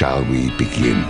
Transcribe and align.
shall 0.00 0.24
we 0.30 0.48
begin? 0.56 1.04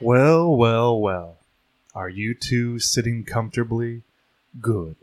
Well, 0.00 0.56
well, 0.56 0.98
well. 0.98 1.36
Are 1.94 2.08
you 2.08 2.32
two 2.32 2.78
sitting 2.78 3.24
comfortably? 3.24 4.04
Good. 4.62 4.96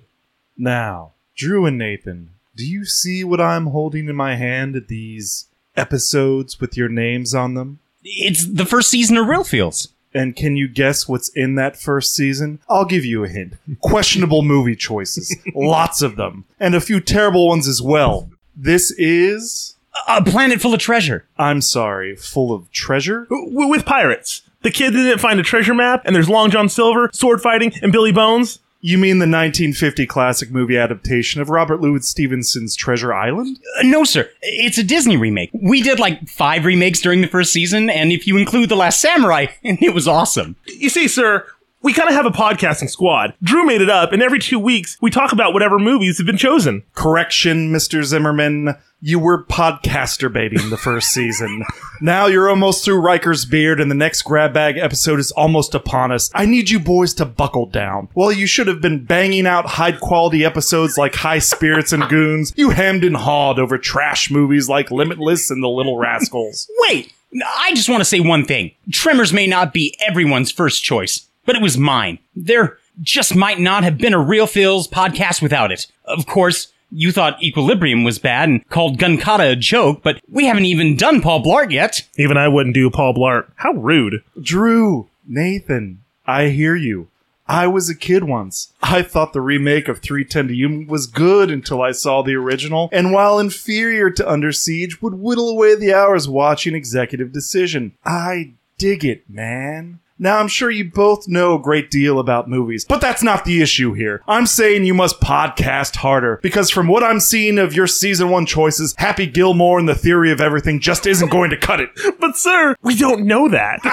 Now, 0.58 1.12
Drew 1.36 1.68
and 1.68 1.78
Nathan, 1.78 2.35
do 2.56 2.66
you 2.66 2.86
see 2.86 3.24
what 3.24 3.42
I'm 3.42 3.68
holding 3.68 4.08
in 4.08 4.16
my 4.16 4.36
hand 4.36 4.76
at 4.76 4.88
these 4.88 5.46
episodes 5.76 6.60
with 6.60 6.78
your 6.78 6.90
names 6.90 7.34
on 7.36 7.54
them? 7.54 7.80
It's 8.04 8.46
the 8.46 8.66
first 8.66 8.90
season 8.90 9.18
of 9.18 9.28
Real 9.28 9.44
Feels. 9.44 9.90
And 10.14 10.36
can 10.36 10.56
you 10.56 10.70
guess 10.70 11.10
what's 11.10 11.28
in 11.30 11.56
that 11.56 11.76
first 11.76 12.16
season? 12.16 12.60
I'll 12.70 12.86
give 12.86 13.04
you 13.04 13.26
a 13.26 13.28
hint. 13.28 13.56
Questionable 13.82 14.44
movie 14.44 14.76
choices. 14.78 15.36
Lots 15.56 16.02
of 16.02 16.16
them. 16.16 16.46
And 16.60 16.74
a 16.74 16.80
few 16.80 17.02
terrible 17.02 17.50
ones 17.50 17.68
as 17.68 17.82
well. 17.82 18.30
This 18.56 18.92
is. 18.92 19.76
A 20.08 20.24
planet 20.24 20.62
full 20.62 20.74
of 20.74 20.80
treasure. 20.80 21.26
I'm 21.38 21.60
sorry, 21.62 22.16
full 22.16 22.54
of 22.54 22.72
treasure? 22.72 23.26
W- 23.30 23.68
with 23.68 23.86
pirates. 23.86 24.42
The 24.62 24.72
kid 24.72 24.92
didn't 24.92 25.20
find 25.20 25.40
a 25.40 25.44
treasure 25.44 25.74
map, 25.74 26.04
and 26.06 26.16
there's 26.16 26.30
Long 26.30 26.50
John 26.50 26.70
Silver, 26.70 27.10
sword 27.14 27.42
fighting, 27.42 27.74
and 27.82 27.92
Billy 27.92 28.12
Bones. 28.12 28.60
You 28.86 29.00
mean 29.00 29.18
the 29.18 29.24
1950 29.26 30.06
classic 30.06 30.52
movie 30.52 30.78
adaptation 30.78 31.42
of 31.42 31.50
Robert 31.50 31.82
Louis 31.82 32.08
Stevenson's 32.08 32.76
Treasure 32.76 33.12
Island? 33.12 33.60
Uh, 33.80 33.82
no, 33.82 34.04
sir. 34.04 34.30
It's 34.44 34.78
a 34.78 34.84
Disney 34.84 35.18
remake. 35.18 35.50
We 35.60 35.82
did 35.82 36.00
like 36.00 36.30
five 36.30 36.66
remakes 36.66 37.02
during 37.02 37.22
the 37.22 37.28
first 37.28 37.52
season, 37.52 37.90
and 37.90 38.12
if 38.12 38.28
you 38.28 38.38
include 38.38 38.70
The 38.70 38.76
Last 38.76 39.02
Samurai, 39.02 39.48
it 39.64 39.96
was 39.96 40.08
awesome. 40.08 40.56
You 40.68 40.90
see, 40.90 41.08
sir, 41.08 41.48
we 41.82 41.94
kind 41.94 42.10
of 42.10 42.14
have 42.14 42.28
a 42.28 42.30
podcasting 42.30 42.92
squad. 42.92 43.34
Drew 43.42 43.66
made 43.66 43.82
it 43.82 43.90
up, 43.90 44.14
and 44.14 44.22
every 44.22 44.38
two 44.38 44.60
weeks 44.60 45.00
we 45.02 45.10
talk 45.10 45.32
about 45.32 45.54
whatever 45.54 45.80
movies 45.80 46.20
have 46.20 46.28
been 46.28 46.38
chosen. 46.38 46.84
Correction, 46.94 47.74
Mr. 47.74 48.04
Zimmerman. 48.04 48.76
You 49.08 49.20
were 49.20 49.44
podcaster 49.44 50.34
baiting 50.34 50.72
the 50.72 50.80
first 50.80 51.10
season. 51.12 51.64
Now 52.02 52.26
you're 52.26 52.50
almost 52.50 52.84
through 52.84 53.02
Riker's 53.02 53.46
beard, 53.46 53.80
and 53.80 53.92
the 53.92 53.94
next 53.94 54.24
grab 54.24 54.52
bag 54.52 54.80
episode 54.80 55.20
is 55.20 55.32
almost 55.34 55.76
upon 55.76 56.12
us. 56.12 56.32
I 56.34 56.48
need 56.48 56.72
you 56.72 56.80
boys 56.80 57.14
to 57.16 57.26
buckle 57.26 57.68
down. 57.68 58.10
Well, 58.16 58.32
you 58.32 58.48
should 58.48 58.66
have 58.66 58.82
been 58.82 59.06
banging 59.06 59.46
out 59.46 59.68
high 59.68 59.92
quality 59.92 60.44
episodes 60.44 60.98
like 60.98 61.14
High 61.14 61.38
Spirits 61.38 61.94
and 61.94 62.10
Goons. 62.10 62.52
You 62.56 62.72
hemmed 62.72 63.04
and 63.04 63.16
hawed 63.16 63.60
over 63.60 63.78
trash 63.78 64.32
movies 64.32 64.70
like 64.70 64.90
Limitless 64.90 65.52
and 65.52 65.62
The 65.62 65.68
Little 65.68 66.00
Rascals. 66.00 66.68
Wait, 66.88 67.14
I 67.60 67.76
just 67.76 67.90
want 67.90 68.02
to 68.02 68.06
say 68.06 68.22
one 68.22 68.44
thing. 68.44 68.72
Tremors 68.92 69.32
may 69.32 69.46
not 69.46 69.72
be 69.72 69.96
everyone's 70.04 70.52
first 70.52 70.84
choice, 70.84 71.28
but 71.46 71.56
it 71.56 71.62
was 71.62 71.78
mine. 71.78 72.18
There 72.36 72.80
just 73.04 73.36
might 73.36 73.60
not 73.60 73.84
have 73.84 74.00
been 74.00 74.16
a 74.16 74.20
Real 74.20 74.48
Feels 74.48 74.88
podcast 74.88 75.44
without 75.44 75.72
it. 75.72 75.86
Of 76.06 76.26
course, 76.26 76.72
you 76.96 77.12
thought 77.12 77.44
Equilibrium 77.44 78.04
was 78.04 78.20
bad 78.20 78.50
and 78.50 78.68
called 78.70 78.98
Gunkata 78.98 79.52
a 79.52 79.56
joke, 79.56 80.02
but 80.02 80.22
we 80.30 80.46
haven't 80.46 80.66
even 80.66 80.96
done 80.96 81.22
Paul 81.22 81.44
Blart 81.44 81.72
yet. 81.72 82.02
Even 82.18 82.38
I 82.38 82.48
wouldn't 82.48 82.74
do 82.74 82.90
Paul 82.90 83.14
Blart. 83.14 83.52
How 83.58 83.74
rude. 83.74 84.24
Drew, 84.42 85.10
Nathan, 85.28 86.04
I 86.26 86.48
hear 86.48 86.76
you. 86.76 87.10
I 87.48 87.68
was 87.68 87.90
a 87.90 87.96
kid 87.96 88.24
once. 88.24 88.74
I 88.82 89.04
thought 89.04 89.34
the 89.34 89.42
remake 89.42 89.88
of 89.88 90.00
310 90.00 90.48
to 90.48 90.56
Yuma 90.56 90.86
was 90.88 91.06
good 91.06 91.52
until 91.52 91.82
I 91.82 91.92
saw 91.92 92.24
the 92.24 92.34
original, 92.36 92.90
and 92.92 93.12
while 93.12 93.38
inferior 93.38 94.10
to 94.10 94.30
Under 94.30 94.52
Siege, 94.52 95.00
would 95.02 95.16
whittle 95.16 95.50
away 95.50 95.76
the 95.76 95.94
hours 95.94 96.28
watching 96.28 96.74
Executive 96.74 97.32
Decision. 97.32 97.94
I 98.04 98.54
dig 98.80 99.06
it, 99.06 99.30
man. 99.30 100.00
Now, 100.18 100.38
I'm 100.38 100.48
sure 100.48 100.72
you 100.72 100.90
both 100.90 101.28
know 101.28 101.56
a 101.56 101.62
great 101.62 101.92
deal 101.92 102.20
about 102.20 102.50
movies, 102.50 102.86
but 102.86 103.02
that's 103.02 103.22
not 103.22 103.44
the 103.44 103.62
issue 103.62 103.92
here. 103.92 104.22
I'm 104.30 104.46
saying 104.46 104.86
you 104.86 104.94
must 104.94 105.20
podcast 105.20 105.98
harder, 105.98 106.40
because 106.42 106.70
from 106.70 106.88
what 106.88 107.04
I'm 107.04 107.20
seeing 107.20 107.60
of 107.60 107.76
your 107.76 107.86
season 107.86 108.30
one 108.30 108.46
choices, 108.46 108.96
Happy 108.98 109.26
Gilmore 109.26 109.78
and 109.78 109.90
the 109.90 109.96
Theory 109.96 110.32
of 110.32 110.40
Everything 110.40 110.80
just 110.80 111.06
isn't 111.06 111.32
going 111.32 111.50
to 111.50 111.58
cut 111.58 111.82
it. 111.82 111.90
But, 112.18 112.38
sir, 112.38 112.78
we 112.82 112.96
don't 112.96 113.26
know 113.26 113.50
that. 113.50 113.82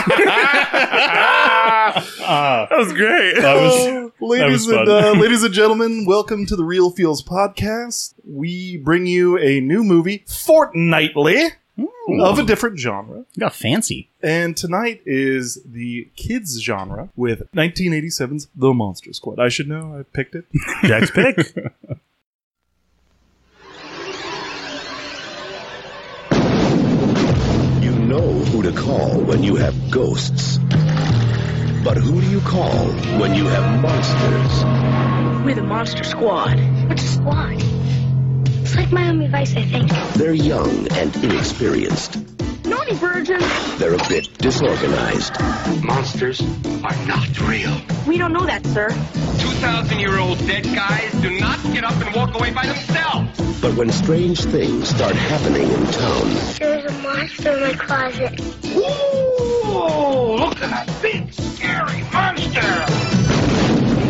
that 1.91 1.97
was 2.71 2.93
great. 2.93 3.43
That 3.43 3.57
was, 3.57 4.13
ladies, 4.21 4.69
and, 4.69 4.89
uh, 4.89 5.13
ladies 5.13 5.43
and 5.43 5.53
gentlemen, 5.53 6.07
welcome 6.07 6.47
to 6.47 6.57
the 6.57 6.65
Real 6.65 6.91
Feels 6.91 7.23
podcast. 7.23 8.15
We 8.25 8.77
bring 8.79 9.07
you 9.07 9.39
a 9.39 9.61
new 9.61 9.83
movie 9.83 10.25
fortnightly 10.29 11.49
Hmm. 11.77 12.21
of 12.21 12.39
a 12.39 12.43
different 12.45 12.79
genre. 12.79 13.25
Got 13.39 13.55
fancy. 13.55 14.11
And 14.23 14.57
tonight 14.57 15.01
is 15.07 15.63
the 15.65 16.09
kids 16.17 16.61
genre 16.61 17.09
with 17.17 17.51
1987's 17.53 18.49
The 18.55 18.75
Monster 18.75 19.13
Squad. 19.13 19.39
I 19.41 19.49
should 19.49 19.69
know. 19.69 19.97
I 19.99 20.03
picked 20.03 20.35
it. 20.35 20.45
Jack's 20.85 21.11
pick. 21.11 21.55
You 27.83 27.91
know 27.99 28.21
who 28.21 28.63
to 28.63 28.73
call 28.73 29.21
when 29.21 29.43
you 29.43 29.57
have 29.57 29.75
ghosts. 29.91 30.59
But 31.85 31.97
who 31.97 32.21
do 32.21 32.31
you 32.31 32.41
call 32.43 32.71
when 33.19 33.35
you 33.35 33.47
have 33.47 33.83
monsters? 33.83 34.65
We're 35.45 35.57
the 35.57 35.63
Monster 35.63 36.05
Squad. 36.05 36.61
What's 36.89 37.03
a 37.03 37.09
squad? 37.09 37.82
It's 38.73 38.79
like 38.81 38.91
Miami 38.91 39.27
Vice, 39.27 39.55
I 39.55 39.65
think. 39.67 39.91
They're 40.15 40.33
young 40.33 40.89
and 40.93 41.15
inexperienced. 41.17 42.17
Naughty 42.65 42.95
virgin. 42.95 43.39
They're 43.77 43.93
a 43.93 44.09
bit 44.09 44.33
disorganized. 44.39 45.39
Monsters 45.85 46.41
are 46.83 47.07
not 47.07 47.39
real. 47.43 47.79
We 48.07 48.17
don't 48.17 48.33
know 48.33 48.47
that, 48.47 48.65
sir. 48.65 48.89
2,000 48.89 49.99
year 49.99 50.19
old 50.19 50.39
dead 50.47 50.65
guys 50.65 51.13
do 51.21 51.39
not 51.39 51.63
get 51.75 51.85
up 51.85 51.93
and 52.03 52.17
walk 52.17 52.35
away 52.35 52.51
by 52.51 52.65
themselves. 52.65 53.61
But 53.61 53.75
when 53.75 53.91
strange 53.93 54.43
things 54.43 54.89
start 54.89 55.17
happening 55.17 55.69
in 55.69 55.87
town, 55.89 56.31
There's 56.59 56.91
a 56.91 57.03
monster 57.03 57.53
in 57.53 57.61
my 57.61 57.75
closet. 57.75 58.41
Ooh, 58.75 60.37
look 60.39 60.63
at 60.63 60.71
that 60.71 61.03
big, 61.03 61.31
scary 61.31 62.05
monster. 62.05 62.63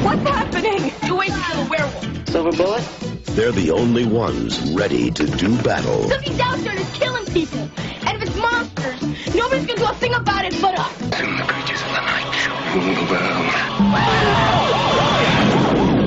What's 0.06 0.22
happening? 0.22 0.92
Two 1.04 1.16
ways 1.16 1.32
to 1.32 1.40
kill 1.40 1.66
a 1.66 1.68
werewolf. 1.68 2.28
Silver 2.28 2.52
bullet? 2.52 3.11
They're 3.34 3.53
the 3.53 3.70
only 3.70 4.04
ones 4.04 4.60
ready 4.72 5.10
to 5.10 5.26
do 5.26 5.56
battle. 5.62 6.09
Something's 6.09 6.38
out 6.41 6.59
there 6.59 6.75
that's 6.75 6.98
killing 6.98 7.25
people. 7.26 7.60
And 8.06 8.22
if 8.22 8.28
it's 8.28 8.37
monsters, 8.37 9.00
nobody's 9.34 9.66
gonna 9.66 9.81
do 9.81 9.87
a 9.87 9.94
thing 9.94 10.15
about 10.15 10.44
it 10.44 10.60
but 10.60 10.78
us. 10.78 10.97
Soon 10.98 11.37
the 11.38 11.44
creatures 11.44 11.81
of 11.81 11.88
the 11.88 12.00
night 12.00 12.34
shall 12.34 12.56
rule 12.75 12.94
the 12.94 13.06
world. 13.10 13.47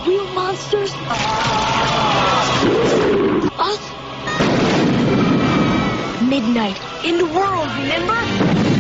Real 0.08 0.28
monsters? 0.36 0.94
Us? 3.57 3.81
Midnight. 6.30 6.80
In 7.06 7.18
the 7.18 7.25
world, 7.25 7.69
remember? 7.78 8.75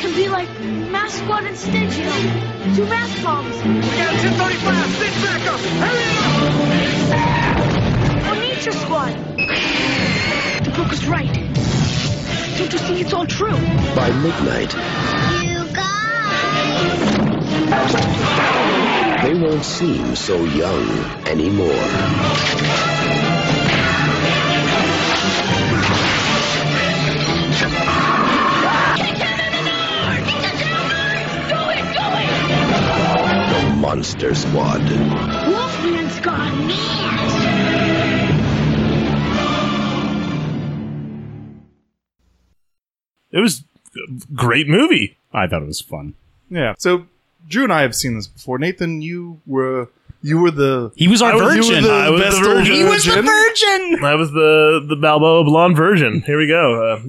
Can 0.00 0.14
be 0.14 0.28
like 0.28 0.48
Mass 0.60 1.14
Squad 1.14 1.44
and 1.44 1.56
Stitch. 1.56 1.96
Two 2.76 2.84
mass 2.86 3.22
bombs. 3.22 3.56
We 3.56 3.62
got 3.96 4.14
1035. 4.14 4.90
Stick 4.96 5.14
back 5.22 5.46
up. 5.46 5.60
Hurry 5.82 6.04
Or 8.30 8.36
Nature 8.40 8.72
Squad. 8.72 9.12
The 10.64 10.70
book 10.76 10.92
is 10.92 11.06
right. 11.06 11.32
Don't 12.56 12.72
you 12.72 12.78
see 12.78 13.00
it's 13.00 13.12
all 13.12 13.26
true? 13.26 13.58
By 13.96 14.10
midnight, 14.10 14.72
You 15.42 15.64
guys! 15.74 17.00
they 19.24 19.34
won't 19.34 19.64
seem 19.64 20.14
so 20.14 20.44
young 20.44 20.88
anymore. 21.26 21.88
Monster 33.88 34.34
Squad. 34.34 34.80
Wolfman's 34.80 36.18
gone 36.20 36.66
mad. 36.66 38.34
It 43.30 43.40
was 43.40 43.64
a 43.96 44.34
great 44.34 44.68
movie. 44.68 45.18
I 45.32 45.46
thought 45.46 45.62
it 45.62 45.66
was 45.66 45.80
fun. 45.80 46.14
Yeah. 46.48 46.74
So 46.78 47.06
Drew 47.48 47.64
and 47.64 47.72
I 47.72 47.82
have 47.82 47.94
seen 47.94 48.14
this 48.14 48.26
before. 48.26 48.58
Nathan, 48.58 49.02
you 49.02 49.40
were 49.46 49.88
you 50.22 50.38
were 50.40 50.50
the 50.50 50.92
He 50.94 51.08
was 51.08 51.20
our 51.20 51.32
I 51.32 51.34
was- 51.34 51.56
you 51.56 51.62
virgin. 51.64 51.74
were 51.82 51.88
the 51.88 51.94
I 51.94 52.10
was 52.10 52.20
best 52.22 52.40
the 52.40 52.48
old 52.48 52.56
virgin. 52.58 52.74
he 52.74 52.84
was 52.84 53.04
the 53.04 53.10
virgin. 53.10 53.26
virgin. 53.26 54.00
That 54.02 54.14
was 54.18 54.30
the 54.30 54.86
the 54.88 54.96
Balboa 54.96 55.44
blonde 55.44 55.76
version. 55.76 56.22
Here 56.22 56.38
we 56.38 56.46
go. 56.46 56.82
Uh, 56.94 57.00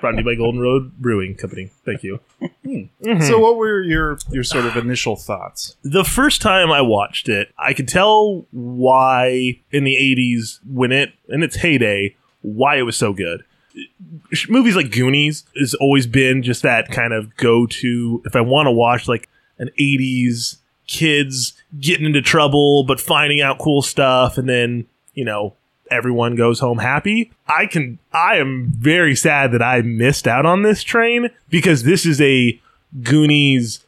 brought 0.00 0.12
to 0.12 0.18
you 0.18 0.24
by 0.24 0.34
Golden 0.34 0.60
Road 0.60 0.96
Brewing 0.98 1.34
Company. 1.34 1.70
Thank 1.84 2.02
you. 2.02 2.20
Hmm. 2.38 2.46
Mm-hmm. 3.02 3.22
So 3.22 3.38
what 3.38 3.56
were 3.56 3.82
your 3.82 4.18
your 4.30 4.44
sort 4.44 4.64
of 4.64 4.76
initial 4.76 5.16
thoughts? 5.16 5.76
the 5.82 6.04
first 6.04 6.40
time 6.40 6.70
I 6.70 6.80
watched 6.80 7.28
it, 7.28 7.52
I 7.58 7.72
could 7.72 7.88
tell 7.88 8.46
why 8.50 9.60
in 9.70 9.84
the 9.84 9.96
80s, 9.96 10.60
when 10.66 10.92
it, 10.92 11.12
in 11.28 11.42
its 11.42 11.56
heyday, 11.56 12.16
why 12.42 12.76
it 12.76 12.82
was 12.82 12.96
so 12.96 13.12
good. 13.12 13.44
Movies 14.48 14.76
like 14.76 14.90
Goonies 14.90 15.44
has 15.58 15.74
always 15.74 16.06
been 16.06 16.42
just 16.42 16.62
that 16.62 16.90
kind 16.90 17.12
of 17.12 17.36
go 17.36 17.66
to, 17.66 18.22
if 18.24 18.34
I 18.36 18.40
want 18.40 18.66
to 18.66 18.72
watch 18.72 19.08
like 19.08 19.28
an 19.58 19.70
80s 19.78 20.56
kids 20.86 21.54
getting 21.78 22.06
into 22.06 22.20
trouble, 22.20 22.84
but 22.84 23.00
finding 23.00 23.40
out 23.40 23.58
cool 23.58 23.82
stuff, 23.82 24.38
and 24.38 24.48
then, 24.48 24.86
you 25.14 25.24
know, 25.24 25.54
everyone 25.90 26.36
goes 26.36 26.60
home 26.60 26.78
happy. 26.78 27.32
I 27.46 27.66
can, 27.66 27.98
I 28.12 28.36
am 28.36 28.72
very 28.76 29.14
sad 29.14 29.52
that 29.52 29.62
I 29.62 29.82
missed 29.82 30.26
out 30.26 30.46
on 30.46 30.62
this 30.62 30.82
train 30.82 31.30
because 31.48 31.82
this 31.82 32.06
is 32.06 32.20
a 32.20 32.60
Goonies 33.02 33.84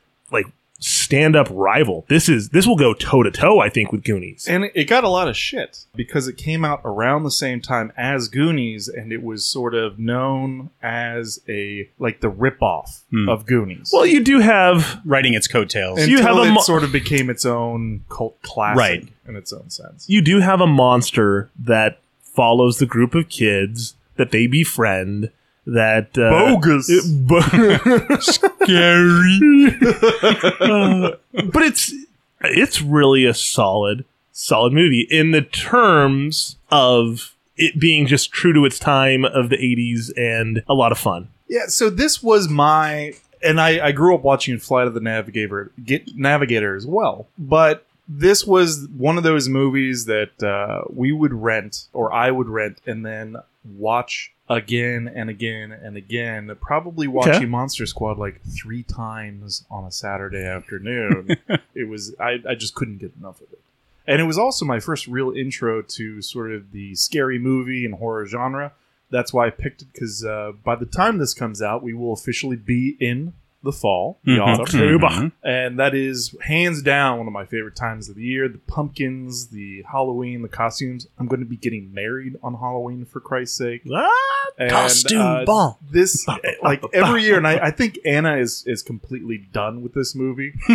like 0.83 0.89
stand 0.89 1.37
up 1.37 1.47
rival. 1.51 2.05
This 2.09 2.29
is 2.29 2.51
this 2.51 2.67
will 2.67 2.77
go 2.77 2.95
toe 2.95 3.23
to 3.23 3.31
toe, 3.31 3.61
I 3.61 3.69
think, 3.69 3.93
with 3.93 4.03
Goonies. 4.05 4.47
And 4.49 4.65
it- 4.65 4.73
it 4.75 4.85
got 4.85 5.05
a 5.05 5.09
lot 5.09 5.29
of 5.29 5.37
shit 5.37 5.85
because 5.95 6.27
it 6.29 6.37
came 6.37 6.65
out 6.65 6.81
around 6.85 7.23
the 7.25 7.31
same 7.31 7.61
time 7.61 7.93
as 7.97 8.29
Goonies, 8.29 8.89
and 8.89 9.13
it 9.13 9.23
was 9.23 9.45
sort 9.45 9.75
of 9.75 9.99
known 9.99 10.71
as 10.83 11.41
a 11.49 11.89
like 11.99 12.21
the 12.21 12.31
ripoff 12.31 13.03
Hmm. 13.11 13.29
of 13.29 13.47
Goonies. 13.47 13.91
Well, 13.93 14.07
you 14.07 14.23
do 14.23 14.41
have 14.41 15.01
writing 15.05 15.35
its 15.35 15.47
coattails. 15.49 15.99
until 16.01 16.11
you 16.19 16.23
have 16.23 16.37
a 16.37 16.43
it 16.55 16.61
sort 16.63 16.85
of 16.85 16.93
became 16.93 17.29
its 17.31 17.45
own 17.47 18.05
cult 18.09 18.41
classic 18.43 18.79
Right. 18.79 19.09
in 19.29 19.37
its 19.37 19.53
own 19.53 19.71
sense. 19.71 20.05
you 20.09 20.21
do 20.23 20.41
have 20.41 20.61
a 20.61 20.67
monster 20.67 21.51
that 21.59 21.99
follows 22.23 22.79
the 22.79 22.87
group 22.87 23.15
of 23.15 23.29
kids 23.29 23.95
that 24.17 24.31
they 24.31 24.47
befriend. 24.47 25.31
That 25.65 26.19
uh, 26.19 26.55
Bogus. 26.57 26.89
it- 26.91 27.05
bo- 27.29 27.39
Scary. 28.65 29.41
Uh, 30.61 31.11
but 31.53 31.63
it's 31.63 31.93
it's 32.41 32.83
really 32.83 33.25
a 33.25 33.35
solid 33.35 34.05
solid 34.33 34.73
movie 34.73 35.07
in 35.11 35.31
the 35.31 35.43
terms 35.43 36.57
of 36.71 37.35
it 37.57 37.79
being 37.79 38.07
just 38.07 38.33
true 38.33 38.53
to 38.53 38.65
its 38.65 38.79
time 38.79 39.25
of 39.25 39.51
the 39.51 39.57
80s 39.57 40.11
and 40.17 40.63
a 40.69 40.75
lot 40.75 40.91
of 40.91 40.99
fun. 40.99 41.29
Yeah, 41.49 41.67
so 41.67 41.91
this 41.91 42.23
was 42.23 42.49
my 42.49 43.13
and 43.43 43.61
I, 43.61 43.87
I 43.87 43.93
grew 43.93 44.15
up 44.15 44.23
watching 44.23 44.59
Flight 44.59 44.87
of 44.87 44.95
the 44.95 45.01
Navigator 45.01 45.71
get 45.85 46.17
Navigator 46.17 46.75
as 46.77 46.87
well. 46.87 47.27
But 47.39 47.87
this 48.09 48.47
was 48.47 48.89
one 48.97 49.17
of 49.17 49.23
those 49.23 49.49
movies 49.49 50.07
that 50.07 50.43
uh, 50.43 50.85
we 50.91 51.13
would 51.13 51.33
rent 51.33 51.89
or 51.93 52.13
I 52.13 52.31
would 52.31 52.49
rent 52.49 52.81
and 52.87 53.05
then 53.05 53.37
watch 53.77 54.33
again 54.53 55.11
and 55.15 55.29
again 55.31 55.73
and 55.73 55.97
again. 55.97 56.55
Probably 56.61 57.07
watching 57.09 57.35
Okay. 57.35 57.45
Monster 57.47 57.87
Squad 57.87 58.19
like 58.19 58.41
three 58.43 58.83
times 58.83 59.65
on 59.71 59.85
a 59.85 59.91
Saturday 59.93 60.45
afternoon. 60.45 61.37
it 61.75 61.89
was 61.89 62.15
I, 62.21 62.39
I 62.49 62.55
just 62.55 62.75
couldn't 62.75 62.99
get 62.99 63.13
enough 63.19 63.41
of 63.41 63.53
it. 63.53 63.61
And 64.07 64.21
it 64.21 64.25
was 64.25 64.39
also 64.39 64.65
my 64.65 64.81
first 64.81 65.07
real 65.07 65.31
intro 65.31 65.81
to 65.83 66.21
sort 66.23 66.51
of 66.53 66.73
the 66.73 66.95
scary 66.97 67.39
movie 67.39 67.85
and 67.85 67.95
horror 67.95 68.27
genre. 68.27 68.73
That's 69.11 69.33
why 69.33 69.47
I 69.47 69.51
picked 69.51 69.83
it 69.83 69.89
because 69.93 70.25
uh, 70.25 70.53
by 70.65 70.75
the 70.75 70.87
time 70.87 71.19
this 71.19 71.35
comes 71.35 71.61
out, 71.63 71.83
we 71.83 71.93
will 71.95 72.13
officially 72.13 72.57
be 72.57 72.97
in 72.99 73.35
the 73.65 73.73
fall, 73.73 74.19
the 74.25 74.33
Mhm. 74.39 74.41
autumn, 74.59 74.99
Mhm. 75.01 75.33
and 75.45 75.79
that 75.79 75.95
is 75.95 76.35
hands 76.43 76.83
down 76.83 77.19
one 77.19 77.27
of 77.27 77.33
my 77.33 77.45
favorite 77.45 77.77
times 77.77 78.09
of 78.09 78.17
the 78.17 78.23
year. 78.25 78.49
The 78.49 78.59
pumpkins, 78.59 79.49
the 79.49 79.85
Halloween, 79.91 80.43
the 80.43 80.49
costumes. 80.49 81.07
I'm 81.19 81.27
going 81.29 81.41
to 81.41 81.47
be 81.47 81.57
getting 81.57 81.93
married 81.95 82.37
on 82.43 82.55
Halloween 82.55 83.05
for 83.05 83.21
Christ's 83.21 83.57
sake. 83.59 83.83
Ah, 83.95 84.09
And, 84.59 84.71
Costume 84.71 85.21
uh, 85.21 85.45
ball. 85.45 85.79
This 85.91 86.27
like 86.63 86.83
every 86.93 87.23
year, 87.23 87.37
and 87.39 87.47
I, 87.47 87.59
I 87.67 87.71
think 87.71 87.99
Anna 88.05 88.37
is 88.37 88.65
is 88.67 88.83
completely 88.83 89.39
done 89.53 89.83
with 89.83 89.95
this 89.95 90.15
movie 90.15 90.53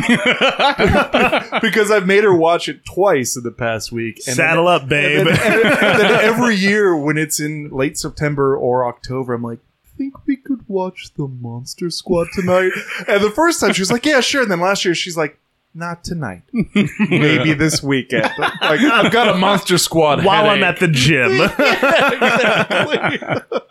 because 1.62 1.92
I've 1.92 2.08
made 2.08 2.24
her 2.24 2.34
watch 2.34 2.70
it 2.70 2.86
twice 2.86 3.36
in 3.36 3.44
the 3.44 3.52
past 3.52 3.92
week. 3.92 4.18
And 4.28 4.38
then- 4.38 4.48
Saddle 4.48 4.68
up, 4.68 4.88
babe. 4.88 5.28
and 5.28 5.36
then, 5.36 5.66
and 5.66 6.00
then 6.00 6.12
every 6.22 6.56
year 6.56 6.96
when 6.96 7.18
it's 7.18 7.40
in 7.40 7.70
late 7.70 7.98
September 7.98 8.56
or 8.58 8.88
October, 8.88 9.34
I'm 9.34 9.44
like, 9.44 9.60
think 9.98 10.26
we 10.26 10.38
could 10.38 10.68
watch 10.68 11.14
the 11.16 11.28
Monster 11.28 11.90
Squad 11.90 12.28
tonight? 12.34 12.72
and 13.08 13.24
the 13.24 13.32
first 13.32 13.60
time 13.60 13.74
she 13.74 13.82
was 13.82 13.92
like, 13.92 14.06
yeah, 14.06 14.22
sure. 14.22 14.44
And 14.44 14.52
then 14.52 14.60
last 14.60 14.86
year 14.86 14.96
she's 14.96 15.18
like, 15.18 15.40
not 15.74 16.04
tonight. 16.04 16.42
Maybe 16.52 17.54
this 17.58 17.84
weekend. 17.84 18.32
Like, 18.38 18.80
I've 18.82 19.12
got 19.12 19.30
a 19.30 19.38
Monster 19.38 19.78
Squad 19.78 20.26
While 20.26 20.50
I'm 20.50 20.64
at 20.64 20.80
the 20.80 20.88
gym. 20.88 21.32
exactly. 21.42 23.20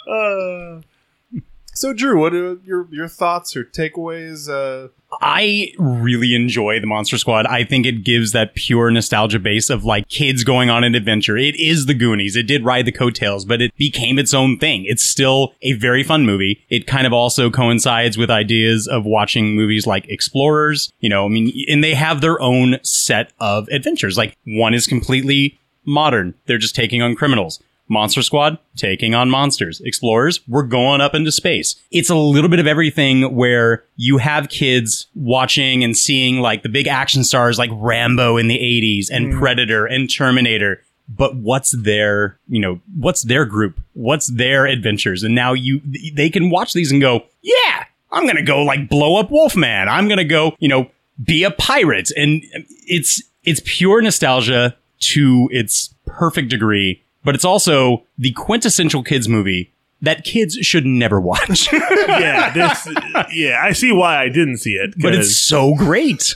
Uh, 0.09 0.83
so, 1.75 1.93
Drew, 1.93 2.21
what 2.21 2.33
are 2.33 2.59
your 2.65 2.87
your 2.91 3.09
thoughts 3.09 3.57
or 3.57 3.65
takeaways? 3.65 4.49
Uh, 4.49 4.89
I 5.21 5.73
really 5.79 6.35
enjoy 6.35 6.81
the 6.81 6.87
Monster 6.87 7.19
Squad. 7.19 7.47
I 7.47 7.65
think 7.65 7.87
it 7.87 8.05
gives 8.05 8.33
that 8.33 8.55
pure 8.55 8.91
nostalgia 8.91 9.39
base 9.39 9.71
of 9.71 9.85
like 9.85 10.09
kids 10.09 10.45
going 10.45 10.69
on 10.69 10.85
an 10.85 10.95
adventure. 10.95 11.37
It 11.37 11.55
is 11.57 11.87
the 11.87 11.95
Goonies. 11.95 12.37
It 12.37 12.47
did 12.47 12.65
ride 12.65 12.87
the 12.87 12.93
coattails, 12.93 13.45
but 13.45 13.63
it 13.63 13.77
became 13.77 14.19
its 14.19 14.35
own 14.35 14.59
thing. 14.59 14.85
It's 14.85 15.05
still 15.05 15.55
a 15.63 15.73
very 15.75 16.03
fun 16.03 16.27
movie. 16.27 16.65
It 16.69 16.87
kind 16.87 17.07
of 17.07 17.13
also 17.13 17.51
coincides 17.51 18.19
with 18.19 18.31
ideas 18.31 18.87
of 18.89 19.05
watching 19.05 19.55
movies 19.55 19.87
like 19.87 20.07
Explorers. 20.09 20.93
You 21.01 21.09
know, 21.09 21.25
I 21.25 21.29
mean, 21.29 21.53
and 21.69 21.83
they 21.83 21.95
have 21.95 22.21
their 22.21 22.41
own 22.41 22.79
set 22.83 23.33
of 23.39 23.69
adventures. 23.69 24.19
Like 24.19 24.37
one 24.45 24.75
is 24.75 24.87
completely 24.87 25.59
modern. 25.85 26.35
They're 26.47 26.59
just 26.59 26.75
taking 26.75 27.01
on 27.01 27.15
criminals. 27.15 27.63
Monster 27.89 28.23
Squad 28.23 28.59
taking 28.77 29.15
on 29.15 29.31
monsters. 29.31 29.81
Explorers, 29.81 30.41
we're 30.49 30.63
going 30.63 31.01
up 31.01 31.15
into 31.15 31.33
space. 31.33 31.77
It's 31.91 32.11
a 32.11 32.17
little 32.17 32.51
bit 32.51 32.59
of 32.59 32.67
everything 32.67 33.35
where 33.35 33.85
you 33.97 34.19
have 34.19 34.49
kids 34.49 35.07
watching 35.15 35.85
and 35.85 35.97
seeing 35.97 36.41
like 36.41 36.63
the 36.63 36.69
big 36.69 36.89
action 36.89 37.25
stars 37.25 37.59
like 37.59 37.71
Rambo 37.73 38.37
in 38.37 38.49
the 38.49 38.59
80s 38.59 39.09
and 39.11 39.33
hmm. 39.33 39.39
Predator 39.39 39.87
and 39.87 40.13
Terminator. 40.13 40.83
But 41.09 41.37
what's 41.37 41.71
their, 41.71 42.39
you 42.49 42.61
know, 42.61 42.81
what's 42.97 43.23
their 43.23 43.45
group? 43.45 43.81
What's 43.93 44.27
their 44.27 44.67
adventures? 44.67 45.23
And 45.23 45.35
now 45.35 45.53
you, 45.53 45.81
they 46.13 46.29
can 46.29 46.51
watch 46.51 46.73
these 46.73 46.91
and 46.91 47.01
go, 47.01 47.25
yeah, 47.43 47.85
I'm 48.11 48.25
going 48.25 48.37
to 48.37 48.43
go 48.43 48.63
like 48.63 48.89
blow 48.89 49.21
up 49.21 49.31
Wolfman. 49.31 49.89
I'm 49.89 50.09
going 50.09 50.19
to 50.19 50.25
go, 50.25 50.57
you 50.59 50.69
know, 50.69 50.91
be 51.23 51.45
a 51.45 51.53
pirate. 51.53 52.11
And 52.17 52.43
it's, 52.87 53.23
it's 53.45 53.63
pure 53.65 54.03
nostalgia 54.03 54.77
to 54.99 55.49
its 55.53 55.95
perfect 56.07 56.49
degree, 56.49 57.03
but 57.27 57.35
it's 57.35 57.45
also 57.45 58.05
the 58.17 58.31
quintessential 58.33 59.03
kids 59.03 59.29
movie 59.29 59.71
that 60.01 60.25
kids 60.25 60.55
should 60.63 60.87
never 60.87 61.21
watch. 61.21 61.71
yeah, 62.09 62.53
this. 62.53 62.89
Yeah, 63.33 63.61
I 63.63 63.73
see 63.73 63.93
why 63.93 64.19
I 64.23 64.29
didn't 64.29 64.59
see 64.59 64.75
it. 64.75 64.95
but 64.99 65.13
'cause- 65.15 65.27
it's 65.27 65.37
so 65.39 65.75
great. 65.75 66.35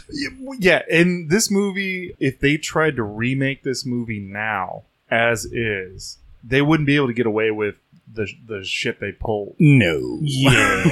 yeah, 0.59 0.83
in 0.91 1.29
this 1.29 1.51
movie, 1.51 2.15
if 2.19 2.41
they 2.41 2.57
tried 2.57 2.97
to 2.97 3.03
remake 3.03 3.63
this 3.63 3.85
movie 3.87 4.19
now 4.21 4.83
as 5.11 5.45
is, 5.45 6.19
they 6.43 6.63
wouldn't 6.63 6.87
be 6.87 6.97
able 6.97 7.07
to 7.09 7.13
get 7.13 7.27
away 7.27 7.51
with 7.51 7.75
the 8.13 8.29
the 8.47 8.65
shit 8.65 9.01
they 9.01 9.13
pulled. 9.13 9.57
No. 9.59 10.21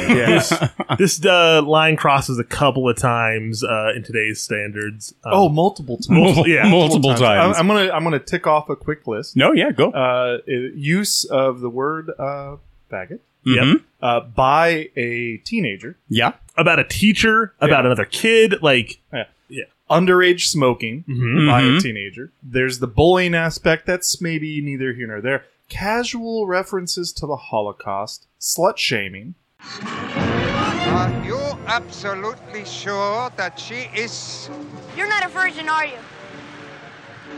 Yeah, 0.09 0.27
this, 0.27 0.53
this 0.99 1.25
uh, 1.25 1.63
line 1.63 1.97
crosses 1.97 2.39
a 2.39 2.45
couple 2.45 2.89
of 2.89 2.97
times 2.97 3.63
uh, 3.65 3.93
in 3.95 4.03
today's 4.03 4.41
standards. 4.41 5.15
Um, 5.25 5.33
oh, 5.35 5.49
multiple 5.49 5.97
times. 5.97 6.11
Multiple- 6.11 6.49
yeah, 6.49 6.69
multiple 6.69 7.15
times. 7.15 7.57
I'm, 7.57 7.63
I'm 7.63 7.67
gonna 7.77 7.93
I'm 7.93 8.05
gonna 8.05 8.19
tick 8.19 8.47
off 8.47 8.69
a 8.69 8.77
quick 8.77 9.07
list. 9.07 9.37
No, 9.37 9.53
yeah, 9.53 9.71
go. 9.73 9.91
Uh, 9.91 10.39
use 10.47 11.25
of 11.25 11.61
the 11.61 11.71
word 11.71 12.11
uh, 12.19 12.57
faggot 12.91 13.21
Mhm. 13.47 13.83
uh, 14.03 14.21
by 14.21 14.91
a 14.97 15.39
teenager. 15.39 15.97
Yeah. 16.09 16.33
about 16.57 16.79
a 16.79 16.85
teacher, 16.85 17.55
about 17.61 17.87
another 17.87 18.05
kid, 18.05 18.63
like 18.63 19.01
Yeah. 19.13 19.25
Yeah. 19.49 19.65
Underage 19.91 20.49
smoking 20.49 21.05
Mhm. 21.09 21.47
by 21.49 21.61
a 21.61 21.65
Mhm. 21.65 21.83
teenager. 21.83 22.31
There's 22.43 22.79
the 22.81 22.87
bullying 22.89 23.35
aspect. 23.35 23.87
That's 23.87 24.21
maybe 24.21 24.61
neither 24.61 24.93
here 24.93 25.07
nor 25.07 25.21
there. 25.21 25.45
Casual 25.69 26.47
references 26.47 27.13
to 27.13 27.27
the 27.27 27.37
Holocaust, 27.37 28.27
slut 28.41 28.79
shaming. 28.79 29.35
Are 29.83 31.25
you 31.25 31.39
absolutely 31.67 32.65
sure 32.65 33.31
that 33.37 33.59
she 33.59 33.91
is 33.95 34.49
You're 34.97 35.09
not 35.09 35.27
a 35.27 35.29
virgin, 35.29 35.69
are 35.69 35.85
you? 35.85 35.99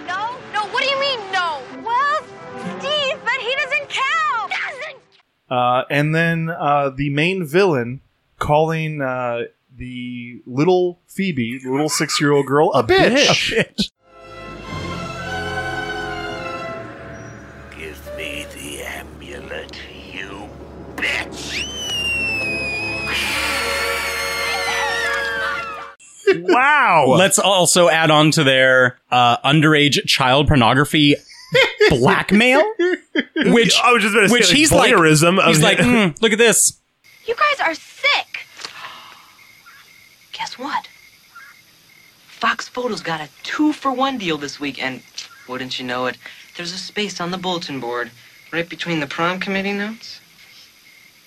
No? 0.06 0.37
No, 0.52 0.64
what 0.68 0.84
do 0.84 0.88
you 0.88 1.00
mean, 1.00 1.18
no? 1.32 1.60
Well, 1.84 2.22
Steve, 2.78 3.18
but 3.25 3.40
he 3.40 3.54
doesn't 3.56 3.88
count! 3.88 4.52
Doesn't 4.52 4.96
Uh, 5.50 5.84
and 5.90 6.14
then 6.14 6.50
uh, 6.50 6.90
the 6.90 7.10
main 7.10 7.44
villain 7.44 8.00
calling 8.38 9.02
uh, 9.02 9.42
the 9.76 10.40
little 10.46 11.00
Phoebe, 11.08 11.58
the 11.58 11.70
little 11.70 11.88
six 11.88 12.20
year 12.20 12.30
old 12.30 12.46
girl, 12.46 12.72
a 12.75 12.84
bitch. 12.84 13.52
A 13.52 13.64
bitch. 13.64 13.90
Wow. 26.38 27.06
Let's 27.08 27.38
also 27.38 27.88
add 27.88 28.10
on 28.10 28.30
to 28.32 28.44
their 28.44 28.99
uh, 29.10 29.38
underage 29.38 30.06
child 30.06 30.49
pornography 30.49 31.16
blackmail, 31.90 32.62
which 33.37 33.78
I 33.82 33.92
was 33.92 34.02
just 34.02 34.14
gonna 34.14 34.28
say, 34.28 34.32
which 34.32 34.49
like, 34.49 34.56
he's 34.56 34.72
like, 34.72 34.92
voyeurism 34.92 35.38
of 35.38 35.46
he's 35.46 35.62
like, 35.62 35.78
"Mm, 35.78 36.20
look 36.22 36.32
at 36.32 36.38
this. 36.38 36.78
You 37.26 37.34
guys 37.34 37.60
are 37.66 37.75
sick. 37.75 38.46
Guess 40.32 40.58
what? 40.58 40.88
Fox 42.28 42.68
Photos 42.68 43.02
got 43.02 43.20
a 43.20 43.28
two 43.42 43.72
for 43.72 43.92
one 43.92 44.16
deal 44.16 44.38
this 44.38 44.58
week, 44.58 44.82
and 44.82 45.02
wouldn't 45.49 45.78
you 45.78 45.84
know 45.84 46.06
it, 46.06 46.16
there's 46.56 46.72
a 46.72 46.78
space 46.78 47.20
on 47.20 47.30
the 47.30 47.38
bulletin 47.38 47.80
board 47.80 48.10
right 48.52 48.68
between 48.68 49.00
the 49.00 49.06
prom 49.06 49.38
committee 49.40 49.72
notes 49.72 50.20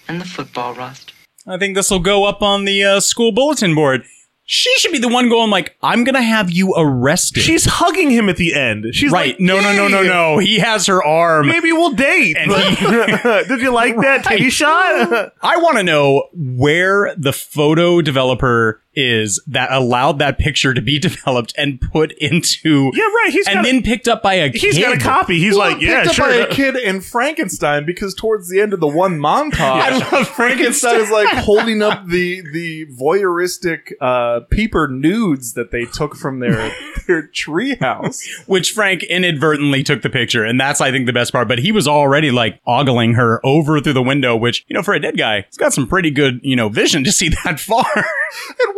and 0.07 0.19
the 0.19 0.25
football 0.25 0.73
rust. 0.73 1.13
I 1.45 1.57
think 1.57 1.75
this 1.75 1.91
will 1.91 1.99
go 1.99 2.25
up 2.25 2.41
on 2.41 2.65
the 2.65 2.83
uh, 2.83 2.99
school 2.99 3.31
bulletin 3.31 3.75
board. 3.75 4.03
She 4.45 4.73
should 4.77 4.91
be 4.91 4.99
the 4.99 5.07
one 5.07 5.29
going 5.29 5.49
like, 5.49 5.77
I'm 5.81 6.03
gonna 6.03 6.21
have 6.21 6.51
you 6.51 6.73
arrested. 6.75 7.41
She's 7.43 7.65
hugging 7.65 8.11
him 8.11 8.27
at 8.27 8.35
the 8.37 8.53
end. 8.53 8.93
She's 8.93 9.11
right. 9.11 9.29
like, 9.29 9.39
no, 9.39 9.61
no, 9.61 9.73
no, 9.73 9.87
no, 9.87 10.03
no. 10.03 10.37
He 10.37 10.59
has 10.59 10.85
her 10.87 11.01
arm. 11.03 11.47
Maybe 11.47 11.71
we'll 11.71 11.91
date. 11.93 12.35
And 12.37 12.49
But- 12.49 13.47
Did 13.47 13.61
you 13.61 13.71
like 13.71 13.95
that 13.97 14.25
titty 14.25 14.49
shot? 14.49 15.33
I 15.41 15.57
want 15.57 15.77
to 15.77 15.83
know 15.83 16.27
where 16.33 17.15
the 17.15 17.31
photo 17.31 18.01
developer 18.01 18.82
is 18.95 19.41
that 19.47 19.71
allowed 19.71 20.19
that 20.19 20.37
picture 20.37 20.73
to 20.73 20.81
be 20.81 20.99
developed 21.09 21.53
and 21.57 21.79
put 21.81 22.11
into 22.13 22.91
Yeah, 22.93 23.03
right. 23.03 23.29
He's 23.31 23.47
and 23.47 23.55
got 23.55 23.65
a- 23.65 23.71
then 23.71 23.81
picked 23.83 24.07
up 24.07 24.21
by 24.23 24.35
a 24.35 24.49
He's 24.49 24.75
kid. 24.75 24.81
got 24.81 24.95
a 24.95 24.99
copy. 24.99 25.39
He's 25.39 25.55
Well, 25.57 25.71
like, 25.71 25.81
yeah, 25.81 26.03
picked 26.03 26.07
up 26.09 26.15
sure. 26.15 26.25
by 26.29 26.35
a 26.35 26.47
kid 26.47 26.75
and 26.75 27.03
Frankenstein 27.03 27.85
because 27.85 28.13
towards 28.13 28.49
the 28.49 28.59
end 28.61 28.73
of 28.73 28.79
the 28.79 28.87
one 28.87 29.19
montage, 29.19 29.53
I 29.59 30.11
love 30.11 30.27
Frankenstein 30.29 30.99
is 31.01 31.09
like 31.11 31.27
holding 31.43 31.81
up 31.81 32.05
the 32.07 32.41
the 32.53 32.85
voyeuristic 32.99 33.93
uh, 34.01 34.41
peeper 34.51 34.87
nudes 34.87 35.53
that 35.53 35.71
they 35.71 35.85
took 35.85 36.15
from 36.15 36.39
their 36.39 36.71
their 37.07 37.27
treehouse. 37.27 38.21
which 38.47 38.71
Frank 38.71 39.03
inadvertently 39.03 39.83
took 39.83 40.01
the 40.01 40.09
picture, 40.09 40.43
and 40.43 40.59
that's 40.59 40.81
I 40.81 40.91
think 40.91 41.05
the 41.05 41.13
best 41.13 41.31
part. 41.31 41.47
But 41.47 41.59
he 41.59 41.71
was 41.71 41.87
already 41.87 42.31
like 42.31 42.59
ogling 42.65 43.13
her 43.15 43.39
over 43.45 43.79
through 43.79 43.93
the 43.93 44.01
window, 44.03 44.35
which 44.35 44.65
you 44.67 44.73
know 44.73 44.83
for 44.83 44.93
a 44.93 44.99
dead 44.99 45.17
guy, 45.17 45.41
he's 45.47 45.57
got 45.57 45.73
some 45.73 45.87
pretty 45.87 46.11
good 46.11 46.39
you 46.43 46.55
know 46.55 46.69
vision 46.69 47.03
to 47.03 47.11
see 47.11 47.29
that 47.43 47.59
far. 47.59 47.85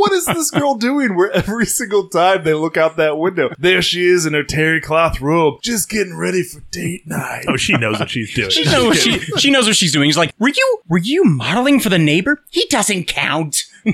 And 0.05 0.11
what 0.11 0.17
is 0.17 0.25
this 0.25 0.51
girl 0.51 0.75
doing? 0.75 1.15
Where 1.15 1.31
every 1.31 1.65
single 1.65 2.07
time 2.07 2.43
they 2.43 2.53
look 2.53 2.77
out 2.77 2.97
that 2.97 3.17
window, 3.17 3.49
there 3.57 3.81
she 3.81 4.05
is 4.05 4.25
in 4.25 4.33
her 4.33 4.43
terry 4.43 4.81
cloth 4.81 5.21
robe, 5.21 5.61
just 5.61 5.89
getting 5.89 6.15
ready 6.15 6.43
for 6.43 6.61
date 6.71 7.07
night. 7.07 7.45
oh, 7.47 7.57
she 7.57 7.73
knows 7.73 7.99
what 7.99 8.09
she's 8.09 8.33
doing. 8.33 8.49
she 8.49 8.63
knows 8.65 8.87
what 8.87 8.97
she 8.97 9.19
she 9.37 9.51
knows 9.51 9.67
what 9.67 9.75
she's 9.75 9.91
doing. 9.91 10.09
She's 10.09 10.17
like, 10.17 10.33
were 10.39 10.49
you 10.49 10.79
were 10.87 10.99
you 10.99 11.23
modeling 11.23 11.79
for 11.79 11.89
the 11.89 11.99
neighbor? 11.99 12.41
He 12.49 12.65
doesn't 12.67 13.05
count. 13.05 13.63
you 13.83 13.93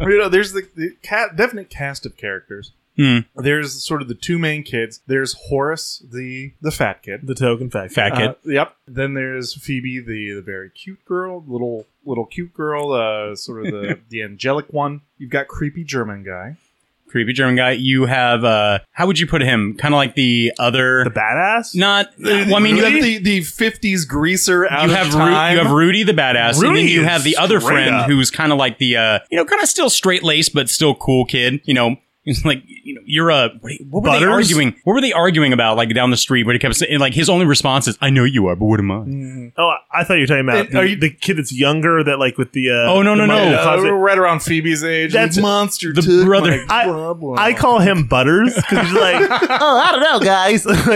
know, 0.00 0.28
there's 0.28 0.52
the, 0.52 0.68
the 0.74 0.96
cat, 1.02 1.36
definite 1.36 1.70
cast 1.70 2.06
of 2.06 2.16
characters. 2.16 2.72
Hmm. 2.96 3.18
There's 3.36 3.84
sort 3.86 4.02
of 4.02 4.08
the 4.08 4.14
two 4.14 4.38
main 4.40 4.64
kids. 4.64 5.00
There's 5.06 5.34
Horace, 5.48 6.02
the 6.10 6.52
the 6.60 6.72
fat 6.72 7.02
kid. 7.02 7.26
the 7.26 7.34
token 7.34 7.70
fact. 7.70 7.92
Fat 7.92 8.14
kid. 8.14 8.30
Uh, 8.30 8.34
yep. 8.44 8.76
Then 8.88 9.14
there's 9.14 9.54
Phoebe, 9.54 10.00
the 10.00 10.32
the 10.34 10.42
very 10.42 10.68
cute 10.70 11.04
girl, 11.04 11.44
little 11.46 11.86
little 12.08 12.26
cute 12.26 12.52
girl, 12.54 12.92
uh, 12.92 13.36
sort 13.36 13.66
of 13.66 13.72
the 13.72 13.98
the 14.08 14.22
angelic 14.22 14.66
one. 14.72 15.02
You've 15.18 15.30
got 15.30 15.46
creepy 15.48 15.84
German 15.84 16.24
guy. 16.24 16.56
Creepy 17.08 17.32
German 17.32 17.56
guy. 17.56 17.70
You 17.70 18.04
have 18.04 18.44
uh 18.44 18.80
how 18.92 19.06
would 19.06 19.18
you 19.18 19.26
put 19.26 19.40
him? 19.40 19.76
Kind 19.78 19.94
of 19.94 19.96
like 19.96 20.14
the 20.14 20.52
other 20.58 21.04
The 21.04 21.10
badass? 21.10 21.74
not 21.74 22.08
well, 22.22 22.56
I 22.56 22.58
mean 22.58 22.76
you 22.76 22.84
have 22.84 23.02
the 23.02 23.16
the 23.18 23.38
'50s 23.40 24.06
greaser 24.06 24.70
out 24.70 24.84
you 24.88 24.90
of 24.90 24.96
have 24.98 25.14
Ru- 25.14 25.20
time. 25.20 25.56
you 25.56 25.62
have 25.62 25.72
Rudy 25.72 26.02
the 26.02 26.12
badass, 26.12 26.56
and 26.56 26.64
then 26.64 26.70
Rudy 26.72 26.82
you 26.90 27.00
is 27.02 27.06
have 27.08 27.24
the 27.24 27.36
other 27.38 27.60
straight 27.60 27.72
friend 27.86 27.94
up. 27.94 28.06
who's 28.10 28.30
kind 28.30 28.52
of 28.52 28.58
like 28.58 28.76
the 28.78 28.96
uh, 28.98 29.18
you 29.30 29.38
know, 29.38 29.46
kind 29.46 29.62
of 29.62 29.68
still 29.70 29.88
straight 29.88 30.22
laced 30.22 30.52
but 30.52 30.68
still 30.68 30.94
cool 30.94 31.24
kid. 31.24 31.60
You 31.64 31.72
know, 31.72 31.96
he's 32.28 32.44
like 32.44 32.62
you 32.66 32.94
know, 32.94 33.00
you're 33.04 33.30
a 33.30 33.48
what, 33.60 33.72
what 33.90 34.02
were 34.04 34.18
they 34.18 34.24
arguing? 34.24 34.74
What 34.84 34.94
were 34.94 35.00
they 35.00 35.12
arguing 35.12 35.52
about? 35.52 35.76
Like 35.76 35.92
down 35.94 36.10
the 36.10 36.16
street, 36.16 36.44
where 36.44 36.52
he 36.52 36.58
kept 36.58 36.76
saying 36.76 36.98
like 37.00 37.14
his 37.14 37.28
only 37.28 37.46
response 37.46 37.88
is, 37.88 37.98
"I 38.00 38.10
know 38.10 38.24
you 38.24 38.46
are, 38.46 38.56
but 38.56 38.66
what 38.66 38.80
am 38.80 38.90
I?" 38.90 39.52
Oh, 39.60 39.74
I 39.92 40.04
thought 40.04 40.14
you 40.14 40.20
were 40.20 40.26
talking 40.26 40.48
about 40.48 40.66
And 40.66 40.68
the, 40.74 40.78
are 40.78 40.84
you- 40.84 40.96
the 40.96 41.10
kid 41.10 41.38
that's 41.38 41.52
younger 41.52 42.02
that 42.04 42.18
like 42.18 42.38
with 42.38 42.52
the 42.52 42.70
uh 42.70 42.92
Oh, 42.92 43.02
no, 43.02 43.16
the 43.16 43.26
no, 43.26 43.34
money 43.34 43.50
no. 43.50 43.58
Uh, 43.88 43.90
right 43.92 44.18
around 44.18 44.40
Phoebe's 44.40 44.84
age. 44.84 45.12
That's- 45.12 45.36
That's 45.36 45.42
monster. 45.42 45.92
the 45.92 46.02
took 46.02 46.24
brother- 46.26 46.64
my 46.66 46.84
I. 46.84 47.48
I 47.48 47.52
call 47.54 47.78
him 47.80 48.06
Butters 48.06 48.54
because 48.54 48.86
he's 48.88 48.98
like, 49.00 49.28
oh, 49.30 49.82
I 49.84 49.92
don't 49.92 50.00
know, 50.02 50.20
guys. 50.20 50.64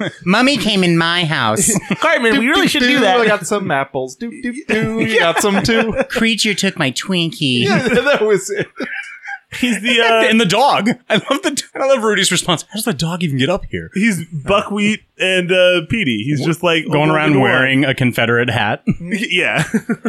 like, 0.00 0.12
Mummy 0.24 0.56
came 0.56 0.84
in 0.84 0.96
my 0.96 1.24
house. 1.24 1.70
Cartman, 1.96 2.38
we 2.38 2.46
really 2.48 2.68
should 2.68 2.80
do 2.80 3.00
that. 3.00 3.16
I 3.16 3.18
that. 3.20 3.26
got 3.26 3.46
some 3.46 3.70
apples. 3.70 4.16
Do 4.16 4.30
do 4.42 4.52
do. 4.66 5.00
You 5.00 5.18
got 5.18 5.40
some 5.40 5.62
too. 5.62 5.94
Creature 6.08 6.54
took 6.54 6.78
my 6.78 6.90
Twinkie. 6.92 7.64
Yeah, 7.64 7.88
that 7.88 8.22
was 8.22 8.50
it. 8.50 8.68
He's 9.54 9.80
the 9.80 10.00
uh, 10.00 10.22
and 10.30 10.40
the 10.40 10.46
dog. 10.46 10.88
I 11.08 11.14
love 11.14 11.42
the. 11.42 11.62
I 11.74 11.86
love 11.86 12.02
Rudy's 12.02 12.30
response. 12.30 12.62
How 12.62 12.74
does 12.74 12.84
the 12.84 12.92
dog 12.94 13.22
even 13.22 13.38
get 13.38 13.48
up 13.48 13.64
here? 13.66 13.90
he's 13.94 14.24
Buckwheat 14.26 15.00
and 15.18 15.52
uh, 15.52 15.82
Petey. 15.88 16.22
He's 16.24 16.44
just 16.44 16.62
like 16.62 16.86
Going 16.86 17.10
around 17.10 17.40
wearing 17.40 17.84
a 17.84 17.94
Confederate 17.94 18.50
hat. 18.50 18.82
yeah. 19.00 19.64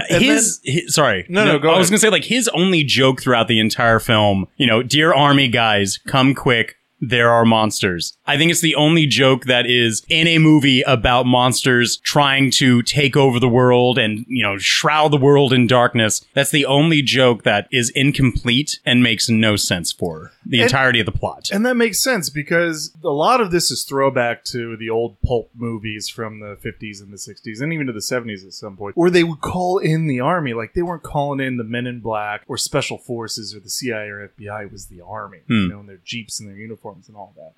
his, 0.08 0.60
his 0.64 0.94
sorry 0.94 1.26
No, 1.30 1.46
no, 1.46 1.60
go 1.60 1.72
i 1.72 1.78
was 1.78 1.90
gonna 1.90 2.00
say 2.00 2.10
like 2.10 2.26
his 2.26 2.50
only 2.50 2.84
joke 2.84 3.22
throughout 3.22 3.48
the 3.48 3.60
entire 3.60 4.00
film 4.00 4.48
you 4.58 4.68
know 4.68 4.84
dear 4.84 5.14
army 5.14 5.48
guys 5.48 5.98
come 5.98 6.34
quick 6.34 6.78
there 7.08 7.30
are 7.30 7.46
monsters. 7.46 8.18
I 8.26 8.38
think 8.38 8.52
it's 8.52 8.62
the 8.62 8.76
only 8.76 9.06
joke 9.06 9.46
that 9.46 9.66
is 9.66 10.04
in 10.10 10.28
a 10.28 10.40
movie 10.40 10.82
about 10.84 11.26
monsters 11.26 11.98
trying 11.98 12.52
to 12.52 12.82
take 12.84 13.18
over 13.18 13.40
the 13.40 13.50
world 13.50 13.98
and, 13.98 14.26
you 14.28 14.44
know, 14.44 14.58
shroud 14.58 15.12
the 15.12 15.18
world 15.18 15.54
in 15.54 15.68
darkness. 15.68 16.26
That's 16.34 16.52
the 16.52 16.66
only 16.66 17.02
joke 17.02 17.44
that 17.44 17.68
is 17.72 17.90
incomplete 17.90 18.80
and 18.86 19.04
makes 19.04 19.30
no 19.30 19.56
sense 19.56 19.92
for 19.92 20.32
the 20.46 20.58
And- 20.60 20.66
entirety 20.66 21.00
of 21.00 21.06
the 21.06 21.12
plot. 21.12 21.50
And 21.52 21.66
that 21.66 21.76
makes 21.76 22.00
sense 22.04 22.30
because 22.30 22.92
a 23.04 23.10
lot 23.10 23.40
of 23.42 23.52
this 23.52 23.72
is 23.72 23.84
throwback 23.84 24.44
to 24.46 24.76
the 24.78 24.90
old 24.90 25.22
pulp 25.22 25.50
movies 25.56 26.10
from 26.10 26.40
the 26.40 26.56
50s 26.58 27.02
and 27.02 27.12
the 27.14 27.18
60s 27.18 27.62
and 27.62 27.72
even 27.74 27.88
to 27.88 27.94
the 27.94 28.00
70s 28.02 28.46
at 28.46 28.54
some 28.54 28.76
point, 28.76 28.98
where 28.98 29.10
they 29.10 29.24
would 29.24 29.42
call 29.42 29.78
in 29.78 30.08
the 30.08 30.20
army. 30.20 30.54
Like 30.54 30.74
they 30.74 30.82
weren't 30.82 31.04
calling 31.04 31.40
in 31.40 31.58
the 31.58 31.64
men 31.64 31.88
in 31.88 32.00
black 32.02 32.44
or 32.48 32.58
special 32.58 32.98
forces 32.98 33.56
or 33.56 33.60
the 33.60 33.70
CIA 33.70 34.10
or 34.10 34.28
FBI, 34.38 34.64
it 34.66 34.72
was 34.72 34.88
the 34.88 35.02
army, 35.02 35.40
Hmm. 35.48 35.54
you 35.54 35.68
know, 35.70 35.80
in 35.80 35.88
their 35.88 36.00
jeeps 36.04 36.40
and 36.40 36.50
their 36.50 36.58
uniforms 36.58 37.08
and 37.08 37.16
all 37.18 37.34
that. 37.38 37.54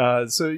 Uh, 0.00 0.26
so 0.26 0.54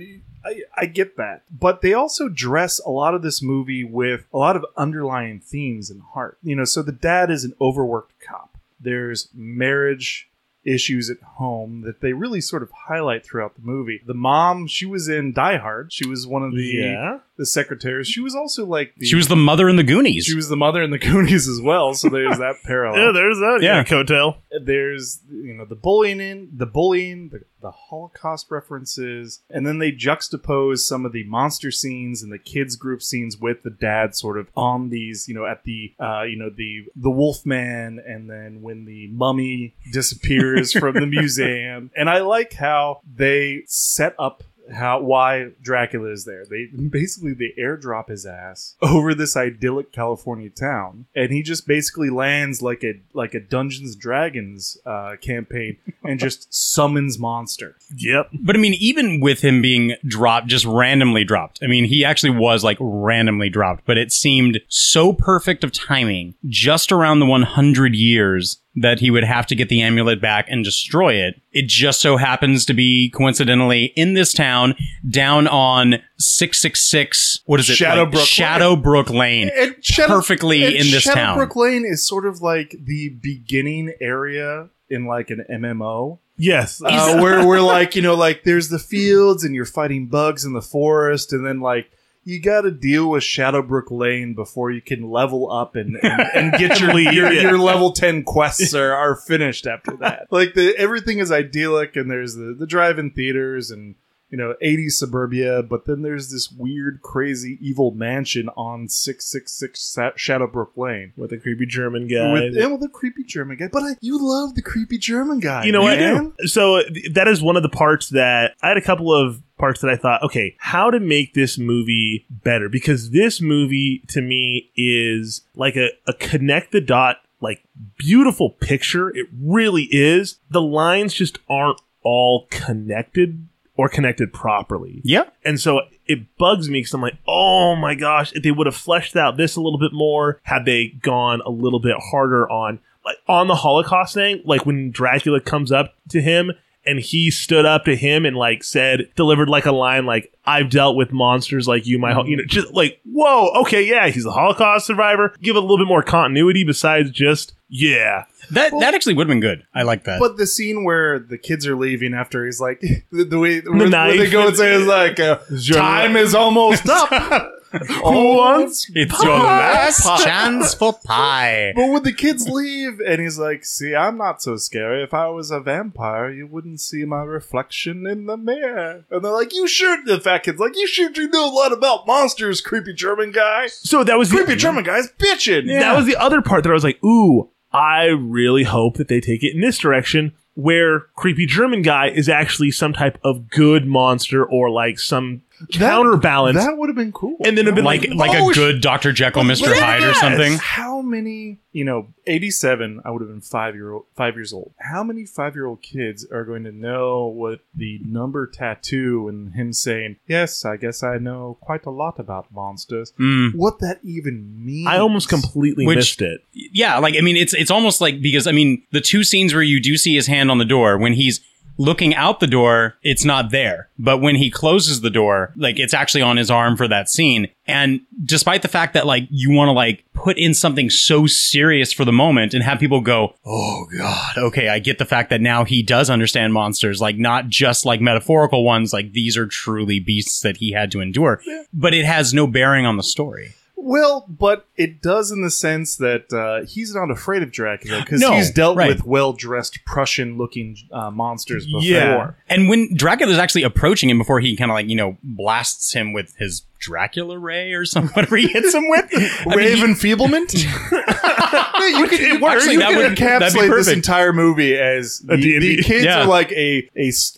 I 0.77 0.87
get 0.87 1.17
that, 1.17 1.43
but 1.61 1.81
they 1.81 1.93
also 1.95 2.29
dress 2.29 2.81
a 2.81 2.91
lot 2.91 3.15
of 3.15 3.23
this 3.23 3.41
movie 3.41 3.85
with 3.85 4.27
a 4.35 4.37
lot 4.37 4.57
of 4.57 4.67
underlying 4.77 5.39
themes 5.39 5.91
and 5.91 6.03
heart. 6.03 6.39
You 6.43 6.57
know, 6.57 6.65
so 6.65 6.83
the 6.83 6.91
dad 6.91 7.31
is 7.31 7.45
an 7.45 7.55
overworked 7.61 8.15
cop. 8.19 8.57
There's 8.81 9.29
marriage 9.35 10.28
issues 10.69 11.09
at 11.11 11.17
home 11.37 11.83
that 11.83 12.01
they 12.01 12.13
really 12.13 12.41
sort 12.41 12.63
of 12.63 12.71
highlight 12.89 13.25
throughout 13.25 13.55
the 13.55 13.63
movie. 13.63 14.01
The 14.07 14.15
mom, 14.15 14.67
she 14.67 14.87
was 14.87 15.09
in 15.09 15.33
Die 15.33 15.57
Hard. 15.57 15.93
She 15.93 16.07
was 16.07 16.27
one 16.27 16.43
of 16.43 16.53
the 16.55 16.63
Yeah. 16.63 17.19
the 17.37 17.47
secretaries. 17.47 18.09
She 18.09 18.21
was 18.21 18.35
also 18.35 18.67
like 18.67 18.95
the, 18.97 19.07
She 19.07 19.17
was 19.17 19.29
the 19.29 19.37
mother 19.37 19.69
in 19.69 19.77
the 19.77 19.83
Goonies. 19.85 20.25
she 20.25 20.35
was 20.35 20.49
the 20.49 20.57
mother 20.57 20.83
in 20.83 20.91
the 20.91 20.99
Goonies 21.09 21.49
as 21.49 21.61
well. 21.61 21.95
So 21.95 22.09
there's 22.09 22.39
that 22.39 22.57
parallel. 22.65 22.99
Yeah, 23.07 23.13
there's 23.13 23.39
that. 23.39 23.59
Yeah, 23.63 23.77
Yeah. 23.79 23.85
coattail. 23.85 24.37
there's 24.65 25.21
you 25.31 25.55
know 25.55 25.65
the 25.65 25.75
bullying 25.77 26.21
in, 26.21 26.51
the 26.57 26.67
bullying 26.67 27.29
the, 27.31 27.41
the 27.61 27.71
holocaust 27.71 28.51
references 28.51 29.41
and 29.51 29.67
then 29.67 29.79
they 29.79 29.93
juxtapose 29.93 30.79
some 30.79 31.05
of 31.05 31.13
the 31.13 31.25
monster 31.25 31.71
scenes 31.71 32.23
and 32.23 32.33
the 32.33 32.39
kids 32.39 32.77
group 32.77 33.03
scenes 33.03 33.37
with 33.37 33.63
the 33.63 33.71
dad 33.71 34.15
sort 34.15 34.39
of 34.39 34.49
on 34.57 34.91
these 34.91 35.29
you 35.29 35.35
know 35.35 35.47
at 35.47 35.65
the 35.65 35.93
uh 36.01 36.23
you 36.23 36.37
know 36.37 36.51
the 36.51 36.85
the 36.97 37.11
wolf 37.11 37.45
man 37.45 38.01
and 38.07 38.31
then 38.31 38.63
when 38.63 38.85
the 38.85 39.09
mummy 39.09 39.75
disappears 39.93 40.73
from 40.73 40.95
the 40.95 41.07
museum. 41.07 41.91
And 41.97 42.09
i 42.09 42.21
like 42.21 42.53
how 42.53 43.01
they 43.17 43.63
set 43.67 44.15
up 44.19 44.43
how 44.73 45.01
why 45.01 45.51
Dracula 45.61 46.11
is 46.11 46.25
there. 46.25 46.45
They 46.45 46.67
basically 46.67 47.35
they 47.35 47.55
airdrop 47.61 48.09
his 48.09 48.27
ass 48.27 48.77
over 48.83 49.15
this 49.15 49.37
idyllic 49.37 49.93
California 49.93 50.51
town, 50.51 51.07
and 51.15 51.33
he 51.33 51.43
just 51.43 51.67
basically 51.67 52.11
lands 52.11 52.63
like 52.63 52.85
a 52.85 53.01
like 53.13 53.35
a 53.35 53.41
Dungeons 53.41 53.97
Dragons 53.97 54.79
uh, 54.87 55.17
campaign 55.21 55.77
and 56.05 56.19
just 56.21 56.53
summons 56.53 57.19
monster. 57.19 57.77
Yep. 57.97 58.31
But 58.41 58.57
I 58.57 58.59
mean, 58.59 58.75
even 58.75 59.21
with 59.21 59.43
him 59.43 59.63
being 59.63 59.95
dropped, 60.07 60.47
just 60.47 60.65
randomly 60.65 61.25
dropped, 61.25 61.61
I 61.63 61.67
mean, 61.67 61.85
he 61.85 62.05
actually 62.05 62.31
was 62.31 62.65
like 62.65 62.79
randomly 62.81 63.49
dropped, 63.49 63.85
but 63.85 63.99
it 63.99 64.13
seemed 64.13 64.61
so 64.69 65.13
perfect 65.13 65.65
of 65.65 65.73
timing 65.73 66.35
just 66.47 66.93
around 66.93 67.21
the 67.21 67.27
100 67.27 67.95
years 67.95 68.61
that 68.81 69.01
he 69.01 69.11
would 69.11 69.25
have 69.25 69.47
to 69.47 69.55
get 69.55 69.69
the 69.69 69.83
amulet 69.83 70.21
back 70.21 70.47
and 70.49 70.65
destroy 70.65 71.15
it. 71.15 71.41
It 71.53 71.67
just 71.69 72.01
so 72.01 72.17
happens 72.17 72.65
to 72.67 72.75
be 72.75 73.11
coincidentally 73.11 73.87
in 73.97 74.15
this 74.15 74.33
town, 74.33 74.75
down 75.09 75.47
on 75.49 76.01
666, 76.19 77.41
what 77.47 77.61
is 77.61 77.71
it? 77.71 77.77
Shadowbrook 77.77 78.15
Lane. 78.15 78.27
Shadowbrook 78.27 79.11
Lane. 79.11 79.51
And 79.57 79.77
Shadow- 79.81 80.15
perfectly 80.15 80.65
and 80.65 80.75
in 80.75 80.91
this 80.91 81.05
town. 81.05 81.17
Shadowbrook 81.17 81.57
Lane 81.57 81.85
is 81.85 82.07
sort 82.07 82.27
of 82.27 82.41
like 82.41 82.75
the 82.79 83.11
beginning 83.11 83.93
area 84.01 84.69
in 84.91 85.07
like 85.07 85.31
an 85.31 85.45
MMO. 85.51 86.19
Yes. 86.37 86.81
Uh, 86.85 87.19
where 87.21 87.47
we're 87.47 87.61
like, 87.61 87.97
you 87.97 88.03
know, 88.03 88.15
like 88.15 88.45
there's 88.45 88.69
the 88.69 88.79
fields 88.79 89.45
and 89.45 89.55
you're 89.55 89.65
fighting 89.65 90.07
bugs 90.07 90.45
in 90.45 90.53
the 90.53 90.63
forest, 90.63 91.33
and 91.33 91.45
then 91.45 91.61
like 91.61 91.91
you 92.29 92.41
got 92.41 92.63
to 92.63 92.71
deal 92.71 93.09
with 93.09 93.23
Shadowbrook 93.23 93.91
Lane 93.91 94.35
before 94.35 94.71
you 94.71 94.83
can 94.83 95.11
level 95.11 95.51
up 95.51 95.77
and, 95.77 95.97
and, 96.03 96.23
and 96.35 96.53
get 96.59 96.79
your, 96.79 96.99
your 96.99 97.33
your 97.33 97.59
level 97.59 97.91
ten 97.93 98.23
quests 98.23 98.75
are, 98.75 98.93
are 98.93 99.17
finished 99.17 99.67
after 99.67 99.97
that. 99.99 100.27
Like 100.31 100.53
the 100.55 100.77
everything 100.77 101.19
is 101.21 101.33
idyllic, 101.33 101.97
and 101.97 102.11
there's 102.11 102.35
the 102.35 102.55
the 102.57 102.67
drive-in 102.67 103.13
theaters 103.13 103.71
and 103.71 103.95
you 104.31 104.37
know 104.39 104.55
80s 104.63 104.93
suburbia, 104.93 105.63
but 105.63 105.87
then 105.87 106.03
there's 106.03 106.31
this 106.31 106.51
weird, 106.51 107.01
crazy, 107.03 107.59
evil 107.61 107.93
mansion 107.93 108.49
on 108.51 108.89
six 108.89 109.27
six 109.27 109.53
six 109.53 109.97
Shadowbrook 110.17 110.77
Lane 110.77 111.13
with 111.17 111.33
a 111.33 111.39
creepy 111.39 111.67
German 111.67 112.07
guy. 112.07 112.33
with 112.33 112.57
and 112.57 112.73
with 112.73 112.83
a 112.83 112.89
creepy 112.89 113.25
German 113.25 113.57
guy. 113.57 113.69
But 113.73 113.83
I, 113.83 113.97
you 114.01 114.19
love 114.21 114.55
the 114.55 114.63
creepy 114.63 114.99
German 114.99 115.41
guy. 115.41 115.65
you 115.65 115.73
know 115.73 115.85
man. 115.85 116.27
what? 116.37 116.49
So 116.49 116.83
that 117.13 117.29
is 117.29 117.43
one 117.43 117.57
of 117.57 117.63
the 117.63 117.69
parts 117.69 118.11
that 118.11 118.55
I 118.63 118.69
had 118.69 118.77
a 118.77 118.83
couple 118.83 119.15
of 119.15 119.43
parts 119.59 119.81
that 119.81 119.91
I 119.91 119.97
thought, 119.97 120.23
okay, 120.23 120.57
how 120.59 120.91
to 120.91 121.01
make 121.01 121.35
this 121.35 121.59
movie 121.59 122.27
better? 122.31 122.69
Because 122.69 123.11
this 123.11 123.41
movie 123.41 124.03
to 124.09 124.23
me 124.23 124.71
is 124.77 125.43
like 125.55 125.77
a, 125.77 125.91
a 126.07 126.13
connect 126.15 126.73
the 126.73 126.81
dot, 126.81 127.19
like 127.41 127.63
beautiful 127.97 128.51
picture. 128.51 129.11
It 129.11 129.27
really 129.41 129.89
is. 129.91 130.39
The 130.51 130.63
lines 130.63 131.13
just 131.13 131.39
aren't 131.49 131.81
all 132.03 132.47
connected 132.51 133.49
or 133.79 133.89
connected 133.89 134.33
properly. 134.33 135.01
Yeah. 135.05 135.23
And 135.45 135.59
so 135.59 135.81
it 136.05 136.37
bugs 136.37 136.69
me 136.69 136.81
because 136.81 136.93
I'm 136.93 137.01
like, 137.01 137.17
oh 137.27 137.77
my 137.77 137.95
gosh, 137.95 138.33
if 138.33 138.43
they 138.43 138.51
would 138.51 138.67
have 138.67 138.77
fleshed 138.77 139.17
out 139.17 139.39
this 139.39 139.57
a 139.57 139.61
little 139.61 139.79
bit 139.79 139.93
more, 139.93 140.41
had 140.43 140.65
they 140.67 140.89
gone 141.01 141.41
a 141.47 141.51
little 141.51 141.81
bit 141.81 141.97
harder 142.11 142.51
on 142.51 142.81
like 143.05 143.17
on 143.29 143.47
the 143.47 143.55
Holocaust 143.55 144.15
thing, 144.15 144.43
like 144.45 144.67
when 144.67 144.91
Dracula 144.91 145.41
comes 145.41 145.73
up 145.73 145.95
to 146.11 146.21
him 146.21 146.51
and 146.85 146.99
he 146.99 147.31
stood 147.31 147.67
up 147.67 147.85
to 147.85 147.97
him 147.97 148.25
and 148.25 148.37
like 148.37 148.65
said, 148.65 149.09
delivered 149.17 149.49
like 149.49 149.67
a 149.67 149.73
line 149.73 150.07
like, 150.07 150.33
I've 150.45 150.71
dealt 150.71 150.97
with 150.97 151.13
monsters 151.13 151.69
like 151.69 151.87
you, 151.87 151.99
my 151.99 152.15
whole, 152.15 152.27
you 152.27 152.37
know, 152.37 152.45
just 152.47 152.73
like, 152.73 153.01
whoa, 153.05 153.51
okay, 153.63 153.83
yeah, 153.83 154.09
he's 154.09 154.25
a 154.25 154.31
Holocaust 154.31 154.87
survivor. 154.87 155.35
Give 155.43 155.57
it 155.57 155.59
a 155.59 155.63
little 155.63 155.79
bit 155.79 155.89
more 155.89 156.03
continuity 156.03 156.65
besides 156.65 157.11
just, 157.11 157.55
yeah. 157.69 158.25
That 158.51 158.73
that 158.81 158.95
actually 158.95 159.15
would 159.15 159.27
have 159.27 159.29
been 159.29 159.41
good. 159.41 159.65
I 159.75 159.83
like 159.83 160.05
that. 160.05 160.21
But 160.21 160.39
the 160.39 160.47
scene 160.47 160.85
where 160.85 161.19
the 161.19 161.37
kids 161.37 161.67
are 161.67 161.77
leaving 161.77 162.15
after 162.15 162.47
he's 162.47 162.61
like 162.61 162.81
the, 163.13 163.25
the 163.25 163.39
way 163.39 163.61
where, 163.61 163.77
where 163.77 163.89
knife 163.89 164.19
they 164.19 164.31
go 164.31 164.49
and 164.49 164.57
say 164.57 164.73
is 164.73 164.87
like 164.87 165.21
uh, 165.21 165.39
time 165.73 166.17
is 166.17 166.35
almost 166.35 166.89
up. 166.89 167.11
Who 167.71 168.03
oh, 168.03 168.37
wants 168.37 168.91
it's 168.95 169.23
your 169.23 169.39
last 169.39 170.25
chance 170.25 170.75
for 170.75 170.95
pie. 171.05 171.73
But 171.75 171.91
when 171.91 172.03
the 172.03 172.13
kids 172.13 172.49
leave 172.49 173.01
and 173.01 173.21
he's 173.21 173.39
like, 173.39 173.65
"See, 173.65 173.95
I'm 173.95 174.17
not 174.17 174.43
so 174.43 174.57
scary. 174.57 175.03
If 175.03 175.13
I 175.13 175.29
was 175.29 175.51
a 175.51 175.61
vampire, 175.61 176.31
you 176.31 176.47
wouldn't 176.47 176.81
see 176.81 177.05
my 177.05 177.23
reflection 177.23 178.07
in 178.07 178.27
the 178.27 178.37
mirror." 178.37 179.05
And 179.11 179.25
they're 179.25 179.33
like, 179.33 179.55
"You 179.55 179.69
sure?" 179.69 179.99
The 180.05 180.21
fat 180.21 180.45
kid's 180.45 180.61
like, 180.61 180.77
"You 180.77 180.87
sure 180.87 181.11
do 181.11 181.29
know 181.29 181.49
a 181.49 181.55
lot 181.55 181.73
about 181.73 182.07
monsters, 182.07 182.61
creepy 182.61 182.95
German 182.95 183.33
guy." 183.33 183.67
So 183.69 184.05
that 184.05 184.19
was 184.19 184.31
creepy 184.31 184.57
German 184.57 184.85
guy's 184.85 185.11
bitching. 185.13 185.67
That 185.67 185.97
was 185.97 186.07
the 186.07 186.17
other 186.17 186.43
part 186.43 186.63
that 186.65 186.71
I 186.71 186.75
was 186.75 186.85
like, 186.85 187.03
ooh, 187.05 187.51
I 187.73 188.07
really 188.07 188.65
hope 188.65 188.97
that 188.97 189.09
they 189.09 189.21
take 189.21 189.43
it 189.43 189.55
in 189.55 189.61
this 189.61 189.79
direction 189.79 190.33
where 190.55 191.01
creepy 191.15 191.47
German 191.47 191.83
guy 191.83 192.09
is 192.09 192.29
actually 192.29 192.71
some 192.71 192.93
type 192.93 193.19
of 193.23 193.49
good 193.49 193.87
monster 193.87 194.45
or 194.45 194.71
like 194.71 194.99
some 194.99 195.43
counterbalance. 195.73 196.57
That 196.57 196.77
would 196.77 196.89
have 196.89 196.97
been 196.97 197.13
cool. 197.13 197.37
and 197.45 197.57
then 197.57 197.67
it'd 197.67 197.75
been 197.75 197.85
like 197.85 198.03
like, 198.09 198.31
like 198.31 198.41
oh, 198.41 198.51
a 198.51 198.55
good 198.55 198.81
Dr. 198.81 199.13
Jekyll, 199.13 199.43
Mr. 199.43 199.73
Hyde 199.79 200.03
or 200.03 200.15
something. 200.15 200.55
How 200.59 201.01
many, 201.03 201.59
you 201.73 201.85
know, 201.85 202.09
87, 202.27 203.01
I 203.05 203.11
would 203.11 203.21
have 203.23 203.31
been 203.31 203.41
five 203.41 203.75
year 203.75 203.93
old, 203.93 204.05
five 204.17 204.35
years 204.37 204.53
old. 204.53 204.73
How 204.79 205.03
many 205.03 205.25
five 205.25 205.55
year 205.55 205.67
old 205.67 205.83
kids 205.83 206.27
are 206.31 206.45
going 206.45 206.65
to 206.65 206.73
know 206.73 207.27
what 207.27 207.61
the 207.75 208.01
number 208.05 208.47
tattoo 208.47 209.29
and 209.29 209.55
him 209.55 209.73
saying, 209.73 210.17
yes, 210.27 210.65
I 210.65 210.77
guess 210.77 211.03
I 211.03 211.19
know 211.19 211.57
quite 211.61 211.87
a 211.87 211.91
lot 211.91 212.19
about 212.19 212.53
monsters, 212.53 213.13
Mm. 213.19 213.55
what 213.55 213.79
that 213.81 214.01
even 214.05 214.65
means? 214.65 214.87
I 214.89 214.99
almost 214.99 215.29
completely 215.29 215.87
Which- 215.87 215.97
missed 215.97 216.23
it. 216.23 216.43
Yeah, 216.53 216.99
like 216.99 217.15
I 217.17 217.21
mean, 217.21 217.37
it's 217.37 217.55
it's 217.55 217.71
almost 217.71 218.01
like 218.01 218.21
because 218.21 218.47
I 218.47 218.53
mean, 218.53 218.83
the 218.93 219.01
two 219.01 219.25
scenes 219.25 219.55
where 219.55 219.63
you 219.63 219.81
do 219.81 219.97
see 219.97 220.15
his 220.15 220.27
hand 220.27 220.51
on 220.51 220.59
the 220.59 220.65
door 220.65 220.99
when 220.99 221.15
he's 221.15 221.41
looking 221.79 222.15
out 222.15 222.41
the 222.41 222.47
door, 222.47 222.97
it's 223.03 223.25
not 223.25 223.51
there. 223.51 223.89
But 223.99 224.19
when 224.19 224.35
he 224.35 224.51
closes 224.51 225.01
the 225.01 225.11
door, 225.11 225.53
like 225.57 225.79
it's 225.79 225.95
actually 225.95 226.23
on 226.23 226.37
his 226.37 226.51
arm 226.51 226.77
for 226.77 226.89
that 226.89 227.09
scene. 227.09 227.49
And 227.67 228.01
despite 228.25 228.63
the 228.63 228.69
fact 228.69 228.95
that 228.95 229.07
like 229.07 229.27
you 229.31 229.51
want 229.51 229.69
to 229.69 229.73
like 229.73 230.05
put 230.13 230.37
in 230.37 230.55
something 230.55 230.91
so 230.91 231.27
serious 231.27 231.93
for 231.93 232.05
the 232.05 232.13
moment 232.13 232.53
and 232.55 232.63
have 232.63 232.81
people 232.81 233.01
go, 233.01 233.35
"Oh 233.47 233.87
god, 233.97 234.39
okay, 234.39 234.69
I 234.69 234.79
get 234.79 234.99
the 234.99 235.05
fact 235.05 235.31
that 235.31 235.41
now 235.41 235.65
he 235.65 235.83
does 235.83 236.11
understand 236.11 236.53
monsters, 236.53 237.01
like 237.01 237.17
not 237.17 237.49
just 237.49 237.85
like 237.85 238.01
metaphorical 238.01 238.65
ones, 238.65 238.93
like 238.93 239.13
these 239.13 239.37
are 239.37 239.47
truly 239.47 240.01
beasts 240.01 240.41
that 240.41 240.59
he 240.59 240.73
had 240.73 240.91
to 240.93 241.01
endure." 241.01 241.41
But 241.73 241.95
it 241.95 242.05
has 242.05 242.35
no 242.35 242.47
bearing 242.47 242.87
on 242.87 242.97
the 242.97 243.03
story. 243.03 243.55
Well, 243.81 244.27
but 244.29 244.67
it 244.77 245.01
does 245.01 245.31
in 245.31 245.43
the 245.43 245.51
sense 245.51 245.97
that 245.99 246.33
uh, 246.33 246.67
he's 246.67 246.95
not 246.95 247.13
afraid 247.13 247.45
of 247.45 247.53
Dracula 247.53 248.01
because 248.01 248.21
No, 248.21 248.33
he's 248.33 248.51
dealt 248.51 248.77
right. 248.77 248.89
with 248.89 249.05
well 249.07 249.33
dressed 249.33 249.79
Prussian 249.87 250.37
looking 250.37 250.77
uh, 250.93 251.11
monsters 251.13 251.65
before. 251.65 251.83
Yeah. 251.83 252.31
And 252.49 252.69
when 252.69 252.93
Dracula's 252.95 253.39
actually 253.39 253.63
approaching 253.63 254.11
him 254.11 254.19
before 254.19 254.41
he 254.41 254.57
kind 254.57 254.71
of 254.71 254.75
like, 254.75 254.89
you 254.89 254.97
know, 254.97 255.17
blasts 255.23 255.93
him 255.93 256.13
with 256.13 256.35
his 256.39 256.63
Dracula 256.79 257.39
ray 257.39 257.73
or 257.73 257.85
something, 257.85 258.13
whatever 258.15 258.37
he 258.37 258.49
hits 258.49 258.75
him 258.75 258.89
with. 258.89 259.07
I 259.47 259.57
mean, 259.57 259.77
he- 259.77 259.83
enfeeblement? 259.85 260.53
you 260.55 262.07
could, 262.07 262.21
It 262.21 262.41
works. 262.41 262.57
actually, 262.63 262.77
That 262.79 262.91
you 262.91 262.97
could 262.97 263.11
would- 263.11 263.19
encapsulate 263.19 263.71
this 263.77 263.89
entire 263.89 264.33
movie 264.33 264.75
as 264.77 265.21
the, 265.21 265.37
the 265.37 265.83
kids 265.83 266.05
Yeah. 266.05 266.23
are 266.23 266.27
like 266.27 266.53
a 266.53 266.89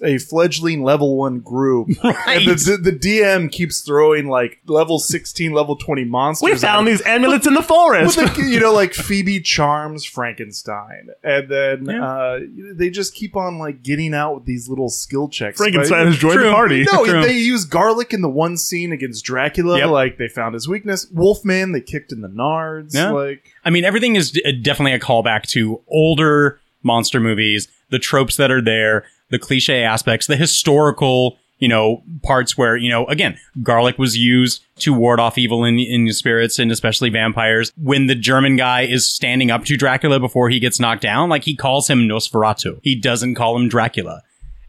a 0.02 0.18
fledgling 0.18 0.82
level 0.82 1.16
one 1.16 1.40
group. 1.40 1.88
Right. 2.02 2.16
And 2.40 2.46
the, 2.48 2.76
the, 2.76 2.90
the 2.90 2.96
DM 2.96 3.50
keeps 3.50 3.80
throwing 3.80 4.28
like 4.28 4.60
level 4.66 4.98
16, 4.98 5.52
level 5.52 5.74
20 5.76 6.04
monsters. 6.04 6.48
We 6.50 6.56
found 6.56 6.86
these 6.86 7.02
amulets 7.04 7.46
in 7.46 7.54
the 7.54 7.62
forest. 7.62 8.16
With 8.16 8.34
the, 8.36 8.42
you 8.44 8.60
know, 8.60 8.72
like 8.72 8.94
Phoebe 8.94 9.40
charms 9.40 10.04
Frankenstein, 10.04 11.08
and 11.24 11.48
then 11.48 11.88
uh, 11.90 12.40
they 12.74 12.90
just 12.90 13.14
keep 13.14 13.36
on 13.36 13.58
like 13.58 13.82
getting 13.82 14.14
out 14.14 14.34
with 14.36 14.44
these 14.44 14.68
little 14.68 14.88
skill 14.88 15.28
checks. 15.28 15.58
Frankenstein 15.58 15.98
right? 15.98 16.06
has 16.06 16.16
joined 16.18 16.40
the 16.40 16.50
party. 16.50 16.84
No, 16.92 17.04
True. 17.04 17.22
they 17.22 17.36
use 17.38 17.64
garlic 17.64 18.12
in 18.12 18.22
the 18.22 18.28
one 18.28 18.56
scene 18.56 18.92
against 18.92 19.24
Dracula. 19.30 19.78
Yep. 19.78 19.88
Like 19.90 20.18
they 20.18 20.26
found 20.26 20.54
his 20.54 20.66
weakness. 20.68 21.06
Wolfman, 21.12 21.70
they 21.70 21.80
kicked 21.80 22.10
in 22.10 22.20
the 22.20 22.28
nards. 22.28 22.94
Yeah. 22.94 23.10
Like 23.10 23.52
I 23.64 23.70
mean, 23.70 23.84
everything 23.84 24.16
is 24.16 24.32
definitely 24.32 24.92
a 24.92 24.98
callback 24.98 25.44
to 25.50 25.80
older 25.88 26.60
monster 26.82 27.20
movies, 27.20 27.68
the 27.90 27.98
tropes 27.98 28.36
that 28.36 28.50
are 28.50 28.62
there, 28.62 29.04
the 29.28 29.38
cliche 29.38 29.84
aspects, 29.84 30.26
the 30.26 30.36
historical, 30.36 31.38
you 31.58 31.68
know, 31.68 32.02
parts 32.22 32.58
where, 32.58 32.76
you 32.76 32.90
know, 32.90 33.04
again, 33.06 33.38
garlic 33.62 33.98
was 33.98 34.16
used 34.16 34.64
to 34.78 34.92
ward 34.92 35.20
off 35.20 35.38
evil 35.38 35.64
in, 35.64 35.78
in 35.78 36.12
spirits 36.12 36.58
and 36.58 36.72
especially 36.72 37.10
vampires. 37.10 37.72
When 37.76 38.06
the 38.06 38.14
German 38.14 38.56
guy 38.56 38.82
is 38.82 39.08
standing 39.08 39.50
up 39.50 39.64
to 39.66 39.76
Dracula 39.76 40.18
before 40.18 40.48
he 40.48 40.58
gets 40.58 40.80
knocked 40.80 41.02
down, 41.02 41.28
like 41.28 41.44
he 41.44 41.54
calls 41.54 41.88
him 41.88 42.08
Nosferatu. 42.08 42.80
He 42.82 42.98
doesn't 42.98 43.36
call 43.36 43.56
him 43.56 43.68
Dracula. 43.68 44.22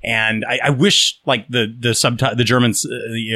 And 0.03 0.43
I, 0.45 0.59
I 0.65 0.69
wish 0.71 1.19
like 1.25 1.47
the 1.47 1.73
the 1.77 1.93
subtitle 1.93 2.35
the 2.35 2.43
German 2.43 2.71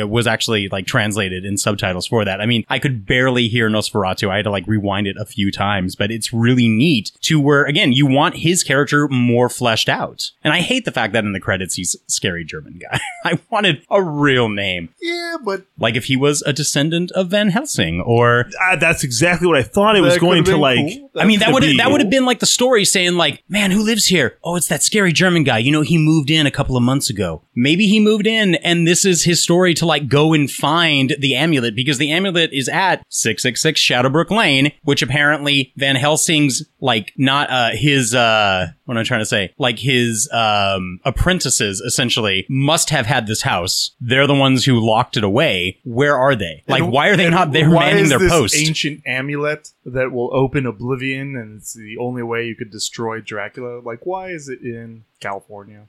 uh, 0.01 0.08
was 0.08 0.25
actually 0.28 0.67
like 0.69 0.86
translated 0.88 1.45
in 1.45 1.58
subtitles 1.58 2.08
for 2.08 2.25
that. 2.25 2.41
I 2.41 2.45
mean, 2.45 2.65
I 2.69 2.80
could 2.80 3.06
barely 3.06 3.47
hear 3.47 3.69
Nosferatu. 3.69 4.30
I 4.30 4.38
had 4.38 4.43
to 4.45 4.51
like 4.51 4.65
rewind 4.67 5.08
it 5.08 5.15
a 5.19 5.25
few 5.25 5.51
times, 5.51 5.95
but 5.95 6.12
it's 6.12 6.34
really 6.34 6.67
neat 6.67 7.12
to 7.21 7.39
where 7.39 7.65
again 7.65 7.91
you 7.93 8.06
want 8.06 8.38
his 8.38 8.63
character 8.63 9.08
more 9.08 9.49
fleshed 9.49 9.89
out. 9.89 10.32
And 10.43 10.54
I 10.54 10.62
hate 10.62 10.86
the 10.86 10.91
fact 10.91 11.13
that 11.13 11.23
in 11.23 11.34
the 11.34 11.39
credits 11.39 11.75
he's 11.75 11.95
scary 12.08 12.43
German 12.43 12.80
guy. 12.80 12.99
I 13.25 13.39
wanted 13.49 13.84
a 13.89 14.01
real 14.01 14.49
name, 14.49 14.89
yeah, 15.01 15.38
but 15.43 15.65
like 15.78 15.95
if 15.95 16.06
he 16.06 16.15
was 16.15 16.41
a 16.43 16.54
descendant 16.54 17.12
of 17.12 17.30
Van 17.30 17.49
Helsing 17.49 18.01
or 18.01 18.45
Ah, 18.62 18.75
that's 18.75 19.04
exactly 19.04 19.47
what 19.47 19.58
I 19.58 19.63
thought 19.63 19.95
it 19.95 20.01
was 20.01 20.17
going 20.17 20.43
to 20.45 20.58
like. 20.58 20.78
cool. 20.78 21.10
I 21.15 21.25
mean, 21.25 21.39
that 21.39 21.54
would 21.54 21.62
be 21.62 21.78
that 21.78 21.91
would 21.91 22.01
have 22.01 22.10
been 22.10 22.25
like 22.25 22.39
the 22.39 22.45
story 22.45 22.86
saying 22.86 23.13
like, 23.15 23.43
"Man, 23.47 23.71
who 23.71 23.82
lives 23.84 24.06
here? 24.06 24.38
Oh, 24.43 24.56
it's 24.56 24.67
that 24.67 24.84
scary 24.84 25.13
German 25.13 25.43
guy. 25.43 25.60
You 25.60 25.71
know, 25.71 25.82
he 25.82 25.97
moved 25.97 26.30
in 26.30 26.45
a 26.45 26.51
couple 26.55 26.77
of 26.77 26.83
months 26.83 27.09
ago. 27.09 27.41
Maybe 27.55 27.85
he 27.87 27.99
moved 27.99 28.25
in 28.27 28.55
and 28.55 28.87
this 28.87 29.05
is 29.05 29.23
his 29.23 29.41
story 29.41 29.73
to 29.75 29.85
like 29.85 30.07
go 30.07 30.33
and 30.33 30.49
find 30.49 31.15
the 31.19 31.35
amulet 31.35 31.75
because 31.75 31.97
the 31.97 32.11
amulet 32.11 32.51
is 32.53 32.69
at 32.69 33.03
666 33.09 33.79
Shadowbrook 33.79 34.31
Lane, 34.31 34.71
which 34.83 35.01
apparently 35.01 35.73
Van 35.75 35.95
Helsing's 35.95 36.63
like 36.79 37.13
not 37.17 37.49
uh 37.49 37.71
his 37.73 38.13
uh 38.15 38.67
what 38.85 38.95
am 38.95 38.99
I 38.99 39.03
trying 39.03 39.21
to 39.21 39.25
say? 39.25 39.53
Like 39.57 39.79
his 39.79 40.29
um 40.31 40.99
apprentices 41.03 41.81
essentially 41.81 42.45
must 42.49 42.89
have 42.89 43.05
had 43.05 43.27
this 43.27 43.41
house. 43.41 43.91
They're 43.99 44.27
the 44.27 44.35
ones 44.35 44.65
who 44.65 44.79
locked 44.79 45.17
it 45.17 45.23
away. 45.23 45.79
Where 45.83 46.17
are 46.17 46.35
they? 46.35 46.63
Like 46.67 46.83
And- 46.83 46.91
why 46.91 47.09
are 47.09 47.15
they 47.17 47.29
not 47.29 47.51
there 47.51 47.69
why 47.69 47.87
manning 47.87 48.03
is 48.03 48.09
their 48.09 48.19
this 48.19 48.31
post? 48.31 48.55
Ancient 48.55 49.01
amulet 49.05 49.69
that 49.85 50.11
will 50.11 50.29
open 50.33 50.65
oblivion, 50.65 51.35
and 51.35 51.57
it's 51.59 51.73
the 51.73 51.97
only 51.99 52.23
way 52.23 52.45
you 52.47 52.55
could 52.55 52.71
destroy 52.71 53.19
Dracula. 53.21 53.79
Like, 53.81 54.05
why 54.05 54.29
is 54.29 54.47
it 54.49 54.61
in 54.61 55.03
California? 55.19 55.87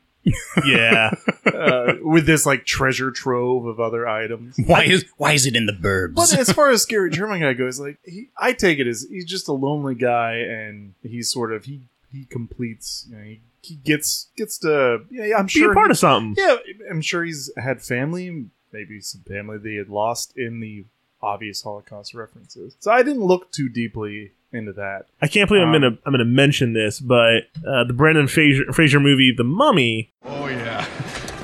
Yeah. 0.64 1.10
uh, 1.46 1.94
with 2.02 2.26
this 2.26 2.46
like 2.46 2.64
treasure 2.64 3.10
trove 3.10 3.66
of 3.66 3.78
other 3.80 4.08
items. 4.08 4.56
Why 4.66 4.84
is 4.84 5.04
why 5.16 5.32
is 5.32 5.46
it 5.46 5.54
in 5.56 5.66
the 5.66 5.72
burbs? 5.72 6.14
But 6.14 6.36
as 6.38 6.50
far 6.52 6.70
as 6.70 6.82
scary 6.82 7.10
German 7.10 7.40
guy 7.40 7.52
goes, 7.52 7.78
like 7.80 7.98
he, 8.04 8.28
I 8.38 8.52
take 8.52 8.78
it 8.78 8.86
as 8.86 9.06
he's 9.08 9.24
just 9.24 9.48
a 9.48 9.52
lonely 9.52 9.94
guy, 9.94 10.34
and 10.36 10.94
he's 11.02 11.30
sort 11.30 11.52
of 11.52 11.64
he 11.64 11.82
he 12.12 12.24
completes. 12.24 13.06
You 13.10 13.16
know, 13.16 13.22
he, 13.24 13.40
he 13.62 13.74
gets 13.76 14.28
gets 14.36 14.58
to. 14.58 15.00
Yeah, 15.10 15.36
I'm 15.38 15.46
Be 15.46 15.50
sure 15.52 15.72
a 15.72 15.74
part 15.74 15.88
he- 15.88 15.92
of 15.92 15.98
something. 15.98 16.42
Yeah, 16.42 16.56
I'm 16.90 17.02
sure 17.02 17.24
he's 17.24 17.50
had 17.56 17.82
family, 17.82 18.46
maybe 18.72 19.00
some 19.00 19.22
family 19.22 19.58
they 19.58 19.74
had 19.74 19.88
lost 19.88 20.36
in 20.36 20.60
the 20.60 20.84
obvious 21.22 21.62
Holocaust 21.62 22.14
references. 22.14 22.76
So 22.80 22.90
I 22.92 23.02
didn't 23.02 23.22
look 23.22 23.50
too 23.52 23.68
deeply 23.68 24.32
into 24.52 24.72
that. 24.74 25.06
I 25.20 25.26
can't 25.28 25.48
believe 25.48 25.62
I'm 25.62 25.74
Um, 25.74 25.80
gonna 25.80 25.98
I'm 26.06 26.12
gonna 26.12 26.24
mention 26.24 26.72
this, 26.72 27.00
but 27.00 27.44
uh, 27.66 27.84
the 27.84 27.92
Brendan 27.92 28.28
Fraser, 28.28 28.72
Fraser 28.72 29.00
movie, 29.00 29.32
The 29.36 29.44
Mummy. 29.44 30.12
Oh, 30.24 30.46
yeah. 30.48 30.86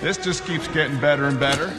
This 0.00 0.16
just 0.16 0.44
keeps 0.46 0.66
getting 0.68 0.98
better 1.00 1.24
and 1.26 1.38
better. 1.38 1.72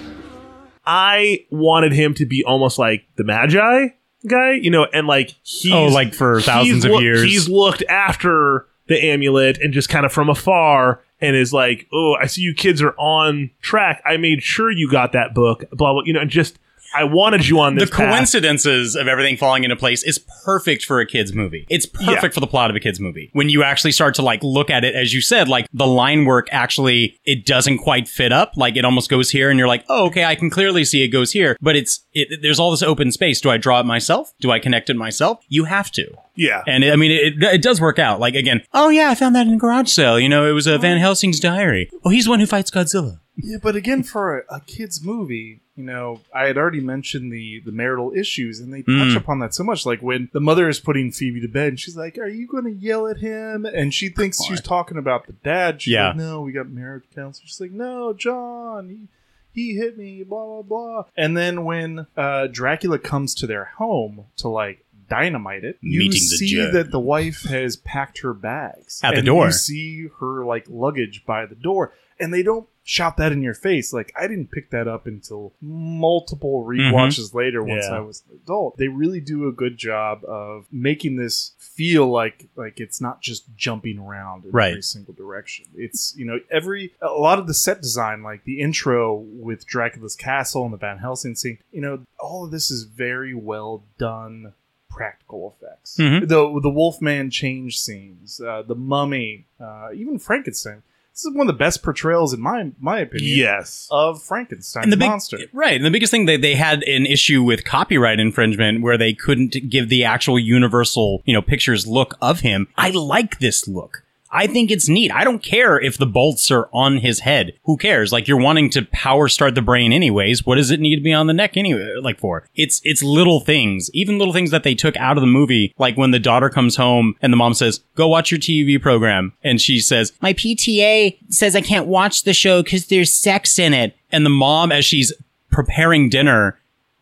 I 0.85 1.45
wanted 1.49 1.93
him 1.93 2.13
to 2.15 2.25
be 2.25 2.43
almost 2.45 2.77
like 2.77 3.05
the 3.15 3.23
Medjai 3.23 3.93
guy, 4.27 4.51
you 4.53 4.69
know, 4.69 4.85
and 4.93 5.07
like 5.07 5.33
he's 5.43 5.73
Oh, 5.73 5.85
like 5.85 6.13
for 6.13 6.41
thousands 6.41 6.85
of 6.85 6.91
look- 6.91 7.01
years. 7.01 7.23
He's 7.23 7.47
looked 7.49 7.83
after 7.89 8.67
the 8.87 9.01
amulet 9.03 9.57
and 9.61 9.73
just 9.73 9.87
kind 9.89 10.05
of 10.05 10.11
from 10.11 10.29
afar 10.29 11.01
and 11.21 11.37
is 11.37 11.53
like, 11.53 11.87
"Oh, 11.93 12.15
I 12.19 12.25
see 12.27 12.41
you 12.41 12.53
kids 12.53 12.81
are 12.81 12.93
on 12.97 13.49
track. 13.61 14.01
I 14.05 14.17
made 14.17 14.43
sure 14.43 14.69
you 14.71 14.89
got 14.91 15.13
that 15.13 15.33
book." 15.33 15.63
Blah 15.71 15.93
blah, 15.93 16.01
you 16.05 16.11
know, 16.13 16.19
and 16.19 16.29
just 16.29 16.59
I 16.95 17.03
wanted 17.05 17.47
you 17.47 17.59
on 17.59 17.75
the 17.75 17.81
this 17.81 17.89
path. 17.89 18.09
coincidences 18.09 18.95
of 18.95 19.07
everything 19.07 19.37
falling 19.37 19.63
into 19.63 19.75
place 19.75 20.03
is 20.03 20.19
perfect 20.45 20.85
for 20.85 20.99
a 20.99 21.05
kids 21.05 21.33
movie. 21.33 21.65
It's 21.69 21.85
perfect 21.85 22.23
Yeah. 22.23 22.29
for 22.29 22.39
the 22.39 22.47
plot 22.47 22.69
of 22.69 22.75
a 22.75 22.79
kids 22.79 22.99
movie. 22.99 23.29
When 23.33 23.49
you 23.49 23.63
actually 23.63 23.91
start 23.91 24.15
to 24.15 24.21
like 24.21 24.43
look 24.43 24.69
at 24.69 24.83
it, 24.83 24.95
as 24.95 25.13
you 25.13 25.21
said, 25.21 25.47
like 25.47 25.67
the 25.73 25.87
line 25.87 26.25
work 26.25 26.47
actually 26.51 27.17
it 27.25 27.45
doesn't 27.45 27.79
quite 27.79 28.07
fit 28.07 28.31
up. 28.31 28.53
Like 28.55 28.75
it 28.75 28.85
almost 28.85 29.09
goes 29.09 29.29
here, 29.29 29.49
and 29.49 29.57
you're 29.57 29.67
like, 29.67 29.85
oh, 29.89 30.05
okay, 30.07 30.25
I 30.25 30.35
can 30.35 30.49
clearly 30.49 30.83
see 30.85 31.03
it 31.03 31.09
goes 31.09 31.31
here. 31.31 31.57
But 31.61 31.75
it's 31.75 32.05
it, 32.13 32.41
there's 32.41 32.59
all 32.59 32.71
this 32.71 32.83
open 32.83 33.11
space. 33.11 33.41
Do 33.41 33.49
I 33.49 33.57
draw 33.57 33.79
it 33.79 33.85
myself? 33.85 34.33
Do 34.39 34.51
I 34.51 34.59
connect 34.59 34.89
it 34.89 34.95
myself? 34.95 35.39
You 35.49 35.65
have 35.65 35.91
to. 35.93 36.07
Yeah. 36.35 36.63
And 36.67 36.83
I 36.85 36.95
mean, 36.95 37.11
it, 37.11 37.41
it 37.43 37.61
does 37.61 37.79
work 37.81 37.99
out. 37.99 38.19
Like 38.19 38.35
again, 38.35 38.61
oh 38.73 38.89
yeah, 38.89 39.09
I 39.09 39.15
found 39.15 39.35
that 39.35 39.47
in 39.47 39.53
a 39.53 39.57
garage 39.57 39.89
sale. 39.89 40.19
You 40.19 40.29
know, 40.29 40.47
it 40.47 40.51
was 40.53 40.67
a 40.67 40.77
Van 40.77 40.97
Helsing's 40.97 41.39
diary. 41.39 41.89
Oh, 42.03 42.09
he's 42.09 42.25
the 42.25 42.29
one 42.31 42.39
who 42.39 42.45
fights 42.45 42.71
Godzilla. 42.71 43.19
Yeah, 43.35 43.57
but 43.61 43.75
again, 43.75 44.03
for 44.03 44.39
a, 44.41 44.57
a 44.57 44.59
kids 44.61 45.03
movie, 45.03 45.61
you 45.75 45.83
know, 45.83 46.21
I 46.33 46.45
had 46.45 46.57
already 46.57 46.81
mentioned 46.81 47.31
the 47.31 47.61
the 47.65 47.71
marital 47.71 48.13
issues, 48.15 48.59
and 48.59 48.71
they 48.73 48.81
touch 48.83 49.13
Mm. 49.13 49.17
upon 49.17 49.39
that 49.39 49.53
so 49.55 49.63
much. 49.63 49.85
Like 49.85 50.01
when 50.01 50.29
the 50.33 50.39
mother 50.39 50.69
is 50.69 50.79
putting 50.79 51.11
Phoebe 51.11 51.41
to 51.41 51.47
bed, 51.47 51.69
and 51.69 51.79
she's 51.79 51.97
like, 51.97 52.17
"Are 52.19 52.27
you 52.27 52.47
going 52.47 52.65
to 52.65 52.71
yell 52.71 53.07
at 53.07 53.17
him?" 53.17 53.65
And 53.65 53.93
she 53.93 54.09
thinks 54.09 54.43
she's 54.43 54.61
talking 54.61 54.97
about 54.97 55.25
the 55.27 55.33
dad. 55.33 55.81
She's 55.81 55.93
Yeah. 55.93 56.09
like, 56.09 56.17
"No, 56.17 56.41
we 56.41 56.51
got 56.51 56.69
marriage 56.69 57.05
counselor." 57.15 57.47
She's 57.47 57.59
like, 57.61 57.71
"No, 57.71 58.13
John, 58.13 58.89
he, 58.89 59.07
he 59.51 59.75
hit 59.75 59.97
me." 59.97 60.23
Blah 60.23 60.45
blah 60.45 60.61
blah. 60.61 61.03
And 61.17 61.35
then 61.35 61.63
when 61.65 62.05
uh, 62.15 62.47
Dracula 62.47 62.99
comes 62.99 63.33
to 63.35 63.47
their 63.47 63.65
home 63.77 64.25
to 64.37 64.47
like 64.49 64.85
dynamite 65.09 65.63
it, 65.63 65.77
you 65.81 65.99
Meeting 65.99 66.11
the 66.11 66.37
see 66.37 66.55
judge. 66.55 66.73
that 66.73 66.91
the 66.91 66.99
wife 66.99 67.43
has 67.43 67.75
packed 67.75 68.19
her 68.19 68.33
bags 68.33 68.99
At 69.03 69.15
the 69.15 69.21
door. 69.21 69.47
You 69.47 69.51
see 69.51 70.07
her 70.19 70.45
like 70.45 70.65
luggage 70.69 71.23
by 71.25 71.45
the 71.45 71.55
door, 71.55 71.93
and 72.19 72.33
they 72.33 72.43
don't 72.43 72.67
shout 72.85 73.15
that 73.17 73.31
in 73.31 73.41
your 73.41 73.53
face. 73.53 73.93
Like 73.93 74.11
I 74.19 74.27
didn't 74.27 74.51
pick 74.51 74.69
that 74.71 74.87
up 74.87 75.07
until 75.07 75.53
multiple 75.61 76.65
rewatches 76.67 77.33
later 77.33 77.63
once 77.63 77.85
Yeah. 77.87 77.95
I 77.97 77.99
was 78.01 78.23
an 78.29 78.39
adult. 78.43 78.77
They 78.77 78.87
really 78.89 79.21
do 79.21 79.47
a 79.47 79.51
good 79.51 79.77
job 79.77 80.23
of 80.25 80.65
making 80.71 81.15
this 81.15 81.53
feel 81.59 82.07
like 82.07 82.47
like 82.55 82.79
it's 82.79 82.99
not 83.01 83.21
just 83.21 83.45
jumping 83.55 83.97
around 83.99 84.45
in 84.45 84.51
Right. 84.51 84.71
every 84.71 84.81
single 84.83 85.13
direction. 85.13 85.65
It's 85.75 86.13
you 86.17 86.25
know 86.25 86.39
every 86.51 86.93
a 87.01 87.07
lot 87.07 87.39
of 87.39 87.47
the 87.47 87.53
set 87.53 87.81
design, 87.81 88.21
like 88.23 88.43
the 88.43 88.59
intro 88.59 89.15
with 89.15 89.65
Dracula's 89.65 90.15
castle 90.15 90.65
and 90.65 90.73
the 90.73 90.77
Van 90.77 90.97
Helsing 90.97 91.35
scene. 91.35 91.57
You 91.71 91.81
know 91.81 91.99
all 92.19 92.45
of 92.45 92.51
this 92.51 92.69
is 92.69 92.83
very 92.83 93.33
well 93.33 93.83
done 93.97 94.53
practical 94.89 95.55
effects. 95.57 95.97
Mhm. 95.97 96.27
The 96.27 96.59
the 96.61 96.69
Wolfman 96.69 97.31
change 97.31 97.79
scenes, 97.79 98.39
uh, 98.41 98.61
the 98.61 98.75
Mummy, 98.75 99.45
uh, 99.59 99.89
even 99.95 100.19
Frankenstein. 100.19 100.83
This 101.13 101.25
is 101.25 101.35
one 101.35 101.47
of 101.47 101.53
the 101.53 101.57
best 101.57 101.83
portrayals, 101.83 102.33
in 102.33 102.41
my 102.41 102.71
my 102.79 102.99
opinion, 103.01 103.37
Yes. 103.37 103.87
of 103.91 104.23
frankenstein 104.23 104.89
the 104.89 104.97
big, 104.97 105.09
monster. 105.09 105.37
Right. 105.53 105.75
And 105.75 105.85
the 105.85 105.91
biggest 105.91 106.09
thing 106.09 106.25
that 106.25 106.41
they 106.41 106.55
had 106.55 106.81
an 106.83 107.05
issue 107.05 107.43
with 107.43 107.65
copyright 107.65 108.19
infringement 108.19 108.81
where 108.81 108.97
they 108.97 109.13
couldn't 109.13 109.69
give 109.69 109.89
the 109.89 110.03
actual 110.03 110.39
universal, 110.39 111.21
you 111.25 111.33
know, 111.33 111.41
pictures 111.43 111.85
look 111.85 112.15
of 112.19 112.39
him. 112.39 112.67
I 112.77 112.89
like 112.89 113.37
this 113.39 113.67
look. 113.67 114.03
I 114.33 114.47
think 114.47 114.71
it's 114.71 114.89
neat. 114.89 115.11
I 115.11 115.23
don't 115.23 115.43
care 115.43 115.79
if 115.79 115.97
the 115.97 116.07
bolts 116.07 116.49
are 116.49 116.67
on 116.73 116.97
his 116.97 117.19
head. 117.19 117.53
Who 117.65 117.77
cares? 117.77 118.11
Like 118.11 118.27
you're 118.27 118.41
wanting 118.41 118.71
to 118.71 118.85
power 118.91 119.29
start 119.29 119.53
the 119.53 119.61
brain 119.61 119.93
anyways. 119.93 120.43
What 120.43 120.55
does 120.55 120.71
it 120.71 120.79
need 120.79 120.95
to 120.95 121.03
be 121.03 121.13
on 121.13 121.27
the 121.27 121.33
neck 121.33 121.55
anyway? 121.55 121.93
Like 122.01 122.19
for? 122.19 122.47
It's 122.55 122.81
it's 122.83 123.03
little 123.03 123.39
things. 123.39 123.91
Even 123.93 124.17
little 124.17 124.33
things 124.33 124.49
that 124.49 124.63
they 124.63 124.73
took 124.73 124.97
out 124.97 125.17
of 125.17 125.21
the 125.21 125.27
movie, 125.27 125.73
like 125.77 125.95
when 125.95 126.11
the 126.11 126.19
daughter 126.19 126.49
comes 126.49 126.75
home 126.75 127.15
and 127.21 127.31
the 127.31 127.37
mom 127.37 127.53
says, 127.53 127.81
"Go 127.95 128.07
watch 128.07 128.31
your 128.31 128.39
TV 128.39 128.81
program." 128.81 129.33
And 129.43 129.61
she 129.61 129.79
says, 129.79 130.13
"My 130.19 130.33
PTA 130.33 131.17
says 131.29 131.55
I 131.55 131.61
can't 131.61 131.85
watch 131.85 132.23
the 132.23 132.33
show 132.33 132.63
cuz 132.63 132.87
there's 132.87 133.13
sex 133.13 133.59
in 133.59 133.73
it." 133.73 133.95
And 134.11 134.25
the 134.25 134.31
mom 134.31 134.71
as 134.71 134.83
she's 134.83 135.13
preparing 135.51 136.09
dinner, 136.09 136.59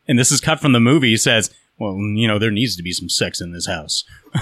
and 0.08 0.20
this 0.20 0.32
is 0.32 0.42
cut 0.42 0.60
from 0.60 0.74
the 0.74 0.80
movie, 0.82 1.16
says, 1.16 1.50
"Well, 1.82 1.96
you 1.98 2.28
know, 2.28 2.40
there 2.40 2.52
needs 2.52 2.76
to 2.78 2.84
be 2.84 2.92
some 2.94 3.10
sex 3.10 3.42
in 3.42 3.52
this 3.52 3.66
house." 3.68 4.04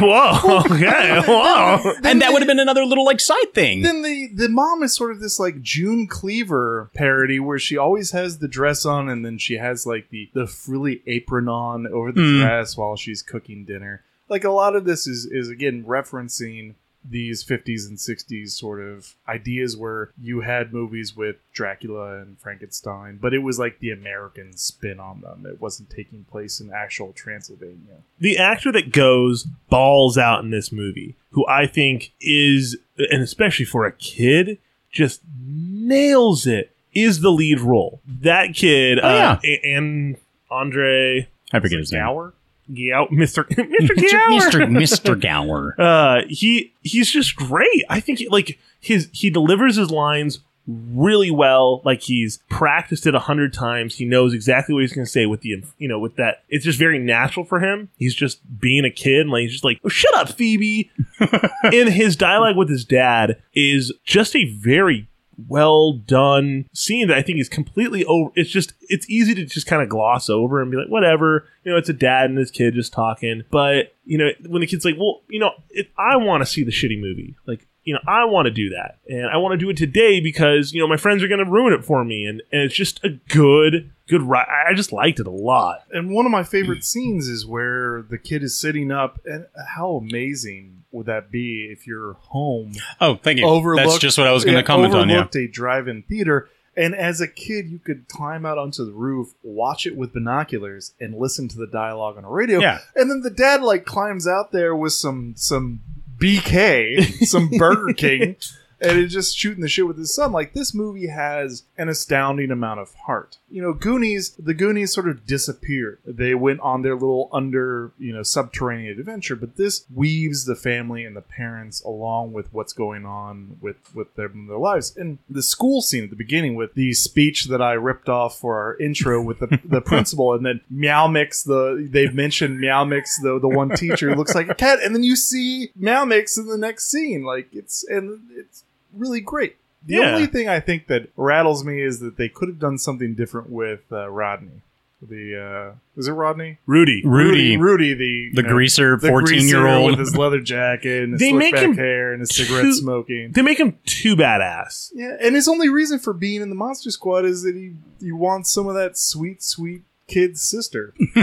Whoa. 0.00 0.60
Okay. 0.64 1.20
Whoa. 1.26 1.92
and 2.04 2.20
that 2.22 2.32
would 2.32 2.42
have 2.42 2.46
been 2.48 2.58
another 2.58 2.84
little 2.84 3.04
like 3.04 3.20
side 3.20 3.52
thing. 3.54 3.82
Then 3.82 4.02
the 4.02 4.28
the 4.34 4.48
mom 4.48 4.82
is 4.82 4.94
sort 4.94 5.10
of 5.12 5.20
this 5.20 5.38
like 5.38 5.60
June 5.62 6.06
Cleaver 6.06 6.90
parody 6.94 7.38
where 7.38 7.58
she 7.58 7.76
always 7.76 8.10
has 8.12 8.38
the 8.38 8.48
dress 8.48 8.84
on 8.84 9.08
and 9.08 9.24
then 9.24 9.38
she 9.38 9.54
has 9.58 9.86
like 9.86 10.08
the 10.10 10.30
the 10.34 10.46
frilly 10.46 11.02
apron 11.06 11.48
on 11.48 11.86
over 11.86 12.10
the 12.12 12.20
Mm. 12.22 12.40
dress 12.40 12.76
while 12.76 12.96
she's 12.96 13.22
cooking 13.22 13.64
dinner. 13.64 14.02
Like 14.28 14.44
a 14.44 14.50
lot 14.50 14.74
of 14.76 14.84
this 14.84 15.06
is 15.06 15.26
is 15.26 15.48
again 15.48 15.84
referencing 15.86 16.74
these 17.04 17.44
50s 17.44 17.88
and 17.88 17.98
60s 17.98 18.50
sort 18.50 18.80
of 18.80 19.14
ideas 19.28 19.76
where 19.76 20.10
you 20.20 20.40
had 20.42 20.72
movies 20.72 21.16
with 21.16 21.36
Dracula 21.52 22.18
and 22.20 22.38
Frankenstein, 22.38 23.18
but 23.20 23.34
it 23.34 23.38
was 23.40 23.58
like 23.58 23.78
the 23.80 23.90
American 23.90 24.56
spin 24.56 25.00
on 25.00 25.20
them. 25.20 25.44
It 25.46 25.60
wasn't 25.60 25.90
taking 25.90 26.24
place 26.24 26.60
in 26.60 26.72
actual 26.72 27.12
Transylvania. 27.12 28.02
the 28.18 28.38
actor 28.38 28.70
that 28.72 28.92
goes 28.92 29.44
balls 29.68 30.16
out 30.16 30.44
in 30.44 30.50
this 30.50 30.70
movie, 30.70 31.16
who 31.30 31.46
I 31.46 31.66
think 31.66 32.12
is, 32.20 32.76
and 32.96 33.22
especially 33.22 33.64
for 33.64 33.84
a 33.86 33.92
kid, 33.92 34.58
just 34.90 35.22
nails 35.40 36.46
it, 36.46 36.70
is 36.94 37.20
the 37.20 37.30
lead 37.30 37.58
role. 37.60 38.00
That 38.06 38.54
kid, 38.54 38.98
Oh, 39.02 39.08
yeah. 39.16 39.32
uh, 39.32 39.56
and 39.64 40.16
Andre 40.50 41.28
I 41.52 41.60
forget 41.60 41.78
his 41.78 41.90
name. 41.92 42.02
Gower? 42.02 42.34
Gow, 42.68 43.08
Mr. 43.10 43.44
Mr. 43.48 43.66
Mr. 43.80 44.10
Gower. 44.10 44.40
Mr. 44.40 44.70
Mr. 44.70 45.20
Gower. 45.20 45.74
Uh, 45.78 46.22
he 46.28 46.72
he's 46.82 47.10
just 47.10 47.36
great. 47.36 47.84
I 47.88 48.00
think 48.00 48.20
like 48.30 48.58
his 48.80 49.08
he 49.12 49.30
delivers 49.30 49.76
his 49.76 49.90
lines 49.90 50.40
really 50.66 51.30
well. 51.30 51.82
Like 51.84 52.02
he's 52.02 52.38
practiced 52.48 53.06
it 53.06 53.14
a 53.14 53.20
hundred 53.20 53.52
times. 53.52 53.96
He 53.96 54.04
knows 54.04 54.32
exactly 54.32 54.74
what 54.74 54.82
he's 54.82 54.92
going 54.92 55.04
to 55.04 55.10
say 55.10 55.26
with 55.26 55.40
the 55.40 55.62
you 55.78 55.88
know 55.88 55.98
with 55.98 56.16
that. 56.16 56.44
It's 56.48 56.64
just 56.64 56.78
very 56.78 56.98
natural 56.98 57.44
for 57.44 57.60
him. 57.60 57.88
He's 57.96 58.14
just 58.14 58.40
being 58.60 58.84
a 58.84 58.90
kid. 58.90 59.22
And 59.22 59.30
like 59.30 59.42
he's 59.42 59.52
just 59.52 59.64
like, 59.64 59.80
oh, 59.84 59.88
shut 59.88 60.14
up, 60.16 60.30
Phoebe. 60.30 60.90
and 61.64 61.88
his 61.88 62.16
dialogue 62.16 62.56
with 62.56 62.68
his 62.68 62.84
dad 62.84 63.42
is 63.54 63.92
just 64.04 64.36
a 64.36 64.44
very 64.54 65.08
well 65.48 65.92
done 65.92 66.66
scene 66.72 67.08
that 67.08 67.16
I 67.16 67.22
think 67.22 67.38
is 67.38 67.48
completely 67.48 68.04
over. 68.04 68.30
It's 68.34 68.50
just 68.50 68.74
it's 68.82 69.08
easy 69.08 69.34
to 69.34 69.44
just 69.44 69.66
kind 69.66 69.82
of 69.82 69.88
gloss 69.88 70.28
over 70.28 70.60
and 70.60 70.70
be 70.70 70.76
like, 70.76 70.88
whatever. 70.88 71.46
You 71.64 71.72
know, 71.72 71.78
it's 71.78 71.88
a 71.88 71.94
dad 71.94 72.30
and 72.30 72.38
his 72.38 72.50
kid 72.50 72.74
just 72.74 72.92
talking. 72.92 73.42
But 73.50 73.94
you 74.04 74.18
know, 74.18 74.30
when 74.48 74.60
the 74.60 74.66
kid's 74.66 74.84
like, 74.84 74.96
well, 74.98 75.22
you 75.28 75.38
know, 75.38 75.52
it, 75.70 75.90
I 75.98 76.16
want 76.16 76.42
to 76.42 76.46
see 76.46 76.64
the 76.64 76.70
shitty 76.70 77.00
movie. 77.00 77.36
Like, 77.46 77.66
you 77.84 77.94
know, 77.94 78.00
I 78.06 78.24
want 78.24 78.46
to 78.46 78.52
do 78.52 78.70
that, 78.70 78.98
and 79.08 79.26
I 79.26 79.38
want 79.38 79.52
to 79.52 79.64
do 79.64 79.68
it 79.68 79.76
today 79.76 80.20
because 80.20 80.72
you 80.72 80.80
know 80.80 80.86
my 80.86 80.96
friends 80.96 81.22
are 81.22 81.28
going 81.28 81.44
to 81.44 81.50
ruin 81.50 81.72
it 81.72 81.84
for 81.84 82.04
me, 82.04 82.24
and 82.24 82.40
and 82.52 82.62
it's 82.62 82.74
just 82.74 83.02
a 83.04 83.10
good 83.28 83.90
good 84.08 84.22
ride. 84.22 84.46
I 84.68 84.74
just 84.74 84.92
liked 84.92 85.18
it 85.18 85.26
a 85.26 85.32
lot. 85.32 85.84
And 85.90 86.10
one 86.10 86.26
of 86.26 86.32
my 86.32 86.44
favorite 86.44 86.80
mm. 86.80 86.84
scenes 86.84 87.28
is 87.28 87.46
where 87.46 88.02
the 88.02 88.18
kid 88.18 88.44
is 88.44 88.58
sitting 88.58 88.92
up, 88.92 89.18
and 89.24 89.46
how 89.74 89.94
amazing 89.94 90.81
would 90.92 91.06
that 91.06 91.30
be 91.30 91.68
if 91.70 91.86
you're 91.86 92.14
home? 92.14 92.72
Oh, 93.00 93.16
thank 93.16 93.38
you. 93.38 93.46
Overlooked, 93.46 93.88
That's 93.88 93.98
just 93.98 94.18
what 94.18 94.26
I 94.26 94.32
was 94.32 94.44
going 94.44 94.56
to 94.56 94.62
comment 94.62 94.94
on. 94.94 95.08
Yeah. 95.08 95.26
A 95.34 95.46
drive-in 95.48 96.02
theater, 96.02 96.48
and 96.76 96.94
as 96.94 97.20
a 97.20 97.28
kid, 97.28 97.68
you 97.68 97.78
could 97.78 98.08
climb 98.08 98.46
out 98.46 98.58
onto 98.58 98.84
the 98.84 98.92
roof, 98.92 99.34
watch 99.42 99.86
it 99.86 99.96
with 99.96 100.12
binoculars, 100.12 100.94
and 101.00 101.16
listen 101.18 101.48
to 101.48 101.56
the 101.58 101.66
dialogue 101.66 102.16
on 102.16 102.24
a 102.24 102.30
radio. 102.30 102.60
Yeah. 102.60 102.78
and 102.94 103.10
then 103.10 103.20
the 103.22 103.30
dad 103.30 103.62
like 103.62 103.84
climbs 103.84 104.26
out 104.26 104.52
there 104.52 104.74
with 104.74 104.92
some 104.92 105.34
some 105.36 105.80
BK, 106.18 107.24
some 107.26 107.48
Burger 107.50 107.92
King. 107.92 108.36
And 108.82 108.98
it's 108.98 109.12
just 109.12 109.36
shooting 109.36 109.62
the 109.62 109.68
shit 109.68 109.86
with 109.86 109.98
his 109.98 110.14
son. 110.14 110.32
Like 110.32 110.54
this 110.54 110.74
movie 110.74 111.06
has 111.06 111.64
an 111.78 111.88
astounding 111.88 112.50
amount 112.50 112.80
of 112.80 112.94
heart. 113.06 113.38
You 113.48 113.62
know, 113.62 113.72
Goonies, 113.72 114.30
the 114.30 114.54
Goonies 114.54 114.92
sort 114.92 115.08
of 115.08 115.26
disappeared. 115.26 115.98
They 116.04 116.34
went 116.34 116.60
on 116.60 116.82
their 116.82 116.94
little 116.94 117.28
under, 117.32 117.92
you 117.98 118.12
know, 118.12 118.22
subterranean 118.22 118.98
adventure, 118.98 119.36
but 119.36 119.56
this 119.56 119.84
weaves 119.94 120.44
the 120.44 120.56
family 120.56 121.04
and 121.04 121.16
the 121.16 121.22
parents 121.22 121.82
along 121.82 122.32
with 122.32 122.52
what's 122.52 122.72
going 122.72 123.06
on 123.06 123.58
with 123.60 123.76
with 123.94 124.14
their, 124.16 124.28
their 124.28 124.58
lives. 124.58 124.96
And 124.96 125.18
the 125.28 125.42
school 125.42 125.80
scene 125.80 126.04
at 126.04 126.10
the 126.10 126.16
beginning 126.16 126.54
with 126.54 126.74
the 126.74 126.92
speech 126.92 127.44
that 127.46 127.62
I 127.62 127.72
ripped 127.72 128.08
off 128.08 128.38
for 128.38 128.58
our 128.58 128.76
intro 128.78 129.22
with 129.22 129.38
the, 129.38 129.60
the 129.64 129.80
principal, 129.92 130.32
and 130.32 130.44
then 130.44 130.60
Meow 130.70 131.06
Mix, 131.06 131.42
the 131.42 131.88
they've 131.90 132.14
mentioned 132.14 132.58
Meow 132.58 132.84
Mix, 132.84 133.20
the 133.20 133.38
the 133.38 133.48
one 133.48 133.70
teacher 133.70 134.10
who 134.10 134.16
looks 134.16 134.34
like 134.34 134.48
a 134.48 134.54
cat, 134.54 134.80
and 134.82 134.94
then 134.94 135.02
you 135.02 135.16
see 135.16 135.70
Meow 135.76 136.04
Mix 136.04 136.36
in 136.36 136.46
the 136.46 136.58
next 136.58 136.90
scene. 136.90 137.22
Like 137.22 137.48
it's 137.52 137.84
and 137.84 138.22
it's 138.30 138.64
really 138.96 139.20
great. 139.20 139.56
The 139.86 139.94
Yeah. 139.94 140.14
only 140.14 140.26
thing 140.26 140.48
I 140.48 140.60
think 140.60 140.86
that 140.86 141.08
rattles 141.16 141.64
me 141.64 141.82
is 141.82 142.00
that 142.00 142.16
they 142.16 142.28
could 142.28 142.48
have 142.48 142.58
done 142.58 142.78
something 142.78 143.14
different 143.14 143.50
with 143.50 143.80
uh, 143.90 144.08
Rodney. 144.08 144.62
The 145.04 145.36
uh, 145.72 145.74
was 145.96 146.06
it 146.06 146.12
Rodney? 146.12 146.58
Rudy. 146.64 147.02
Rudy. 147.04 147.56
Rudy, 147.56 147.92
the 147.92 148.04
you 148.06 148.34
The 148.34 148.44
greaser, 148.44 148.96
14-year-old. 148.98 149.90
with 149.90 149.98
his 149.98 150.16
leather 150.16 150.40
jacket 150.40 151.02
and 151.02 151.14
his 151.14 151.20
They 151.20 151.30
slick 151.30 151.38
make 151.40 151.54
back 151.54 151.64
him 151.64 151.76
hair 151.76 152.12
and 152.12 152.20
his 152.20 152.30
cigarette 152.32 152.62
too- 152.62 152.74
smoking. 152.74 153.32
They 153.32 153.42
make 153.42 153.58
him 153.58 153.76
too 153.84 154.14
badass. 154.14 154.92
Yeah, 154.94 155.16
and 155.20 155.34
his 155.34 155.48
only 155.48 155.68
reason 155.68 155.98
for 155.98 156.12
being 156.12 156.40
in 156.40 156.50
the 156.50 156.54
Monster 156.54 156.92
Squad 156.92 157.24
is 157.24 157.42
that 157.42 157.56
he 157.56 157.72
he 158.00 158.12
wants 158.12 158.52
some 158.52 158.68
of 158.68 158.74
that 158.76 158.96
sweet, 158.96 159.42
sweet 159.42 159.82
kid's 160.06 160.40
sister. 160.40 160.94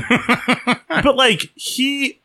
but 0.89 1.15
like 1.15 1.49
he, 1.55 2.19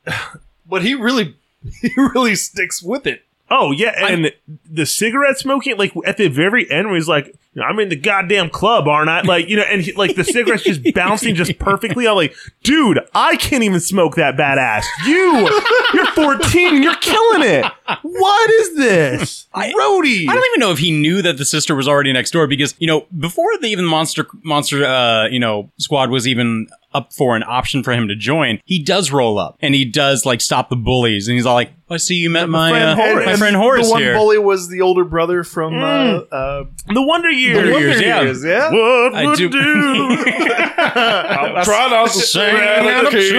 but 0.68 0.82
he 0.82 0.94
really 0.94 1.36
he 1.82 1.90
really 1.96 2.34
sticks 2.34 2.82
with 2.82 3.06
it. 3.06 3.22
Oh 3.50 3.72
yeah, 3.72 3.92
and 3.96 4.32
the 4.70 4.86
cigarette 4.86 5.38
smoking, 5.38 5.76
like 5.76 5.92
at 6.06 6.16
the 6.16 6.28
very 6.28 6.70
end, 6.70 6.86
where 6.86 6.96
he's 6.96 7.08
like, 7.08 7.34
"I'm 7.62 7.78
in 7.78 7.88
the 7.88 7.96
goddamn 7.96 8.50
club, 8.50 8.88
aren't 8.88 9.10
I?" 9.10 9.22
Like 9.22 9.48
you 9.48 9.56
know, 9.56 9.62
and 9.62 9.82
he, 9.82 9.92
like 9.92 10.16
the 10.16 10.24
cigarette's 10.24 10.64
just 10.64 10.80
bouncing 10.94 11.34
just 11.34 11.58
perfectly. 11.58 12.06
I'm 12.08 12.16
like, 12.16 12.34
dude, 12.62 13.00
I 13.14 13.36
can't 13.36 13.62
even 13.64 13.80
smoke 13.80 14.16
that 14.16 14.36
badass. 14.36 14.84
You, 15.06 15.48
you're 15.94 16.06
14, 16.12 16.82
you're 16.82 16.96
killing 16.96 17.42
it. 17.42 17.64
What 18.02 18.50
is 18.50 18.76
this, 18.76 19.46
Rody? 19.54 20.26
I 20.28 20.34
don't 20.34 20.44
even 20.52 20.60
know 20.60 20.70
if 20.72 20.78
he 20.78 20.90
knew 20.90 21.22
that 21.22 21.36
the 21.36 21.44
sister 21.44 21.74
was 21.74 21.86
already 21.86 22.12
next 22.12 22.30
door 22.30 22.46
because 22.46 22.74
you 22.78 22.86
know 22.86 23.06
before 23.18 23.56
the 23.60 23.66
even 23.68 23.84
monster 23.84 24.26
monster 24.42 24.84
uh 24.84 25.26
you 25.28 25.38
know 25.38 25.70
squad 25.78 26.10
was 26.10 26.26
even 26.26 26.66
up 26.94 27.12
for 27.12 27.34
an 27.34 27.42
option 27.42 27.82
for 27.82 27.92
him 27.92 28.06
to 28.08 28.14
join, 28.14 28.60
he 28.64 28.82
does 28.82 29.10
roll 29.10 29.38
up 29.38 29.58
and 29.60 29.74
he 29.74 29.84
does 29.84 30.24
like 30.24 30.40
stop 30.40 30.68
the 30.70 30.76
bullies 30.76 31.26
and 31.28 31.34
he's 31.34 31.44
all 31.44 31.54
like, 31.54 31.72
"I 31.90 31.96
see 31.96 32.14
you 32.14 32.30
met 32.30 32.48
my 32.48 32.70
friend 32.70 33.00
uh, 33.00 33.26
my 33.26 33.36
friend 33.36 33.56
Horace 33.56 33.86
The 33.88 33.92
one 33.92 34.02
here." 34.02 34.14
bully 34.14 34.38
was 34.38 34.68
the 34.68 34.80
older 34.80 35.04
brother 35.04 35.42
from 35.42 35.74
uh, 35.74 36.18
uh, 36.30 36.64
the 36.86 37.02
Wonder 37.02 37.30
Years. 37.44 37.70
Wonder 37.72 37.78
Years, 37.88 38.00
yeah. 38.00 38.22
Years, 38.22 38.44
yeah. 38.44 38.70
What 38.70 39.14
I 39.14 39.24
would 39.26 39.36
do- 39.38 39.48
do? 39.48 39.58
I'm 40.76 41.64
trying 41.64 41.90
not 41.90 42.06
to 42.08 42.18
sing 42.18 42.54
out 42.56 43.06
of 43.06 43.12
key. 43.12 43.30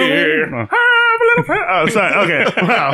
oh, 1.48 1.86
sorry. 1.90 2.14
Okay. 2.24 2.52
Wow. 2.66 2.90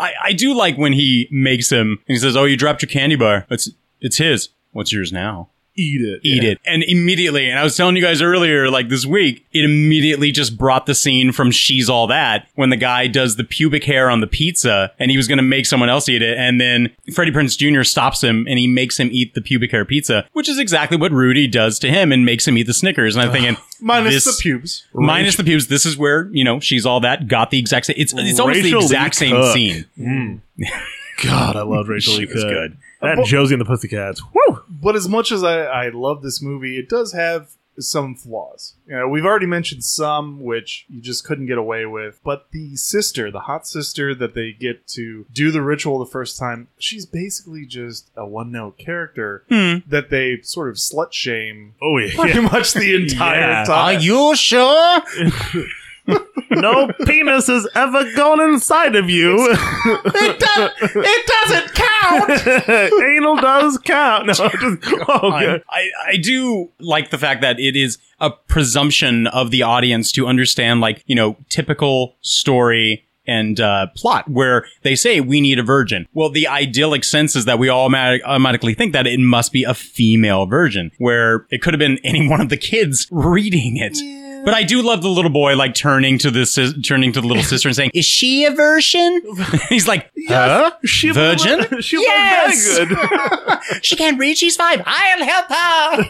I, 0.00 0.12
I 0.24 0.32
do 0.32 0.54
like 0.54 0.76
when 0.76 0.92
he 0.92 1.28
makes 1.30 1.70
him 1.70 1.88
and 2.06 2.14
he 2.14 2.16
says, 2.16 2.36
"Oh, 2.36 2.44
you 2.44 2.56
dropped 2.56 2.82
your 2.82 2.88
candy 2.88 3.16
bar. 3.16 3.46
It's 3.50 3.70
it's 4.00 4.16
his. 4.18 4.48
What's 4.72 4.92
yours 4.92 5.12
now?" 5.12 5.48
Eat 5.80 6.00
it. 6.00 6.20
Eat 6.24 6.42
it. 6.42 6.58
And 6.66 6.82
immediately, 6.82 7.48
and 7.48 7.56
I 7.56 7.62
was 7.62 7.76
telling 7.76 7.94
you 7.94 8.02
guys 8.02 8.20
earlier, 8.20 8.68
like 8.68 8.88
this 8.88 9.06
week, 9.06 9.46
it 9.52 9.64
immediately 9.64 10.32
just 10.32 10.58
brought 10.58 10.86
the 10.86 10.94
scene 10.94 11.30
from 11.30 11.52
She's 11.52 11.88
All 11.88 12.08
That 12.08 12.48
when 12.56 12.70
the 12.70 12.76
guy 12.76 13.06
does 13.06 13.36
the 13.36 13.44
pubic 13.44 13.84
hair 13.84 14.10
on 14.10 14.20
the 14.20 14.26
pizza 14.26 14.92
and 14.98 15.10
he 15.12 15.16
was 15.16 15.28
going 15.28 15.36
to 15.38 15.42
make 15.44 15.66
someone 15.66 15.88
else 15.88 16.08
eat 16.08 16.20
it. 16.20 16.36
And 16.36 16.60
then 16.60 16.90
Freddie 17.14 17.30
Prinze 17.30 17.56
Jr. 17.56 17.84
stops 17.84 18.24
him 18.24 18.44
and 18.48 18.58
he 18.58 18.66
makes 18.66 18.98
him 18.98 19.08
eat 19.12 19.34
the 19.34 19.40
pubic 19.40 19.70
hair 19.70 19.84
pizza, 19.84 20.26
which 20.32 20.48
is 20.48 20.58
exactly 20.58 20.96
what 20.96 21.12
Rudy 21.12 21.46
does 21.46 21.78
to 21.78 21.88
him 21.90 22.10
and 22.10 22.24
makes 22.24 22.48
him 22.48 22.58
eat 22.58 22.66
the 22.66 22.74
Snickers. 22.74 23.14
And 23.14 23.24
I'm 23.24 23.30
thinking, 23.30 23.56
Minus 23.80 24.24
this- 24.24 24.36
the 24.36 24.42
pubes. 24.42 24.84
Minus 24.94 25.36
the 25.36 25.44
pubes. 25.44 25.68
This 25.68 25.86
is 25.86 25.96
where, 25.96 26.28
you 26.32 26.42
know, 26.42 26.58
She's 26.58 26.84
All 26.86 26.98
That 27.00 27.28
got 27.28 27.50
the 27.52 27.58
exact 27.60 27.86
same, 27.86 27.94
it's, 27.98 28.12
it's 28.16 28.40
almost 28.40 28.56
Rachel 28.64 28.80
the 28.80 28.84
exact 28.84 29.20
Lee 29.20 29.28
same 29.28 29.36
Cook. 29.36 29.54
scene. 29.54 29.84
Mm. 29.96 30.40
God, 31.24 31.56
I 31.56 31.62
love 31.62 31.88
Rachel 31.88 32.14
She 32.14 32.20
Lee 32.20 32.26
Cook. 32.26 32.34
good. 32.42 32.76
That 33.00 33.16
But- 33.16 33.26
Josie 33.26 33.54
and 33.54 33.60
the 33.60 33.64
Pussycats. 33.64 34.20
Woo! 34.34 34.60
But 34.80 34.96
as 34.96 35.08
much 35.08 35.32
as 35.32 35.42
I, 35.44 35.62
I 35.64 35.88
love 35.90 36.22
this 36.22 36.40
movie, 36.42 36.78
it 36.78 36.88
does 36.88 37.12
have 37.12 37.50
some 37.80 38.16
flaws. 38.16 38.74
You 38.88 38.96
know, 38.96 39.08
we've 39.08 39.24
already 39.24 39.46
mentioned 39.46 39.84
some 39.84 40.40
which 40.42 40.84
you 40.88 41.00
just 41.00 41.22
couldn't 41.24 41.46
get 41.46 41.58
away 41.58 41.86
with. 41.86 42.18
But 42.24 42.48
the 42.50 42.74
sister, 42.74 43.30
the 43.30 43.40
hot 43.40 43.68
sister 43.68 44.16
that 44.16 44.34
they 44.34 44.52
get 44.52 44.88
to 44.88 45.26
do 45.32 45.52
the 45.52 45.62
ritual 45.62 46.00
the 46.00 46.06
first 46.10 46.36
time, 46.38 46.66
she's 46.80 47.06
basically 47.06 47.66
just 47.66 48.10
a 48.16 48.26
one 48.26 48.50
note 48.50 48.78
character 48.78 49.44
Hmm. 49.48 49.88
that 49.88 50.10
they 50.10 50.40
sort 50.42 50.70
of 50.70 50.74
slut 50.74 51.12
shame 51.12 51.74
Oh 51.80 51.98
yeah. 51.98 52.16
pretty 52.16 52.40
much 52.40 52.72
the 52.72 52.96
entire 53.00 53.40
Yeah. 53.40 53.64
time. 53.64 53.96
Are 53.96 54.00
you 54.00 54.34
sure? 54.34 55.02
no 56.50 56.90
penis 57.06 57.46
has 57.46 57.68
ever 57.74 58.12
gone 58.14 58.40
inside 58.40 58.96
of 58.96 59.10
you. 59.10 59.36
it, 59.50 60.38
does, 60.38 60.70
it 60.94 61.26
doesn't 61.26 61.74
count. 61.74 62.92
Anal 63.02 63.36
does 63.36 63.78
count. 63.78 64.26
No, 64.26 64.32
just 64.32 64.54
oh, 65.08 65.30
I, 65.30 65.44
good. 65.44 65.64
I, 65.68 65.90
I 66.06 66.16
do 66.16 66.70
like 66.80 67.10
the 67.10 67.18
fact 67.18 67.42
that 67.42 67.58
it 67.60 67.76
is 67.76 67.98
a 68.20 68.30
presumption 68.30 69.26
of 69.28 69.50
the 69.50 69.62
audience 69.62 70.12
to 70.12 70.26
understand, 70.26 70.80
like, 70.80 71.02
you 71.06 71.14
know, 71.14 71.36
typical 71.48 72.16
story 72.20 73.04
and 73.26 73.60
uh, 73.60 73.86
plot 73.94 74.28
where 74.28 74.66
they 74.82 74.96
say 74.96 75.20
we 75.20 75.40
need 75.40 75.58
a 75.58 75.62
virgin. 75.62 76.08
Well, 76.14 76.30
the 76.30 76.48
idyllic 76.48 77.04
sense 77.04 77.36
is 77.36 77.44
that 77.44 77.58
we 77.58 77.68
all 77.68 77.94
automatically 77.94 78.72
think 78.72 78.94
that 78.94 79.06
it 79.06 79.20
must 79.20 79.52
be 79.52 79.64
a 79.64 79.74
female 79.74 80.46
virgin, 80.46 80.90
where 80.96 81.46
it 81.50 81.60
could 81.60 81.74
have 81.74 81.78
been 81.78 81.98
any 82.04 82.26
one 82.26 82.40
of 82.40 82.48
the 82.48 82.56
kids 82.56 83.06
reading 83.10 83.76
it. 83.76 83.98
But 84.48 84.54
I 84.56 84.62
do 84.62 84.80
love 84.80 85.02
the 85.02 85.10
little 85.10 85.30
boy 85.30 85.56
like 85.56 85.74
turning 85.74 86.16
to 86.20 86.30
the 86.30 86.46
sis- 86.46 86.72
turning 86.82 87.12
to 87.12 87.20
the 87.20 87.26
little 87.26 87.42
sister 87.42 87.68
and 87.68 87.76
saying, 87.76 87.90
"Is 87.92 88.06
she 88.06 88.46
a 88.46 88.50
virgin?" 88.50 89.20
He's 89.68 89.86
like, 89.86 90.10
"Huh? 90.26 90.70
She 90.86 91.10
virgin? 91.10 91.82
She 91.82 92.00
Yes! 92.00 92.78
very 92.78 92.86
good. 92.86 92.98
she 93.82 93.94
can't 93.94 94.18
read. 94.18 94.38
She's 94.38 94.56
five. 94.56 94.82
I'll 94.86 95.24
help 95.24 95.48
her." 95.50 96.04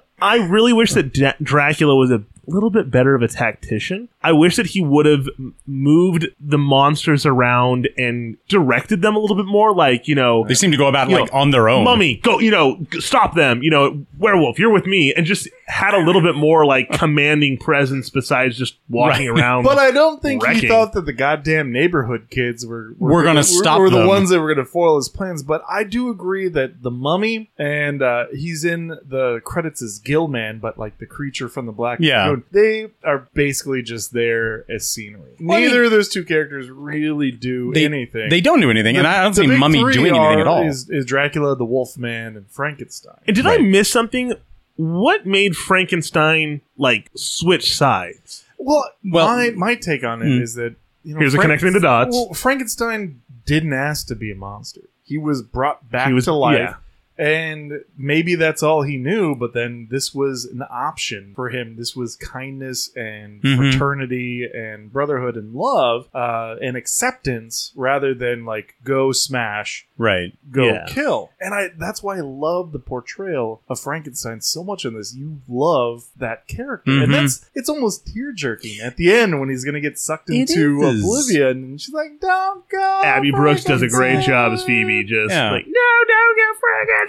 I 0.20 0.38
really 0.48 0.72
wish 0.72 0.94
that 0.94 1.12
Dra- 1.12 1.36
Dracula 1.40 1.94
was 1.94 2.10
a 2.10 2.24
little 2.46 2.70
bit 2.70 2.90
better 2.90 3.14
of 3.14 3.22
a 3.22 3.28
tactician. 3.28 4.08
I 4.22 4.32
wish 4.32 4.56
that 4.56 4.66
he 4.66 4.80
would 4.82 5.06
have 5.06 5.28
moved 5.66 6.26
the 6.40 6.58
monsters 6.58 7.24
around 7.26 7.88
and 7.96 8.36
directed 8.48 9.02
them 9.02 9.16
a 9.16 9.18
little 9.18 9.36
bit 9.36 9.46
more. 9.46 9.74
Like 9.74 10.08
you 10.08 10.14
know, 10.14 10.44
They 10.46 10.54
seem 10.54 10.70
to 10.70 10.76
go 10.76 10.86
about 10.88 11.08
like 11.08 11.32
know, 11.32 11.38
on 11.38 11.50
their 11.50 11.68
own. 11.68 11.84
Mummy, 11.84 12.16
go, 12.16 12.38
you 12.40 12.50
know, 12.50 12.84
stop 12.98 13.34
them. 13.34 13.62
You 13.62 13.70
know, 13.70 14.04
werewolf, 14.18 14.58
you're 14.58 14.72
with 14.72 14.86
me, 14.86 15.12
and 15.14 15.26
just 15.26 15.48
had 15.66 15.94
a 15.94 15.98
little 15.98 16.22
bit 16.22 16.34
more 16.34 16.64
like 16.64 16.90
commanding 16.90 17.56
presence 17.58 18.10
besides 18.10 18.56
just 18.56 18.76
walking 18.88 19.28
Right. 19.28 19.40
around. 19.40 19.64
But 19.64 19.78
I 19.78 19.90
don't 19.90 20.22
think 20.22 20.46
he 20.46 20.68
thought 20.68 20.92
that 20.94 21.06
the 21.06 21.12
goddamn 21.12 21.72
neighborhood 21.72 22.28
kids 22.30 22.64
were 22.66 22.94
We're 22.98 23.24
gonna 23.24 23.42
stop 23.42 23.80
Were 23.80 23.90
the 23.90 23.98
them. 23.98 24.06
ones 24.06 24.30
that 24.30 24.40
were 24.40 24.52
going 24.54 24.64
to 24.64 24.70
foil 24.70 24.96
his 24.96 25.08
plans. 25.08 25.42
But 25.42 25.62
I 25.68 25.84
do 25.84 26.08
agree 26.10 26.48
that 26.48 26.82
the 26.82 26.90
mummy 26.90 27.50
and 27.58 28.02
uh, 28.02 28.26
he's 28.32 28.64
in 28.64 28.88
the 28.88 29.40
credits 29.44 29.82
as 29.82 29.98
Gillman, 29.98 30.58
but 30.58 30.78
like 30.78 30.98
the 30.98 31.06
creature 31.06 31.48
from 31.48 31.66
the 31.66 31.72
Black 31.72 31.98
Yeah. 32.00 32.35
Lagoon, 32.36 32.44
they 32.52 32.88
are 33.04 33.28
basically 33.34 33.82
just 33.82 34.12
there 34.12 34.64
as 34.70 34.86
scenery. 34.88 35.32
Well, 35.40 35.58
I 35.58 35.60
Neither 35.62 35.76
mean- 35.76 35.84
of 35.86 35.90
those 35.90 36.08
two 36.08 36.24
characters 36.24 36.70
really 36.70 37.30
do 37.30 37.72
They, 37.72 37.84
anything. 37.84 38.28
they 38.30 38.40
don't 38.40 38.60
do 38.60 38.70
anything, 38.70 38.96
and 38.96 39.06
I 39.06 39.22
don't 39.22 39.34
see 39.34 39.46
Mummy 39.46 39.80
three 39.80 39.92
doing 39.94 40.14
anything 40.16 40.40
at 40.40 40.46
all. 40.46 40.62
Is, 40.66 40.88
is 40.90 41.04
Dracula, 41.06 41.56
the 41.56 41.64
Wolfman, 41.64 42.36
and 42.36 42.48
Frankenstein? 42.50 43.18
and 43.26 43.34
did 43.36 43.46
I 43.46 43.58
miss 43.58 43.90
something? 43.90 44.34
What 44.76 45.24
made 45.26 45.56
Frankenstein 45.56 46.60
like 46.76 47.10
switch 47.16 47.74
sides? 47.76 48.44
Well, 48.58 48.84
Well- 49.04 49.26
my 49.28 49.50
my 49.50 49.74
take 49.74 50.04
on 50.04 50.22
it 50.22 50.28
is 50.42 50.52
Mm. 50.52 50.56
that 50.56 50.74
you 51.04 51.14
know, 51.14 51.20
Here's 51.20 51.34
a 51.34 51.38
connecting 51.38 51.72
the 51.72 51.80
dots. 51.80 52.10
Well, 52.14 52.34
Frankenstein 52.34 53.20
didn't 53.44 53.72
ask 53.72 54.08
to 54.08 54.16
be 54.16 54.32
a 54.32 54.34
monster. 54.34 54.80
He 55.04 55.18
was 55.18 55.40
brought 55.40 55.88
back 55.90 56.08
He 56.08 56.12
was- 56.14 56.24
to 56.24 56.32
life, 56.32 56.58
yeah. 56.58 56.74
And 57.18 57.80
maybe 57.96 58.34
that's 58.34 58.62
all 58.62 58.82
he 58.82 58.96
knew, 58.98 59.34
but 59.34 59.54
then 59.54 59.88
this 59.90 60.14
was 60.14 60.44
an 60.44 60.62
option 60.70 61.32
for 61.34 61.48
him. 61.48 61.76
This 61.76 61.96
was 61.96 62.16
kindness 62.16 62.90
and 62.94 63.40
Mhm. 63.42 63.56
fraternity 63.56 64.46
and 64.52 64.92
brotherhood 64.92 65.36
and 65.36 65.54
love 65.54 66.08
uh, 66.14 66.56
and 66.60 66.76
acceptance 66.76 67.72
rather 67.74 68.14
than 68.14 68.44
like 68.44 68.74
go 68.84 69.12
smash, 69.12 69.86
Right. 69.98 70.34
go 70.50 70.64
Yeah. 70.66 70.84
kill. 70.88 71.30
And 71.40 71.54
I 71.54 71.68
that's 71.78 72.02
why 72.02 72.16
I 72.18 72.20
love 72.20 72.72
the 72.72 72.78
portrayal 72.78 73.62
of 73.68 73.80
Frankenstein 73.80 74.40
so 74.40 74.62
much 74.62 74.84
in 74.84 74.94
this. 74.94 75.14
You 75.16 75.40
love 75.48 76.04
that 76.18 76.46
character. 76.48 76.90
Mhm. 76.90 77.04
And 77.04 77.14
that's 77.14 77.48
it's 77.54 77.68
almost 77.68 78.06
tear 78.12 78.32
jerking 78.32 78.80
at 78.82 78.96
the 78.96 79.10
end 79.12 79.40
when 79.40 79.48
he's 79.48 79.64
gonna 79.64 79.80
get 79.80 79.98
sucked 79.98 80.28
into 80.30 80.82
oblivion 80.82 81.64
and 81.64 81.80
she's 81.80 81.94
like, 81.94 82.20
Don't 82.20 82.68
go. 82.68 83.00
Abby 83.04 83.30
Brooks 83.30 83.64
does 83.64 83.82
a 83.82 83.88
great 83.88 84.22
job 84.22 84.52
as 84.52 84.64
Phoebe. 84.64 85.04
Just 85.04 85.32
Yeah. 85.32 85.50
like, 85.52 85.66
no, 85.66 85.72
don't 86.08 86.36
go, 86.36 86.58
Frankenstein. 86.60 87.05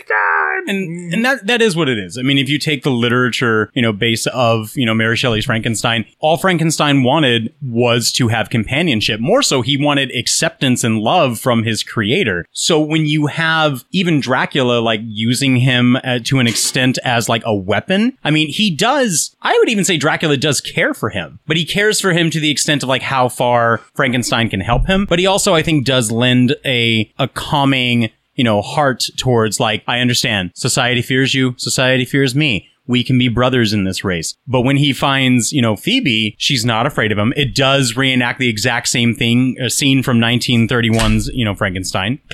And 0.67 1.13
and 1.13 1.25
that 1.25 1.45
that 1.47 1.61
is 1.61 1.75
what 1.75 1.89
it 1.89 1.97
is. 1.97 2.17
I 2.17 2.21
mean, 2.21 2.37
if 2.37 2.49
you 2.49 2.59
take 2.59 2.83
the 2.83 2.91
literature, 2.91 3.71
you 3.73 3.81
know, 3.81 3.93
base 3.93 4.27
of 4.27 4.75
you 4.75 4.85
know 4.85 4.93
Mary 4.93 5.15
Shelley's 5.15 5.45
Frankenstein, 5.45 6.05
all 6.19 6.37
Frankenstein 6.37 7.03
wanted 7.03 7.53
was 7.61 8.11
to 8.13 8.27
have 8.27 8.49
companionship. 8.49 9.19
More 9.19 9.41
so, 9.41 9.61
he 9.61 9.77
wanted 9.77 10.15
acceptance 10.15 10.83
and 10.83 10.99
love 10.99 11.39
from 11.39 11.63
his 11.63 11.83
creator. 11.83 12.45
So 12.51 12.79
when 12.79 13.05
you 13.05 13.27
have 13.27 13.85
even 13.91 14.19
Dracula 14.19 14.79
like 14.79 15.01
using 15.03 15.57
him 15.57 15.95
uh, 15.97 16.19
to 16.25 16.39
an 16.39 16.47
extent 16.47 16.97
as 17.03 17.29
like 17.29 17.43
a 17.45 17.55
weapon, 17.55 18.17
I 18.23 18.31
mean, 18.31 18.49
he 18.49 18.75
does. 18.75 19.35
I 19.41 19.57
would 19.59 19.69
even 19.69 19.85
say 19.85 19.97
Dracula 19.97 20.37
does 20.37 20.61
care 20.61 20.93
for 20.93 21.09
him, 21.09 21.39
but 21.47 21.57
he 21.57 21.65
cares 21.65 22.01
for 22.01 22.11
him 22.11 22.29
to 22.31 22.39
the 22.39 22.51
extent 22.51 22.83
of 22.83 22.89
like 22.89 23.01
how 23.01 23.29
far 23.29 23.79
Frankenstein 23.95 24.49
can 24.49 24.59
help 24.59 24.87
him. 24.87 25.05
But 25.05 25.19
he 25.19 25.25
also, 25.25 25.55
I 25.55 25.63
think, 25.63 25.85
does 25.85 26.11
lend 26.11 26.55
a 26.65 27.11
a 27.17 27.27
calming 27.27 28.11
you 28.37 28.43
know, 28.45 28.61
heart 28.61 29.03
towards 29.17 29.59
like, 29.59 29.83
I 29.87 29.99
understand 29.99 30.51
society 30.55 31.01
fears 31.01 31.33
you, 31.33 31.55
society 31.57 32.05
fears 32.05 32.33
me. 32.33 32.69
We 32.89 33.03
can 33.03 33.17
be 33.19 33.27
brothers 33.27 33.73
in 33.73 33.83
this 33.83 34.05
race. 34.05 34.33
But 34.47 34.61
when 34.61 34.77
he 34.77 34.93
finds, 34.93 35.51
you 35.51 35.61
know, 35.61 35.75
Phoebe, 35.75 36.35
she's 36.37 36.63
not 36.63 36.85
afraid 36.85 37.11
of 37.11 37.17
him. 37.17 37.33
It 37.35 37.53
does 37.53 37.97
reenact 37.97 38.39
the 38.39 38.47
exact 38.47 38.87
same 38.87 39.13
thing, 39.13 39.57
a 39.59 39.69
scene 39.69 40.01
from 40.03 40.19
1931's, 40.19 41.27
you 41.33 41.43
know, 41.43 41.53
Frankenstein. 41.53 42.19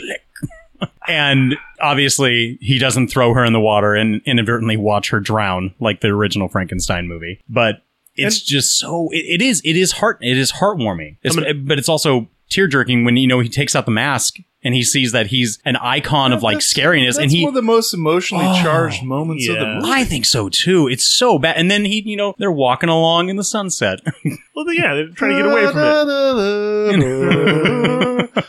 And 1.08 1.56
obviously, 1.82 2.58
he 2.62 2.78
doesn't 2.78 3.08
throw 3.08 3.34
her 3.34 3.44
in 3.46 3.54
the 3.54 3.60
water 3.60 3.94
and 3.94 4.22
inadvertently 4.26 4.76
watch 4.78 5.10
her 5.12 5.20
drown 5.20 5.74
like 5.80 6.02
the 6.02 6.10
original 6.10 6.48
Frankenstein 6.50 7.08
movie. 7.08 7.42
But 7.48 7.84
it's 8.16 8.42
just 8.42 8.78
so 8.80 9.10
it, 9.12 9.42
it 9.42 9.42
is 9.42 9.62
it 9.64 9.76
is 9.78 9.94
heart 9.94 10.18
it 10.22 10.38
is 10.38 10.52
heartwarming. 10.52 11.18
It's- 11.24 11.54
but 11.66 11.80
it's 11.80 11.90
also 11.90 12.28
tear 12.50 12.68
jerking 12.68 13.06
when 13.06 13.16
you 13.18 13.28
know 13.28 13.40
he 13.40 13.50
takes 13.50 13.76
out 13.76 13.86
the 13.86 13.92
mask 13.92 14.38
and 14.64 14.74
he 14.74 14.84
sees 14.84 15.12
that 15.12 15.28
he's 15.28 15.60
an 15.66 15.76
icon 15.76 16.34
of 16.34 16.42
like 16.44 16.58
scariness 16.58 17.16
That's 17.16 17.20
and 17.20 17.32
he 17.32 17.44
one 17.44 17.50
of 17.50 17.56
the 17.56 17.62
most 17.62 17.94
emotionally 17.94 18.46
Oh, 18.48 18.62
charged 18.62 19.04
moments 19.04 19.48
of 19.50 19.56
the 19.56 19.66
movie. 19.66 19.90
I 19.92 20.04
think 20.04 20.26
so 20.26 20.50
too. 20.50 20.88
It's 20.88 21.06
so 21.06 21.38
bad. 21.40 21.58
And 21.58 21.70
then 21.70 21.86
he, 21.86 22.02
you 22.06 22.18
know, 22.18 22.34
they're 22.38 22.52
walking 22.52 22.90
along 22.90 23.30
in 23.30 23.36
the 23.36 23.44
sunset. 23.44 24.00
Well, 24.56 24.72
yeah, 24.72 24.94
they're 24.94 25.08
trying 25.10 25.32
to 25.32 25.38
get 25.44 25.52
away 25.52 25.66
from 25.66 25.80
it. 25.80 25.84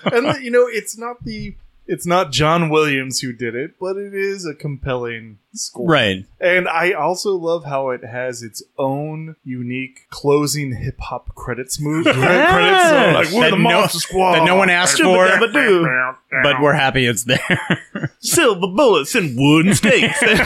and 0.13 0.45
you 0.45 0.51
know, 0.51 0.67
it's 0.69 0.99
not 0.99 1.25
the 1.25 1.55
it's 1.87 2.07
not 2.07 2.33
John 2.33 2.71
Williams 2.71 3.21
who 3.21 3.33
did 3.33 3.55
it, 3.55 3.79
but 3.79 3.97
it 3.97 4.15
is 4.15 4.47
a 4.47 4.55
compelling 4.55 5.39
score. 5.53 5.87
right. 5.89 6.25
And 6.41 6.69
I 6.69 6.93
also 6.93 7.33
love 7.35 7.65
how 7.65 7.91
it 7.91 8.03
has 8.05 8.43
its 8.43 8.63
own 8.79 9.37
unique 9.45 10.07
closing 10.11 10.75
hip 10.77 10.99
hop 11.01 11.35
credits 11.35 11.81
move. 11.81 12.05
Credits, 12.05 12.89
so 12.89 13.11
like 13.15 13.31
we're 13.33 13.43
That 13.45 13.51
the 13.51 13.57
no- 13.57 13.81
Monster 13.81 13.99
Squad. 14.01 14.33
that 14.37 14.45
no 14.45 14.57
one 14.57 14.71
asked 14.71 14.99
for. 15.01 15.27
Shabba-dabba-doo. 15.27 16.13
But 16.43 16.61
we're 16.61 16.73
happy 16.73 17.07
it's 17.07 17.25
there. 17.25 17.71
Silver 18.21 18.67
bullets 18.67 19.15
and 19.15 19.37
wooden 19.39 19.75
stakes. 19.75 20.21
A 20.23 20.37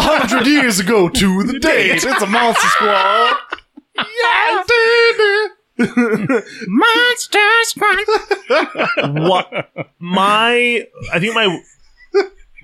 hundred 0.00 0.46
years 0.46 0.80
ago 0.80 1.08
to 1.08 1.42
the 1.44 1.58
date. 1.58 2.02
It's 2.02 2.04
a 2.22 2.26
Monster 2.26 2.66
Squad. 2.68 3.36
Yeah, 3.96 4.62
Monster 5.78 7.38
Squad. 7.62 7.98
what 9.22 9.70
my 9.98 10.86
I 11.12 11.18
think 11.20 11.34
my 11.34 11.60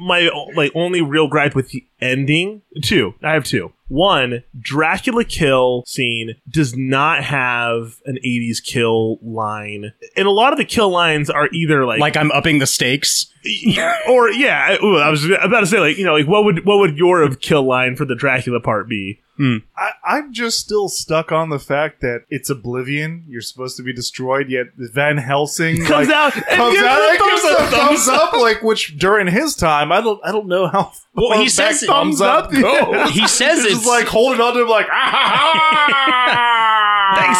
my 0.01 0.29
like 0.57 0.73
only 0.75 1.01
real 1.01 1.29
gripe 1.29 1.55
with 1.55 1.71
the 1.71 1.87
ending 2.01 2.63
two 2.83 3.15
I 3.23 3.33
have 3.33 3.45
two 3.45 3.73
one 3.89 4.43
Dracula 4.59 5.25
kill 5.25 5.85
scene 5.87 6.35
does 6.49 6.77
not 6.77 7.23
have 7.23 8.01
an 8.07 8.19
80s 8.25 8.63
kill 8.65 9.19
line 9.23 9.93
and 10.17 10.27
a 10.27 10.31
lot 10.31 10.53
of 10.53 10.59
the 10.59 10.65
kill 10.65 10.91
lines 10.91 11.31
are 11.31 11.49
either 11.53 11.87
like 11.87 12.01
like 12.01 12.17
I'm 12.17 12.33
upping 12.33 12.59
the 12.59 12.67
stakes. 12.67 13.27
or 14.09 14.31
yeah 14.31 14.67
I, 14.71 14.85
ooh, 14.85 14.97
I 14.97 15.11
was 15.11 15.25
about 15.25 15.61
to 15.61 15.67
say 15.67 15.79
like 15.79 15.97
you 15.97 16.05
know 16.05 16.15
like 16.15 16.27
what 16.27 16.45
would 16.45 16.65
what 16.65 16.79
would 16.79 16.97
your 16.99 17.29
kill 17.37 17.63
line 17.63 17.95
for 17.95 18.05
the 18.05 18.15
Dracula 18.17 18.61
part 18.61 18.89
be 18.89 19.21
I, 19.39 19.91
I'm 20.07 20.33
just 20.33 20.59
still 20.61 20.89
stuck 20.89 21.33
on 21.33 21.49
the 21.51 21.59
fact 21.59 22.01
that 22.03 22.25
it's 22.31 22.51
Oblivion. 22.51 23.25
You're 23.29 23.41
supposed 23.41 23.77
to 23.79 23.83
be 23.83 23.93
destroyed, 23.93 24.49
yet 24.49 24.67
Van 24.77 25.17
Helsing 25.17 25.85
Comes 25.85 26.09
like, 26.09 26.17
out 26.17 26.35
and 26.37 26.45
comes 26.45 26.75
gives 26.75 26.85
out 26.87 27.01
a 27.01 27.11
and 27.11 27.19
gives 27.19 27.43
thumbs 27.43 27.55
a 27.55 27.63
up. 27.63 27.71
thumbs 27.71 28.09
up, 28.09 28.33
like 28.35 28.63
which 28.63 28.97
during 28.99 29.27
his 29.27 29.55
time, 29.57 29.91
I 29.93 30.01
don't, 30.01 30.21
I 30.25 30.31
don't 30.33 30.47
know 30.47 30.69
how. 30.69 30.93
Well, 31.15 31.39
he 31.41 31.49
says 31.49 31.83
it- 31.83 31.87
thumbs 31.87 32.21
up 32.21 32.53
goes. 32.53 33.11
He 33.11 33.27
says 33.27 33.65
He's 33.65 33.79
it's 33.79 33.87
like 33.87 34.07
holding 34.07 34.41
on 34.41 34.55
to 34.55 34.63
him, 34.63 34.69
like 34.69 34.87
ah 34.93 34.93
ha 34.93 35.51
ha. 35.91 36.74
thanks 36.74 36.74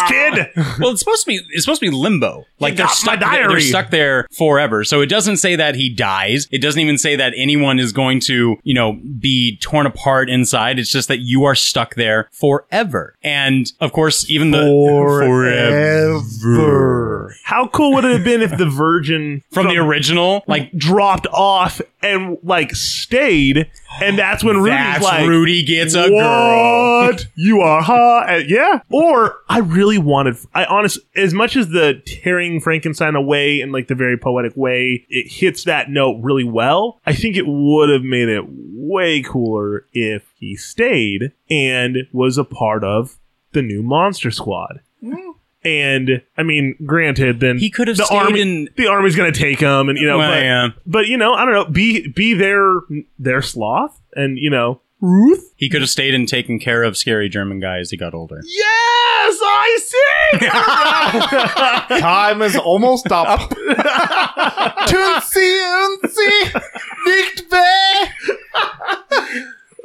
kid 0.03 0.51
well, 0.79 0.91
it's 0.91 0.99
supposed 0.99 1.23
to 1.23 1.27
be 1.27 1.41
it's 1.49 1.65
supposed 1.65 1.81
to 1.81 1.89
be 1.89 1.95
limbo. 1.95 2.45
Like 2.59 2.75
they're 2.75 2.85
got 2.85 2.97
my 3.05 3.15
stuck 3.15 3.31
there, 3.31 3.47
they're 3.49 3.59
stuck 3.59 3.89
there 3.89 4.27
forever. 4.31 4.83
So 4.83 5.01
it 5.01 5.07
doesn't 5.07 5.37
say 5.37 5.55
that 5.55 5.75
he 5.75 5.89
dies. 5.89 6.47
It 6.51 6.61
doesn't 6.61 6.79
even 6.79 6.97
say 6.97 7.15
that 7.15 7.33
anyone 7.35 7.79
is 7.79 7.91
going 7.91 8.19
to, 8.21 8.57
you 8.63 8.73
know, 8.73 8.99
be 9.19 9.57
torn 9.57 9.85
apart 9.85 10.29
inside. 10.29 10.79
It's 10.79 10.89
just 10.89 11.07
that 11.07 11.19
you 11.19 11.43
are 11.43 11.55
stuck 11.55 11.95
there 11.95 12.29
forever. 12.31 13.15
And 13.23 13.71
of 13.79 13.91
course, 13.91 14.29
even 14.29 14.51
the 14.51 14.63
Forever. 16.35 17.35
how 17.43 17.67
cool 17.67 17.93
would 17.93 18.05
it 18.05 18.11
have 18.11 18.23
been 18.23 18.41
if 18.41 18.57
the 18.57 18.65
Virgin 18.65 19.43
from 19.51 19.67
the 19.67 19.77
original, 19.77 20.43
like 20.47 20.71
dropped 20.77 21.27
off 21.27 21.81
and 22.05 22.37
like 22.43 22.75
stayed, 22.75 23.69
and 24.01 24.17
that's 24.17 24.43
when 24.43 24.57
Rudy's 24.57 24.75
that's 24.75 25.03
like, 25.03 25.27
Rudy 25.27 25.63
gets 25.63 25.95
a 25.95 26.09
girl. 26.09 27.07
"What? 27.07 27.27
You 27.35 27.61
are 27.61 27.81
hot?" 27.81 28.29
And 28.29 28.49
yeah. 28.49 28.79
Or 28.89 29.37
I 29.49 29.59
really 29.59 29.97
wanted. 29.97 30.37
I 30.53 30.65
honest 30.65 30.99
as 31.15 31.33
much 31.33 31.55
as 31.55 31.69
the 31.69 32.01
tearing 32.05 32.61
Frankenstein 32.61 33.15
away 33.15 33.61
in 33.61 33.71
like 33.71 33.87
the 33.87 33.95
very 33.95 34.17
poetic 34.17 34.55
way, 34.55 35.05
it 35.09 35.31
hits 35.31 35.63
that 35.65 35.89
note 35.89 36.19
really 36.21 36.43
well. 36.43 36.99
I 37.05 37.13
think 37.13 37.35
it 37.35 37.45
would 37.47 37.89
have 37.89 38.03
made 38.03 38.29
it 38.29 38.43
way 38.47 39.21
cooler 39.21 39.85
if 39.93 40.31
he 40.37 40.55
stayed 40.55 41.31
and 41.49 41.97
was 42.13 42.37
a 42.37 42.43
part 42.43 42.83
of 42.83 43.17
the 43.51 43.61
new 43.61 43.81
Monster 43.81 44.31
Squad. 44.31 44.81
And 45.65 46.21
I 46.37 46.43
mean, 46.43 46.75
granted, 46.85 47.39
then 47.39 47.57
He 47.57 47.69
could 47.71 47.87
have 47.87 47.97
the 47.97 48.05
stayed 48.05 48.15
army, 48.17 48.41
in- 48.41 48.69
the 48.77 48.87
army's 48.87 49.15
going 49.15 49.33
to 49.33 49.39
take 49.39 49.59
him, 49.59 49.89
and 49.89 49.97
you 49.97 50.05
know, 50.05 50.19
Well, 50.19 50.31
but, 50.31 50.43
yeah. 50.43 50.67
but 50.85 51.07
you 51.07 51.17
know, 51.17 51.33
I 51.33 51.43
don't 51.45 51.53
know, 51.55 51.65
be 51.65 52.07
be 52.07 52.33
their 52.35 52.81
their 53.17 53.41
sloth, 53.41 53.99
and 54.15 54.37
you 54.37 54.49
know, 54.51 54.81
Ruth. 55.01 55.53
He 55.57 55.67
could 55.69 55.81
have 55.81 55.89
stayed 55.89 56.13
and 56.13 56.27
taken 56.27 56.57
care 56.59 56.83
of 56.83 56.95
scary 56.97 57.27
German 57.29 57.59
guy 57.59 57.79
as 57.79 57.89
he 57.91 57.97
got 57.97 58.13
older. 58.13 58.41
Yes, 58.45 59.39
I 59.43 59.79
see. 61.89 61.99
Time 61.99 62.41
is 62.41 62.55
almost 62.55 63.11
up. 63.11 63.49
Tootsie 64.87 65.39
Ootsie, 65.39 66.61
nicht 67.07 67.43
weh. 67.51 68.07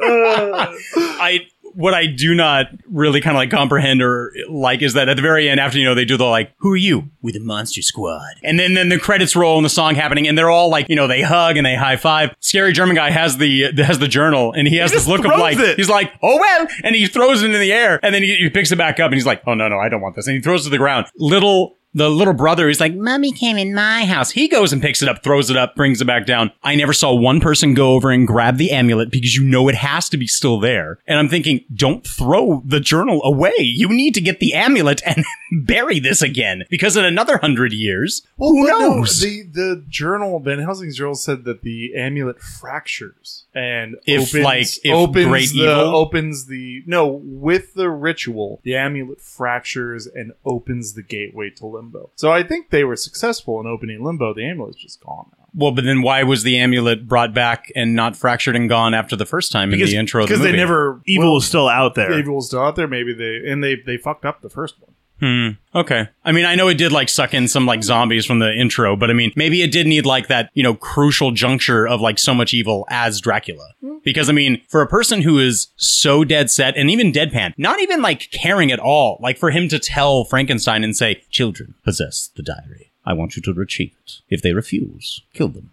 Uh, 0.02 0.72
I 1.20 1.46
what 1.74 1.94
I 1.94 2.06
do 2.06 2.35
not 2.35 2.66
really 2.87 3.20
kind 3.20 3.37
of 3.37 3.40
like 3.40 3.50
comprehend 3.50 4.02
or 4.02 4.33
like 4.48 4.83
is 4.83 4.94
that 4.94 5.09
at 5.09 5.16
the 5.16 5.22
very 5.22 5.48
end, 5.48 5.61
after 5.61 5.78
you 5.78 5.85
know 5.85 5.94
they 5.94 6.04
do 6.04 6.16
the 6.16 6.24
like, 6.24 6.52
"Who 6.59 6.72
are 6.72 6.76
you?" 6.76 7.11
With 7.22 7.35
the 7.35 7.40
Monster 7.40 7.83
Squad, 7.83 8.35
and 8.42 8.59
then 8.59 8.74
then 8.74 8.88
the 8.88 8.98
credits 8.98 9.37
roll 9.37 9.56
and 9.56 9.64
the 9.64 9.70
song 9.70 9.94
happening, 9.94 10.26
and 10.26 10.37
they're 10.37 10.50
all 10.50 10.70
like, 10.70 10.88
you 10.88 10.96
know, 10.96 11.06
they 11.06 11.22
hug 11.22 11.56
and 11.56 11.66
they 11.66 11.74
high 11.74 11.96
five. 11.96 12.35
Scary 12.40 12.72
German 12.72 12.96
guy 12.96 13.11
has 13.11 13.37
the 13.38 13.72
has 13.78 13.98
the 13.98 14.09
journal, 14.09 14.52
and 14.52 14.66
he 14.66 14.76
has 14.76 14.90
this 14.90 15.06
look 15.06 15.20
of 15.20 15.26
like 15.26 15.59
it. 15.59 15.76
he's 15.76 15.88
like, 15.88 16.12
"Oh 16.22 16.37
well," 16.37 16.66
and 16.83 16.94
he 16.94 17.06
throws 17.06 17.42
it 17.42 17.52
in 17.52 17.61
the 17.61 17.72
air, 17.72 18.00
and 18.02 18.14
then 18.14 18.22
he, 18.22 18.37
he 18.37 18.50
picks 18.50 18.72
it 18.72 18.76
back 18.76 19.00
up, 19.00 19.06
and 19.06 19.14
he's 19.14 19.26
like, 19.26 19.42
"Oh 19.46 19.54
no 19.54 19.68
no, 19.68 19.78
I 19.78 19.88
don't 19.88 20.00
want 20.00 20.16
this," 20.16 20.26
and 20.26 20.37
he 20.37 20.42
throws 20.42 20.62
it 20.62 20.64
to 20.64 20.70
the 20.70 20.78
ground. 20.78 21.06
Little. 21.16 21.76
The 21.92 22.09
little 22.09 22.35
brother 22.35 22.68
is 22.68 22.79
like, 22.79 22.94
Mummy 22.94 23.33
came 23.33 23.57
in 23.57 23.74
my 23.74 24.05
house. 24.05 24.31
He 24.31 24.46
goes 24.46 24.72
and 24.72 24.81
picks 24.81 25.03
it 25.03 25.09
up, 25.09 25.22
throws 25.24 25.50
it 25.50 25.57
up, 25.57 25.74
brings 25.74 26.00
it 26.00 26.05
back 26.05 26.24
down. 26.24 26.53
I 26.62 26.76
never 26.76 26.92
saw 26.92 27.12
one 27.14 27.40
person 27.40 27.74
go 27.74 27.94
over 27.94 28.11
and 28.12 28.26
grab 28.26 28.59
the 28.59 28.70
amulet 28.70 29.11
because 29.11 29.35
you 29.35 29.42
know 29.42 29.68
it 29.68 29.74
has 29.74 30.09
to 30.11 30.16
be 30.16 30.29
still 30.29 30.61
there. 30.61 30.98
And 31.09 31.18
I'm 31.18 31.29
thinking, 31.29 31.64
don't 31.74 32.07
throw 32.07 32.62
the 32.64 32.79
journal 32.79 33.20
away. 33.24 33.55
You 33.59 33.88
need 33.88 34.14
to 34.14 34.20
get 34.20 34.38
the 34.38 34.55
amulet 34.55 35.03
and 35.05 35.24
bury 35.66 35.98
this 35.98 36.22
again 36.22 36.64
because 36.70 36.96
in 36.96 37.05
another 37.05 37.38
hundred 37.38 37.72
years, 37.72 38.22
who 38.38 38.64
but 38.66 38.68
no, 38.70 38.79
knows? 38.98 39.20
the 39.20 39.42
the 39.42 39.85
journal 39.88 40.38
Van 40.38 40.61
Helsing's 40.61 40.96
journal 40.96 41.16
said 41.16 41.44
that 41.44 41.62
the 41.62 41.94
amulet 41.96 42.40
fractures 42.40 43.46
and 43.53 43.96
If, 44.07 44.31
opens, 44.33 44.44
like, 44.44 44.66
if 44.85 44.92
opens 44.94 45.26
great 45.26 45.48
the 45.50 45.62
evil- 45.62 45.96
opens 45.96 46.46
the 46.46 46.83
no 46.87 47.07
with 47.09 47.74
the 47.74 47.90
ritual 47.90 48.61
the 48.62 48.76
amulet 48.76 49.20
fractures 49.20 50.07
and 50.07 50.33
opens 50.44 50.94
the 50.94 51.03
gateway 51.03 51.50
to 51.50 51.66
limbo. 51.80 52.10
So 52.16 52.30
I 52.30 52.42
think 52.42 52.70
they 52.70 52.84
were 52.84 52.96
successful 52.96 53.60
in 53.60 53.66
opening 53.66 54.04
limbo. 54.04 54.34
The 54.34 54.46
amulet's 54.48 54.76
just 54.76 55.02
gone 55.02 55.30
now. 55.36 55.46
Well, 55.54 55.72
but 55.72 55.84
then 55.84 56.02
why 56.02 56.22
was 56.22 56.42
the 56.42 56.58
amulet 56.58 57.08
brought 57.08 57.34
back 57.34 57.72
and 57.74 57.94
not 57.94 58.16
fractured 58.16 58.54
and 58.54 58.68
gone 58.68 58.94
after 58.94 59.16
the 59.16 59.26
first 59.26 59.50
time 59.50 59.72
in 59.72 59.80
the 59.80 59.96
intro 59.96 60.22
of 60.22 60.28
the 60.28 60.34
because 60.34 60.44
they 60.44 60.56
never 60.56 61.00
Evil 61.06 61.30
well, 61.30 61.36
is 61.38 61.46
still 61.46 61.68
out 61.68 61.94
there. 61.94 62.16
Evil 62.18 62.36
was 62.36 62.46
still 62.46 62.62
out 62.62 62.76
there. 62.76 62.86
Maybe 62.86 63.12
they 63.12 63.50
and 63.50 63.62
they 63.62 63.74
they 63.74 63.96
fucked 63.96 64.24
up 64.24 64.42
the 64.42 64.50
first 64.50 64.76
one. 64.80 64.89
Hmm. 65.20 65.48
Okay. 65.74 66.09
I 66.24 66.33
mean, 66.33 66.46
I 66.46 66.54
know 66.54 66.68
it 66.68 66.78
did 66.78 66.92
like 66.92 67.09
suck 67.11 67.35
in 67.35 67.46
some 67.46 67.66
like 67.66 67.83
zombies 67.85 68.24
from 68.24 68.38
the 68.38 68.52
intro, 68.52 68.96
but 68.96 69.11
I 69.11 69.12
mean, 69.12 69.33
maybe 69.37 69.62
it 69.62 69.70
did 69.70 69.87
need 69.87 70.06
like 70.06 70.28
that, 70.28 70.50
you 70.54 70.62
know, 70.62 70.74
crucial 70.74 71.30
juncture 71.30 71.87
of 71.87 72.00
like 72.00 72.18
so 72.18 72.35
much 72.35 72.54
evil 72.54 72.87
as 72.90 73.20
Dracula. 73.20 73.68
Because 74.02 74.30
I 74.30 74.33
mean, 74.33 74.62
for 74.66 74.80
a 74.80 74.87
person 74.87 75.20
who 75.20 75.38
is 75.38 75.68
so 75.76 76.24
dead 76.24 76.50
set 76.50 76.74
and 76.76 76.90
even 76.90 77.12
deadpan, 77.12 77.52
not 77.59 77.80
even 77.80 78.00
like 78.00 78.30
caring 78.30 78.72
at 78.72 78.78
all, 78.80 79.18
like 79.20 79.37
for 79.37 79.50
him 79.50 79.68
to 79.68 79.78
tell 79.78 80.24
Frankenstein 80.24 80.83
and 80.83 80.96
say, 80.96 81.22
children 81.30 81.75
possess 81.85 82.31
the 82.35 82.42
diary. 82.42 82.90
I 83.04 83.12
want 83.12 83.37
you 83.37 83.42
to 83.42 83.52
retrieve 83.52 83.92
it. 84.04 84.21
If 84.31 84.40
they 84.40 84.52
refuse, 84.54 85.21
kill 85.35 85.48
them. 85.48 85.71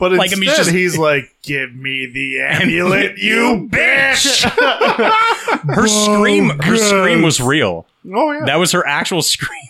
But 0.00 0.12
Like, 0.12 0.32
I 0.32 0.36
mean, 0.36 0.48
just- 0.48 0.70
he's 0.70 0.96
like, 0.96 1.30
"Give 1.42 1.74
me 1.74 2.06
the 2.06 2.40
amulet, 2.48 3.18
you 3.18 3.68
bitch!" 3.72 4.44
Her 5.74 5.86
scream, 5.86 6.58
her 6.60 6.76
scream 6.76 7.20
was 7.22 7.40
real. 7.40 7.86
Oh 8.06 8.32
yeah, 8.32 8.44
That 8.46 8.56
was 8.56 8.72
her 8.72 8.86
actual 8.86 9.22
scream. 9.34 9.60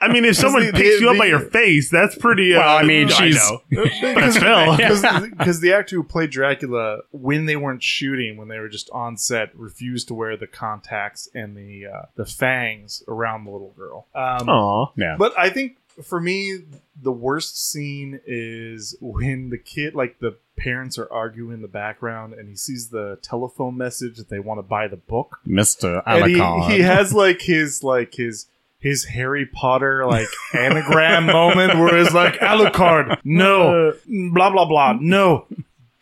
I 0.00 0.10
mean, 0.10 0.24
if 0.24 0.36
someone 0.36 0.64
the- 0.64 0.72
picks 0.72 0.98
you 1.00 1.08
up 1.10 1.14
the- 1.14 1.18
by 1.18 1.26
your 1.26 1.40
face, 1.40 1.90
that's 1.90 2.16
pretty. 2.16 2.54
Uh, 2.54 2.58
Well, 2.60 2.76
I 2.78 2.82
mean, 2.84 3.08
she's- 3.08 3.34
know. 3.34 3.60
That's 3.70 4.38
Phil. 4.38 5.28
because 5.28 5.60
the 5.60 5.74
actor 5.74 5.96
who 5.96 6.02
played 6.04 6.30
Dracula, 6.30 7.00
when 7.10 7.44
they 7.44 7.56
weren't 7.56 7.82
shooting, 7.82 8.38
when 8.38 8.48
they 8.48 8.58
were 8.58 8.70
just 8.70 8.88
on 8.90 9.18
set, 9.18 9.54
refused 9.54 10.08
to 10.08 10.14
wear 10.14 10.38
the 10.38 10.46
contacts 10.46 11.28
and 11.34 11.54
the 11.54 11.86
uh, 11.86 12.02
the 12.16 12.24
fangs 12.24 13.02
around 13.08 13.44
the 13.44 13.50
little 13.50 13.74
girl. 13.76 14.06
Um, 14.14 14.48
Aw. 14.48 14.92
Yeah. 14.96 15.16
But 15.18 15.38
I 15.38 15.50
think 15.50 15.76
for 16.02 16.18
me, 16.18 16.60
the 17.00 17.12
worst 17.12 17.70
scene 17.70 18.20
is 18.26 18.96
when 19.02 19.50
the 19.50 19.58
kid, 19.58 19.94
like 19.94 20.18
the 20.18 20.36
parents, 20.56 20.98
are 20.98 21.10
arguing 21.12 21.54
in 21.54 21.62
the 21.62 21.68
background, 21.68 22.34
and 22.34 22.48
he 22.48 22.56
sees 22.56 22.88
the 22.88 23.18
telephone 23.22 23.76
message 23.76 24.16
that 24.16 24.28
they 24.28 24.38
want 24.38 24.58
to 24.58 24.62
buy 24.62 24.88
the 24.88 24.96
book. 24.96 25.40
Mr. 25.46 26.02
And 26.06 26.26
he, 26.26 26.36
Alucard. 26.36 26.70
he 26.70 26.80
has 26.80 27.12
like 27.12 27.42
his 27.42 27.82
like 27.82 28.14
his 28.14 28.46
his 28.78 29.04
Harry 29.06 29.46
Potter 29.46 30.04
like 30.06 30.28
anagram 30.54 31.26
moment 31.26 31.74
where 31.78 31.96
it's 31.96 32.14
like 32.14 32.34
Alucard, 32.34 33.18
no, 33.24 33.94
blah 34.06 34.50
blah 34.50 34.66
blah, 34.66 34.96
no, 35.00 35.46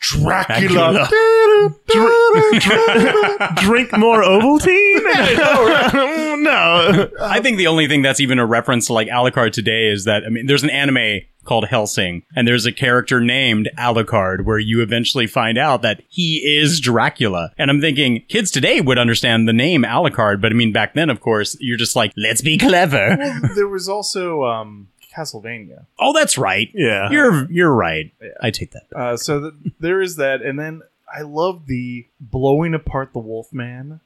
Dracula. 0.03 1.09
Drink 3.57 3.96
more 3.96 4.22
Ovaltine? 4.22 5.03
no. 6.42 7.09
I 7.20 7.40
think 7.40 7.57
the 7.57 7.68
only 7.68 7.86
thing 7.86 8.03
that's 8.03 8.18
even 8.18 8.40
a 8.40 8.46
reference 8.46 8.86
to 8.86 8.94
like 8.94 9.07
Alucard 9.09 9.53
today 9.53 9.88
is 9.88 10.05
that 10.05 10.24
I 10.24 10.28
mean, 10.28 10.46
there's 10.46 10.64
an 10.64 10.70
anime 10.70 11.20
called 11.45 11.66
Hellsing, 11.66 12.22
and 12.36 12.47
there's 12.47 12.66
a 12.66 12.72
character 12.72 13.20
named 13.20 13.68
Alucard 13.78 14.45
where 14.45 14.59
you 14.59 14.82
eventually 14.82 15.26
find 15.26 15.59
out 15.59 15.82
that 15.82 16.03
he 16.09 16.36
is 16.38 16.80
Dracula. 16.80 17.53
And 17.59 17.70
I'm 17.70 17.80
thinking 17.80 18.24
kids 18.28 18.51
today 18.51 18.80
would 18.80 18.99
understand 18.99 19.49
the 19.49 19.53
name 19.53 19.82
Alucard, 19.82 20.40
but 20.40 20.53
I 20.53 20.55
mean 20.55 20.72
back 20.72 20.95
then, 20.95 21.11
of 21.11 21.20
course, 21.20 21.57
you're 21.61 21.78
just 21.78 21.97
like, 21.97 22.12
let's 22.16 22.43
be 22.43 22.59
clever. 22.59 23.16
Well, 23.18 23.55
there 23.55 23.68
was 23.68 23.88
also 23.88 24.45
um, 24.45 24.88
Castlevania. 25.14 25.86
Oh, 25.99 26.12
that's 26.12 26.38
right. 26.38 26.68
Yeah. 26.74 27.11
You're 27.11 27.51
you're 27.51 27.74
right. 27.74 28.12
I 28.40 28.51
take 28.51 28.72
that. 28.72 28.84
Uh, 28.95 29.16
so 29.16 29.40
th- 29.40 29.74
there 29.80 30.01
is 30.01 30.16
that, 30.16 30.43
and 30.43 30.59
then 30.59 30.82
I 31.16 31.22
love 31.22 31.66
the 31.66 32.06
blowing 32.20 32.74
apart 32.74 33.12
the 33.12 33.18
Wolfman, 33.18 34.00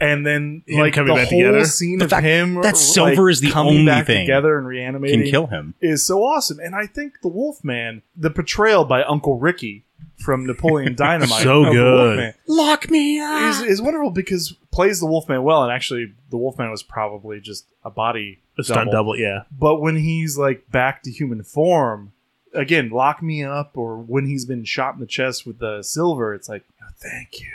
and 0.00 0.26
then 0.26 0.62
Him 0.66 0.80
like 0.80 0.94
coming 0.94 1.14
the 1.14 1.20
back 1.20 1.28
whole 1.28 1.38
together? 1.40 1.64
scene 1.64 1.98
The 1.98 2.04
of 2.06 2.10
fact 2.10 2.24
him 2.24 2.54
that 2.56 2.62
like, 2.64 2.76
Silver 2.76 3.30
is 3.30 3.40
the 3.40 3.50
coming 3.50 3.72
only 3.80 3.86
back 3.86 4.06
thing 4.06 4.26
together 4.26 4.58
and 4.58 4.66
reanimating 4.66 5.22
Can 5.22 5.30
kill 5.30 5.46
him. 5.46 5.74
is 5.80 6.04
so 6.06 6.22
awesome. 6.22 6.58
And 6.60 6.74
I 6.74 6.86
think 6.86 7.14
the 7.22 7.28
Wolfman, 7.28 8.02
the 8.16 8.30
portrayal 8.30 8.84
by 8.84 9.02
Uncle 9.02 9.38
Ricky 9.38 9.84
from 10.18 10.46
Napoleon 10.46 10.94
Dynamite, 10.96 11.42
So 11.42 11.60
of 11.60 11.66
the 11.66 11.72
good. 11.72 12.06
Wolfman 12.16 12.34
Lock 12.46 12.90
me 12.90 13.18
is, 13.18 13.60
is 13.62 13.80
wonderful 13.82 14.10
because 14.10 14.54
plays 14.70 15.00
the 15.00 15.06
Wolfman 15.06 15.42
well, 15.42 15.62
and 15.64 15.72
actually 15.72 16.12
the 16.30 16.36
Wolfman 16.36 16.70
was 16.70 16.82
probably 16.82 17.40
just 17.40 17.64
a 17.84 17.90
body 17.90 18.40
A 18.58 18.62
stunt 18.64 18.90
double, 18.90 19.16
yeah. 19.18 19.44
But 19.50 19.80
when 19.80 19.96
he's 19.96 20.36
like 20.36 20.70
back 20.70 21.02
to 21.04 21.10
human 21.10 21.42
form, 21.42 22.12
again, 22.54 22.90
lock 22.90 23.22
me 23.22 23.44
up, 23.44 23.76
or 23.76 23.96
when 23.98 24.26
he's 24.26 24.44
been 24.44 24.64
shot 24.64 24.94
in 24.94 25.00
the 25.00 25.06
chest 25.06 25.46
with 25.46 25.58
the 25.58 25.82
silver, 25.82 26.34
it's 26.34 26.48
like, 26.48 26.64
oh, 26.82 26.86
thank 26.98 27.40
you. 27.40 27.48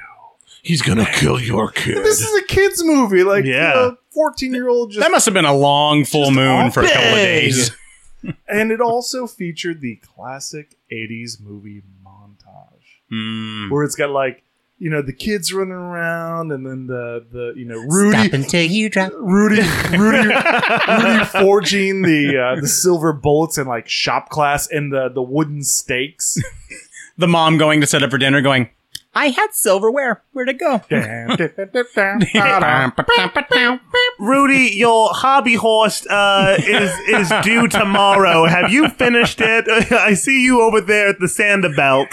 He's 0.62 0.82
gonna 0.82 1.06
kill 1.14 1.40
your 1.40 1.70
kid. 1.72 1.98
This 2.04 2.22
is 2.22 2.42
a 2.42 2.46
kids 2.48 2.84
movie, 2.84 3.24
like 3.24 3.46
Yeah. 3.46 3.90
a 3.90 3.92
fourteen 4.12 4.54
year 4.54 4.68
old 4.68 4.92
just 4.92 5.02
That 5.02 5.12
must 5.12 5.26
have 5.26 5.34
been 5.34 5.46
a 5.46 5.54
long 5.54 6.06
full 6.06 6.32
moon 6.32 6.72
for 6.72 6.82
a 6.84 6.88
couple 6.88 7.04
of 7.10 7.16
days. 7.16 7.72
and 8.48 8.72
it 8.72 8.82
also 8.82 9.28
featured 9.28 9.82
the 9.82 9.98
classic 9.98 10.76
80s 10.92 11.40
movie 11.40 11.84
montage 12.04 12.72
Mm. 13.12 13.70
where 13.70 13.84
it's 13.84 13.96
got 13.96 14.10
like 14.10 14.42
you 14.78 14.90
know 14.90 15.02
the 15.02 15.14
kids 15.14 15.54
running 15.54 15.74
around 15.74 16.52
and 16.52 16.66
then 16.66 16.88
the 16.88 17.26
the 17.32 17.54
you 17.56 17.66
know 17.66 17.78
Rudy 17.78 18.30
until 18.36 18.64
you 18.64 18.90
drop. 18.90 19.12
Rudy 19.16 19.62
Rudy 19.98 20.28
Rudy 20.28 21.26
forging 21.26 22.02
the 22.02 22.38
uh, 22.58 22.62
the 22.62 22.68
silver 22.68 23.14
bullets 23.14 23.58
in 23.58 23.68
like 23.68 23.88
shop 23.88 24.30
class 24.30 24.68
and 24.70 24.92
the 24.92 25.10
the 25.10 25.22
wooden 25.24 25.64
stakes 25.64 26.38
The 27.18 27.28
mom 27.28 27.58
going 27.58 27.80
to 27.82 27.88
set 27.88 28.04
up 28.04 28.12
for 28.12 28.18
dinner, 28.18 28.42
going, 28.42 28.70
"I 29.16 29.30
had 29.30 29.48
silverware. 29.54 30.22
Where'd 30.34 30.50
it 30.50 30.60
go?" 30.60 30.82
Rudy, 34.20 34.72
your 34.76 35.10
hobby 35.14 35.56
horse 35.56 36.06
uh, 36.08 36.58
is 36.60 36.92
is 37.08 37.32
due 37.44 37.68
tomorrow. 37.68 38.46
Have 38.46 38.72
you 38.72 38.90
finished 38.90 39.42
it? 39.42 39.66
I 39.92 40.14
see 40.14 40.44
you 40.44 40.62
over 40.62 40.82
there 40.82 41.10
at 41.10 41.20
the 41.20 41.28
sander 41.28 41.74
belt. 41.76 42.10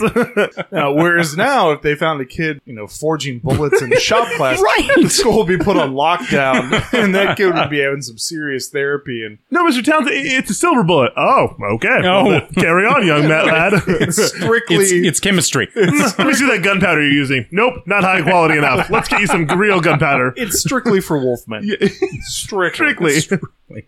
Now, 0.70 0.92
whereas 0.92 1.36
now, 1.36 1.70
if 1.72 1.82
they 1.82 1.94
found 1.94 2.20
a 2.20 2.24
kid, 2.24 2.61
you 2.64 2.74
know, 2.74 2.86
forging 2.86 3.38
bullets 3.40 3.80
in 3.82 3.90
the 3.90 4.00
shop 4.00 4.28
class, 4.36 4.61
Right. 4.61 4.90
the 5.03 5.09
school 5.11 5.38
would 5.38 5.46
be 5.48 5.59
put 5.59 5.76
on 5.76 5.92
lockdown, 5.94 6.72
and 6.92 7.14
that 7.14 7.36
kid 7.36 7.53
would 7.55 7.70
be 7.70 7.80
having 7.80 8.03
some 8.03 8.18
serious 8.18 8.68
therapy. 8.68 9.24
And 9.24 9.38
no, 9.50 9.64
Mr. 9.66 9.84
Townsend, 9.84 10.14
i- 10.16 10.20
it's 10.38 10.50
a 10.50 10.55
silver 10.55 10.82
bullet. 10.82 11.12
Oh, 11.16 11.55
okay. 11.74 11.88
Oh. 12.05 12.24
Well, 12.26 12.30
then 12.30 12.48
carry 12.55 12.86
on, 12.86 13.07
young 13.07 13.28
Matt 13.28 13.46
lad. 13.46 13.72
it's 13.86 14.22
strictly 14.34 14.76
It's, 14.76 14.92
it's 14.92 15.20
chemistry. 15.20 15.68
Let 15.74 15.92
me 16.18 16.34
see 16.34 16.46
that 16.48 16.61
gunpowder 16.62 16.91
you're 17.01 17.11
using. 17.12 17.47
Nope, 17.51 17.74
not 17.86 18.05
high 18.05 18.22
quality 18.22 18.59
enough. 18.59 18.90
Let's 18.90 19.09
get 19.09 19.20
you 19.20 19.26
some 19.26 19.47
real 19.47 19.80
gunpowder. 19.80 20.34
it's 20.36 20.61
strictly 20.61 21.01
for 21.01 21.18
Wolfmen. 21.18 21.62
Strictly. 22.22 23.20
Strictly. 23.20 23.86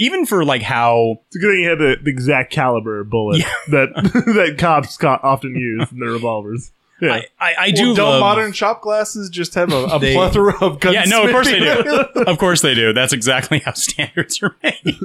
Even 0.00 0.26
for 0.26 0.44
like 0.44 0.62
how 0.62 1.18
It's 1.26 1.36
a 1.36 1.38
good 1.40 1.52
thing 1.52 1.60
you 1.64 1.68
had 1.70 1.78
the, 1.78 1.96
the 2.02 2.10
exact 2.10 2.52
caliber 2.52 3.02
bullet 3.04 3.42
that 3.70 3.88
that 4.36 4.56
cops 4.58 4.96
co- 4.96 5.18
often 5.22 5.54
use 5.56 5.90
in 5.90 5.98
their 5.98 6.10
revolvers. 6.10 6.70
Yeah. 7.00 7.14
I, 7.14 7.24
I, 7.40 7.54
I 7.54 7.66
Well, 7.66 7.74
do 7.76 7.94
don't 7.96 8.10
love. 8.10 8.20
modern 8.20 8.52
shop 8.52 8.80
glasses 8.82 9.28
just 9.30 9.54
have 9.54 9.72
a, 9.72 9.84
a 9.86 9.98
They- 9.98 10.14
plethora 10.14 10.56
of 10.60 10.80
guns? 10.80 10.94
yeah, 10.94 11.04
no, 11.04 11.24
of 11.24 11.30
course 11.32 11.46
they 11.48 11.58
do. 11.60 11.70
of 12.26 12.38
course 12.38 12.60
they 12.62 12.74
do. 12.74 12.92
That's 12.92 13.12
exactly 13.12 13.58
how 13.60 13.72
standards 13.72 14.40
are 14.42 14.56
made. 14.62 14.96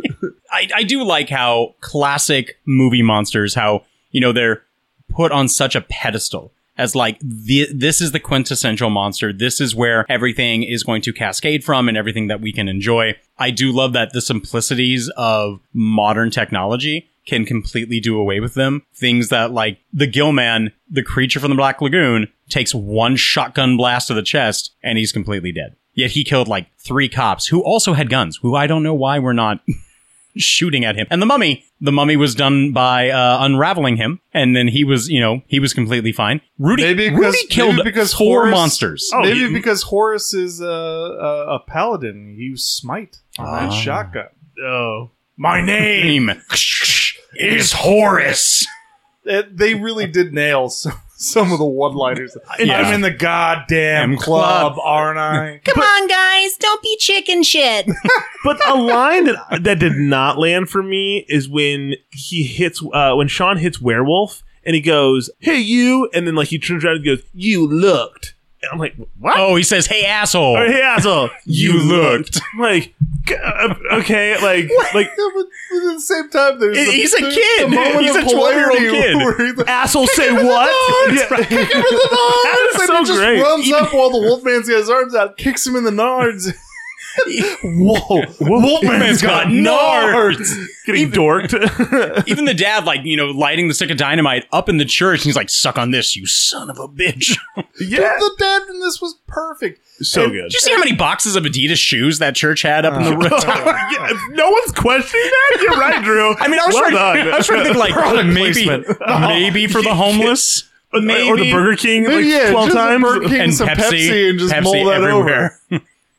I, 0.52 0.68
I 0.76 0.84
do 0.84 1.04
like 1.04 1.30
how 1.30 1.76
classic 1.82 2.60
movie 2.66 3.02
monsters, 3.04 3.54
how 3.56 3.84
you 4.12 4.22
know 4.22 4.32
they're 4.32 4.64
put 5.10 5.32
on 5.32 5.48
such 5.48 5.76
a 5.76 5.82
pedestal 5.82 6.52
as 6.78 6.96
like 6.96 7.20
the, 7.20 7.68
this 7.74 8.02
is 8.02 8.12
the 8.12 8.20
quintessential 8.20 8.90
monster. 8.90 9.32
This 9.32 9.62
is 9.62 9.76
where 9.76 10.06
everything 10.10 10.64
is 10.64 10.84
going 10.84 11.02
to 11.04 11.14
cascade 11.14 11.64
from 11.64 11.88
and 11.88 11.98
everything 11.98 12.28
that 12.28 12.42
we 12.42 12.52
can 12.52 12.68
enjoy. 12.68 13.16
I 13.38 13.52
do 13.52 13.72
love 13.72 13.94
that 13.94 14.14
the 14.14 14.22
simplicities 14.22 15.10
of 15.16 15.60
modern 15.74 16.32
technology 16.32 17.10
can 17.26 17.46
completely 17.46 18.00
do 18.00 18.18
away 18.18 18.40
with 18.40 18.54
them. 18.54 18.84
Things 18.94 19.30
that 19.30 19.52
like 19.52 19.80
the 19.94 20.08
Gillman, 20.08 20.72
the 20.90 21.04
creature 21.04 21.40
from 21.40 21.50
the 21.50 21.56
Black 21.56 21.82
Lagoon, 21.82 22.28
takes 22.50 22.76
one 22.76 23.16
shotgun 23.16 23.78
blast 23.78 24.08
to 24.08 24.14
the 24.14 24.22
chest 24.22 24.76
and 24.84 24.98
he's 24.98 25.12
completely 25.12 25.52
dead. 25.52 25.76
Yet 25.94 26.12
he 26.12 26.24
killed 26.24 26.48
like 26.48 26.76
three 26.78 27.08
cops 27.08 27.48
who 27.48 27.64
also 27.64 27.94
had 27.94 28.10
guns, 28.10 28.40
who 28.42 28.56
I 28.56 28.68
don't 28.68 28.84
know 28.84 28.96
why 28.96 29.20
we're 29.20 29.34
not 29.34 29.60
shooting 30.38 30.84
at 30.86 30.96
him. 30.96 31.06
And 31.10 31.22
the 31.22 31.26
mummy, 31.26 31.64
the 31.82 31.92
mummy 31.92 32.16
was 32.18 32.34
done 32.36 32.72
by 32.72 33.10
uh, 33.10 33.38
unraveling 33.42 33.98
him, 33.98 34.20
and 34.34 34.56
then 34.56 34.68
he 34.68 34.84
was, 34.84 35.10
you 35.10 35.20
know, 35.20 35.42
he 35.48 35.60
was 35.60 35.74
completely 35.74 36.12
fine. 36.12 36.42
Rudy, 36.58 36.84
Maybe 36.84 37.10
because, 37.10 37.36
Rudy 37.36 37.48
killed 37.48 37.76
maybe 37.78 37.90
because 37.90 38.14
four 38.14 38.42
Horace, 38.42 38.52
monsters. 38.56 39.12
Oh, 39.14 39.22
maybe 39.22 39.40
you- 39.40 39.54
because 39.54 39.84
Horace 39.84 40.34
is 40.34 40.60
a, 40.62 40.66
a, 40.66 41.56
a 41.56 41.60
paladin. 41.68 42.36
He 42.38 42.44
used 42.44 42.66
smite 42.66 43.18
on 43.38 43.46
Ah. 43.48 43.60
that 43.62 43.74
shotgun. 43.74 44.28
Oh. 44.64 45.12
My 45.38 45.62
name. 45.66 46.28
Name 46.28 46.42
is 47.36 47.74
Horace. 47.74 48.66
It- 49.26 49.58
they 49.58 49.74
really 49.76 50.06
did 50.08 50.34
nail 50.34 50.70
some, 50.70 50.94
some 51.16 51.52
of 51.52 51.60
the 51.60 51.66
one-liners. 51.66 52.36
Yeah. 52.60 52.80
I'm 52.82 52.94
in 52.94 53.02
the 53.02 53.12
goddamn 53.12 54.18
club, 54.18 54.74
club. 54.76 54.80
aren't 54.84 55.18
I? 55.20 55.60
Come 55.66 55.82
on, 55.82 56.08
guys, 56.08 56.56
don't 56.58 56.82
be 56.82 56.96
chicken 56.98 57.44
shit. 57.44 57.88
But 58.44 58.60
a 58.68 58.76
line 58.76 59.24
that 59.26 59.64
that 59.64 59.80
did 59.80 59.96
not 59.96 60.38
land 60.38 60.70
for 60.70 60.84
me 60.84 61.26
is 61.30 61.48
when 61.48 61.96
he 62.12 62.44
hits 62.44 62.84
uh, 62.94 63.14
when 63.16 63.30
Sean 63.30 63.56
hits 63.58 63.80
werewolf 63.80 64.44
and 64.66 64.76
he 64.76 64.82
goes, 64.82 65.30
"Hey 65.40 65.60
you," 65.60 66.10
and 66.14 66.28
then 66.28 66.36
like 66.36 66.50
he 66.50 66.60
turns 66.60 66.84
around 66.84 66.98
and 66.98 67.06
goes, 67.06 67.22
"You 67.34 67.66
looked." 67.66 68.36
And 68.62 68.70
I'm 68.74 68.80
like, 68.80 68.96
"What?" 69.18 69.36
Oh, 69.38 69.56
he 69.56 69.64
says, 69.64 69.86
"Hey, 69.88 70.04
asshole." 70.06 70.58
Or, 70.58 70.66
hey 70.68 70.82
asshole, 70.82 71.30
You 71.46 71.74
looked. 71.82 72.42
I'm 72.54 72.60
like, 72.60 72.94
okay, 73.32 74.36
like 74.42 74.70
like 74.94 75.10
but 75.16 75.46
at 75.46 75.94
the 75.94 76.00
same 76.02 76.30
time, 76.30 76.60
there's 76.60 76.76
the, 76.78 76.84
He's 76.92 77.14
a 77.14 77.20
kid. 77.20 77.72
The 77.72 78.00
He's 78.02 78.16
a 78.16 78.22
12-year-old 78.22 79.58
kid. 79.58 79.68
asshole 79.70 80.08
say 80.08 80.32
what? 80.34 81.14
Yeah. 81.14 81.28
Kick 81.28 81.50
him 81.50 81.58
in 81.60 81.84
the 81.84 82.10
nards! 82.12 82.44
That 82.44 82.70
is 82.74 82.80
and 82.80 82.88
so 82.88 82.98
he 82.98 83.06
just 83.06 83.20
great. 83.20 83.42
runs 83.42 83.72
up 83.72 83.94
while 83.94 84.10
the 84.10 84.20
Wolfman's 84.20 84.68
got 84.68 84.78
his 84.80 84.90
arms 84.90 85.16
out, 85.16 85.38
kicks 85.38 85.66
him 85.66 85.76
in 85.76 85.84
the 85.84 85.92
nards. 85.92 86.54
Whoa, 87.64 88.24
Wolfman's 88.42 89.22
got 89.22 89.48
nards. 89.48 90.52
Getting 90.86 91.12
dorked. 91.12 91.54
Even 92.28 92.46
the 92.46 92.54
dad, 92.54 92.86
like, 92.86 93.02
you 93.04 93.16
know, 93.18 93.28
lighting 93.28 93.68
the 93.68 93.74
stick 93.74 93.90
of 93.90 93.98
dynamite 93.98 94.46
up 94.52 94.68
in 94.70 94.78
the 94.78 94.86
church, 94.86 95.20
and 95.20 95.26
he's 95.26 95.36
like, 95.36 95.50
suck 95.50 95.78
on 95.78 95.92
this, 95.92 96.16
you 96.16 96.26
son 96.26 96.70
of 96.70 96.78
a 96.80 96.88
bitch. 96.88 97.38
yeah, 97.80 98.18
The 98.20 98.32
dad 98.40 98.62
in 98.70 98.80
this 98.80 99.00
was 99.02 99.16
perfect. 99.28 99.80
so 100.02 100.24
And- 100.24 100.32
good. 100.34 100.44
Did 100.44 100.54
you 100.54 100.60
see 100.60 100.72
how 100.72 100.80
many 100.80 100.94
boxes 100.96 101.36
of 101.36 101.44
Adidas 101.44 101.78
shoes 101.78 102.20
that 102.20 102.36
church 102.36 102.62
had 102.64 102.86
up 102.86 102.96
in 102.96 103.04
the 103.04 103.12
uh, 103.12 103.16
roof? 103.16 103.32
Oh, 103.34 103.88
yeah, 103.92 104.18
no 104.32 104.50
one's 104.50 104.72
questioning 104.72 105.26
that. 105.26 105.60
You're 105.62 105.78
right, 105.78 106.04
Drew. 106.04 106.36
I 106.38 106.48
mean, 106.48 106.60
I 106.60 106.66
was, 106.66 106.74
well 106.76 106.90
trying, 106.92 107.26
done. 107.26 107.34
I 107.34 107.38
was 107.38 107.48
trying 107.48 107.60
to 107.60 107.66
think, 107.66 107.78
like, 107.78 107.94
Product 107.94 108.28
maybe, 108.28 108.66
placement. 108.66 108.88
maybe 109.28 109.68
for 109.68 109.82
the 109.82 109.94
homeless. 109.96 110.70
or 110.94 111.02
the 111.02 111.50
Burger 111.52 111.76
King 111.76 112.04
like 112.06 112.24
yeah, 112.26 112.52
twelve 112.52 112.68
just 112.68 112.78
times. 112.78 113.04
Burger 113.04 113.28
King 113.28 113.42
and 113.42 113.54
some 113.54 113.68
Pepsi, 113.68 113.90
Pepsi 114.10 114.30
and 114.30 114.38
just 114.40 114.54
Pepsi 114.54 114.64
mold 114.64 114.88
that 114.90 115.02
everywhere. 115.02 115.60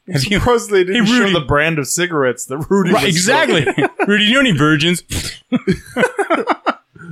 I'm 0.07 0.18
surprised 0.18 0.70
they 0.70 0.84
didn't 0.84 1.07
Hey, 1.07 1.18
show 1.18 1.30
the 1.32 1.44
brand 1.46 1.78
of 1.78 1.86
cigarettes 1.88 2.44
that 2.46 2.59
Rudy 2.68 2.92
Right, 2.92 3.09
exactly. 3.09 3.64
Rudy, 4.07 4.24
you 4.24 4.34
know 4.34 4.40
any 4.40 4.52
virgins? 4.52 5.02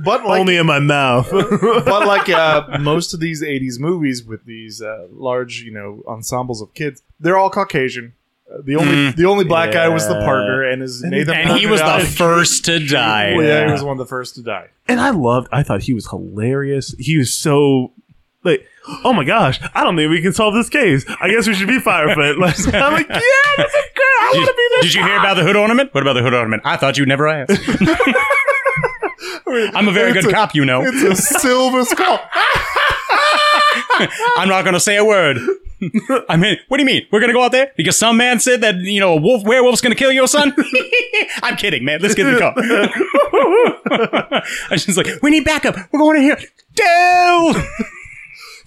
But 0.03 0.25
like, 0.25 0.39
Only 0.41 0.57
in 0.57 0.65
my 0.65 0.79
mouth. 0.79 1.29
but 1.31 2.05
like 2.07 2.27
uh, 2.27 2.77
most 2.79 3.13
of 3.13 3.21
these 3.21 3.41
'80s 3.41 3.79
movies 3.79 4.21
with 4.25 4.43
these 4.43 4.81
uh, 4.81 5.07
large, 5.11 5.61
you 5.61 5.71
know, 5.71 6.03
ensembles 6.07 6.61
of 6.61 6.73
kids, 6.73 7.01
they're 7.21 7.37
all 7.37 7.49
Caucasian. 7.49 8.13
Uh, 8.51 8.57
the 8.65 8.75
only 8.75 9.11
the 9.11 9.23
only 9.25 9.45
black 9.45 9.71
guy 9.71 9.87
was 9.87 10.05
the 10.07 10.15
partner, 10.15 10.61
and 10.63 10.81
his 10.81 11.01
Nathan. 11.03 11.33
and 11.35 11.57
he 11.57 11.67
was 11.67 11.79
the 11.79 11.99
first 12.17 12.65
to 12.65 12.85
die. 12.85 13.33
Well, 13.35 13.45
yeah, 13.45 13.59
Yeah. 13.61 13.65
he 13.67 13.71
was 13.71 13.83
one 13.83 13.93
of 13.93 13.97
the 13.99 14.05
first 14.05 14.35
to 14.35 14.41
die. 14.41 14.69
and 14.89 14.99
I 14.99 15.11
loved. 15.11 15.47
I 15.53 15.63
thought 15.63 15.83
he 15.83 15.93
was 15.93 16.09
hilarious. 16.09 16.93
He 16.99 17.17
was 17.17 17.33
so 17.37 17.93
like, 18.43 18.67
oh 19.03 19.13
my 19.13 19.23
gosh, 19.23 19.59
I 19.73 19.83
don't 19.83 19.95
think 19.95 20.09
we 20.09 20.21
can 20.21 20.33
solve 20.33 20.53
this 20.53 20.69
case. 20.69 21.05
I 21.21 21.29
guess 21.29 21.47
we 21.47 21.53
should 21.53 21.67
be 21.67 21.79
firefight. 21.79 22.37
Like, 22.37 22.57
I'm 22.75 22.93
like, 22.93 23.07
yeah, 23.09 23.17
that's 23.57 23.73
a 23.73 23.83
girl. 23.95 24.19
I 24.21 24.31
want 24.35 24.47
to 24.47 24.53
be 24.53 24.63
did 24.87 24.93
you 24.93 25.03
hear 25.03 25.17
about 25.17 25.35
the 25.35 25.43
hood 25.43 25.55
ornament? 25.55 25.93
What 25.93 26.01
about 26.01 26.13
the 26.13 26.21
hood 26.21 26.33
ornament? 26.33 26.63
I 26.65 26.77
thought 26.77 26.97
you'd 26.97 27.07
never 27.07 27.27
ask. 27.27 27.51
I'm 29.75 29.87
a 29.87 29.91
very 29.91 30.13
good 30.13 30.25
a- 30.25 30.31
cop, 30.31 30.55
you 30.55 30.65
know. 30.65 30.81
It's 30.83 31.01
a 31.03 31.15
silver 31.15 31.85
skull. 31.85 32.19
I'm 34.37 34.49
not 34.49 34.63
going 34.63 34.73
to 34.73 34.79
say 34.79 34.97
a 34.97 35.05
word. 35.05 35.37
I 36.27 36.37
mean, 36.37 36.57
what 36.69 36.77
do 36.77 36.83
you 36.83 36.87
mean? 36.87 37.05
We're 37.11 37.19
going 37.19 37.29
to 37.29 37.33
go 37.33 37.43
out 37.43 37.51
there 37.51 37.71
because 37.77 37.97
some 37.97 38.17
man 38.17 38.39
said 38.39 38.61
that, 38.61 38.75
you 38.75 38.99
know, 38.99 39.13
a 39.13 39.21
wolf 39.21 39.43
werewolf's 39.43 39.81
going 39.81 39.91
to 39.93 39.97
kill 39.97 40.11
your 40.11 40.27
son? 40.27 40.55
I'm 41.43 41.55
kidding, 41.57 41.85
man. 41.85 42.01
Let's 42.01 42.15
get 42.15 42.25
in 42.25 42.33
the 42.33 42.39
car. 42.39 42.53
I 43.89 44.43
was 44.71 44.85
just 44.85 44.97
like, 44.97 45.07
we 45.21 45.29
need 45.29 45.45
backup. 45.45 45.75
We're 45.91 45.99
going 45.99 46.17
in 46.17 46.23
here. 46.23 46.39
Dale! 46.75 47.53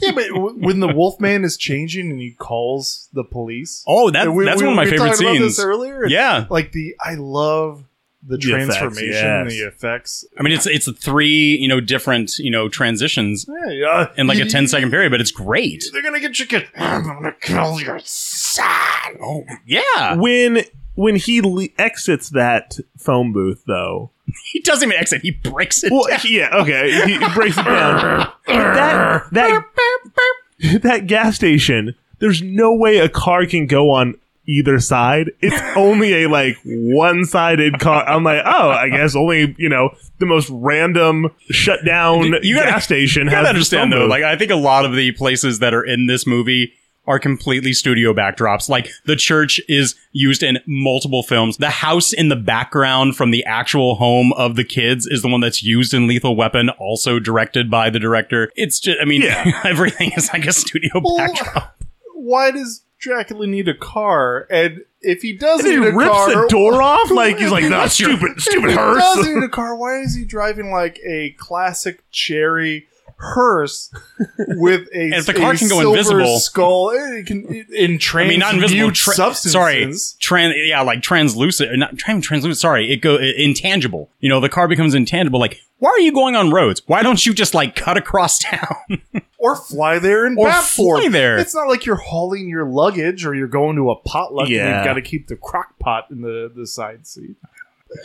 Yeah, 0.00 0.12
but 0.12 0.28
w- 0.28 0.56
when 0.58 0.80
the 0.80 0.88
Wolfman 0.88 1.44
is 1.44 1.56
changing 1.56 2.10
and 2.10 2.20
he 2.20 2.32
calls 2.32 3.08
the 3.12 3.24
police. 3.24 3.82
Oh, 3.86 4.10
that, 4.10 4.32
we- 4.32 4.44
that's 4.44 4.60
we- 4.60 4.66
one 4.66 4.72
of 4.74 4.76
my 4.76 4.84
we 4.84 4.90
favorite 4.90 5.08
talked 5.08 5.20
about 5.20 5.32
scenes. 5.36 5.56
this 5.56 5.64
earlier. 5.64 6.06
Yeah. 6.06 6.46
like 6.50 6.72
the 6.72 6.94
I 7.04 7.14
love 7.14 7.84
the, 8.28 8.36
The 8.38 8.54
effects, 8.54 8.76
transformation 8.76 9.24
and 9.26 9.50
yes. 9.50 9.58
the 9.60 9.66
effects. 9.68 10.24
I 10.38 10.42
mean, 10.42 10.52
it's 10.52 10.66
it's 10.66 10.90
three, 10.98 11.56
you 11.60 11.68
know, 11.68 11.80
different, 11.80 12.38
you 12.38 12.50
know, 12.50 12.68
transitions 12.68 13.46
Yeah, 13.48 13.70
yeah. 13.72 14.06
in 14.16 14.26
like 14.26 14.38
a 14.40 14.46
10 14.46 14.66
second 14.66 14.90
period, 14.90 15.10
but 15.12 15.20
it's 15.20 15.30
great. 15.30 15.84
They're 15.92 16.02
gonna 16.02 16.18
get 16.20 16.36
your 16.38 16.48
kid. 16.48 16.66
I'm 16.76 17.04
gonna 17.04 17.36
kill 17.40 17.80
your 17.80 18.00
son. 18.02 19.16
Oh, 19.22 19.44
yeah. 19.64 20.16
when 20.16 20.64
when 20.96 21.14
he 21.16 21.40
le- 21.40 21.68
exits 21.78 22.30
that 22.30 22.76
phone 22.98 23.32
booth, 23.32 23.62
though. 23.66 24.10
He 24.52 24.60
doesn't 24.60 24.88
even 24.88 24.98
exit. 25.00 25.22
He 25.22 25.30
breaks 25.30 25.84
it 25.84 25.92
Well, 25.92 26.02
down. 26.08 26.18
yeah, 26.24 26.48
okay, 26.54 26.90
he, 27.06 27.18
breaks 27.34 27.56
it 27.56 27.62
down. 27.64 28.32
that 28.48 29.30
that 29.32 30.80
that 30.82 31.06
gas 31.06 31.36
station. 31.36 31.94
There's 32.18 32.42
no 32.42 32.74
way 32.74 32.98
a 32.98 33.08
car 33.08 33.46
can 33.46 33.66
go 33.66 33.90
on 33.90 34.14
either 34.48 34.80
side. 34.80 35.30
It's 35.40 35.60
only 35.76 36.24
a 36.24 36.28
like 36.28 36.56
one-sided 36.64 37.78
car. 37.78 38.08
I'm 38.08 38.24
like, 38.24 38.42
oh, 38.44 38.70
I 38.70 38.88
guess 38.88 39.14
only 39.14 39.54
you 39.58 39.68
know 39.68 39.90
the 40.18 40.26
most 40.26 40.48
random 40.50 41.28
shut 41.50 41.84
down 41.84 42.24
You 42.42 42.56
gotta- 42.56 42.70
gas 42.72 42.84
station 42.84 43.24
You 43.26 43.30
gotta 43.30 43.48
understand 43.48 43.92
though, 43.92 44.06
like 44.06 44.22
I 44.24 44.36
think 44.36 44.50
a 44.50 44.56
lot 44.56 44.84
of 44.84 44.94
the 44.94 45.12
places 45.12 45.58
that 45.60 45.74
are 45.74 45.84
in 45.84 46.06
this 46.06 46.26
movie 46.26 46.72
are 47.06 47.18
completely 47.18 47.72
studio 47.72 48.12
backdrops. 48.12 48.68
Like 48.68 48.88
the 49.04 49.16
church 49.16 49.60
is 49.68 49.94
used 50.12 50.42
in 50.42 50.58
multiple 50.66 51.22
films. 51.22 51.56
The 51.56 51.70
house 51.70 52.12
in 52.12 52.28
the 52.28 52.36
background 52.36 53.16
from 53.16 53.30
the 53.30 53.44
actual 53.44 53.94
home 53.96 54.32
of 54.34 54.56
the 54.56 54.64
kids 54.64 55.06
is 55.06 55.22
the 55.22 55.28
one 55.28 55.40
that's 55.40 55.62
used 55.62 55.94
in 55.94 56.06
Lethal 56.06 56.36
Weapon, 56.36 56.68
also 56.70 57.18
directed 57.18 57.70
by 57.70 57.90
the 57.90 57.98
director. 57.98 58.50
It's 58.56 58.80
just, 58.80 58.98
I 59.00 59.04
mean, 59.04 59.22
Yeah. 59.22 59.60
everything 59.64 60.12
is 60.16 60.30
like 60.32 60.46
a 60.46 60.52
studio 60.52 61.00
Well, 61.02 61.16
backdrop. 61.18 61.76
Why 62.14 62.50
does 62.50 62.82
Dracula 62.98 63.46
need 63.46 63.68
a 63.68 63.74
car? 63.74 64.46
And 64.50 64.80
if 65.00 65.22
he 65.22 65.36
does 65.36 65.60
And 65.60 65.68
he 65.68 65.76
need 65.78 65.88
a 65.88 65.92
rips 65.92 66.10
car, 66.10 66.28
the 66.42 66.48
door 66.48 66.82
off 66.82 67.10
like 67.10 67.38
he's 67.38 67.50
like, 67.52 67.64
"Nah, 67.70 67.84
If 67.84 67.92
he 67.92 68.04
stupid, 68.04 68.40
stupid 68.40 68.68
does 68.68 68.76
hearse." 68.76 69.26
need 69.26 69.42
a 69.44 69.48
car. 69.48 69.76
Why 69.76 69.98
is 70.00 70.14
he 70.16 70.24
driving 70.24 70.72
like 70.72 70.98
a 71.06 71.30
classic 71.38 72.02
cherry 72.10 72.88
hearse 73.18 73.90
with 74.38 74.82
a, 74.94 75.08
if 75.16 75.26
the 75.26 75.34
car 75.34 75.52
a 75.52 75.56
can 75.56 75.68
go 75.68 75.80
invisible- 75.92 76.38
skull? 76.38 76.90
It 76.90 77.26
can 77.26 77.46
it, 77.48 77.68
in 77.70 77.98
I 78.14 78.28
mean, 78.28 78.40
not 78.40 78.54
invisible. 78.54 78.92
Tra- 78.92 79.14
substances. 79.14 79.52
sorry, 79.52 79.86
tran- 80.20 80.68
yeah, 80.68 80.80
like 80.82 81.02
translucent. 81.02 81.76
Not 81.78 81.96
tran- 81.96 82.22
translucent. 82.22 82.58
Sorry, 82.58 82.92
it 82.92 82.96
go 83.02 83.16
intangible. 83.16 84.10
You 84.20 84.28
know, 84.28 84.40
the 84.40 84.48
car 84.48 84.68
becomes 84.68 84.94
intangible. 84.94 85.40
Like, 85.40 85.60
why 85.78 85.90
are 85.90 86.00
you 86.00 86.12
going 86.12 86.36
on 86.36 86.50
roads? 86.50 86.82
Why 86.86 87.02
don't 87.02 87.24
you 87.24 87.34
just 87.34 87.54
like 87.54 87.74
cut 87.76 87.96
across 87.96 88.38
town? 88.42 89.02
or 89.38 89.54
fly 89.54 89.98
there 89.98 90.24
and 90.26 90.38
Or 90.38 90.46
bat 90.46 90.64
fly 90.64 91.08
there. 91.08 91.38
It's 91.38 91.54
not 91.54 91.68
like 91.68 91.84
you're 91.84 91.96
hauling 91.96 92.48
your 92.48 92.64
luggage 92.64 93.24
or 93.26 93.34
you're 93.34 93.46
going 93.48 93.76
to 93.76 93.90
a 93.90 93.96
potluck 93.96 94.46
and 94.48 94.54
you've 94.76 94.84
got 94.84 94.94
to 94.94 95.02
keep 95.02 95.28
the 95.28 95.36
crock 95.36 95.78
pot 95.78 96.06
in 96.10 96.22
the, 96.22 96.50
the 96.54 96.66
side 96.66 97.06
seat. 97.06 97.36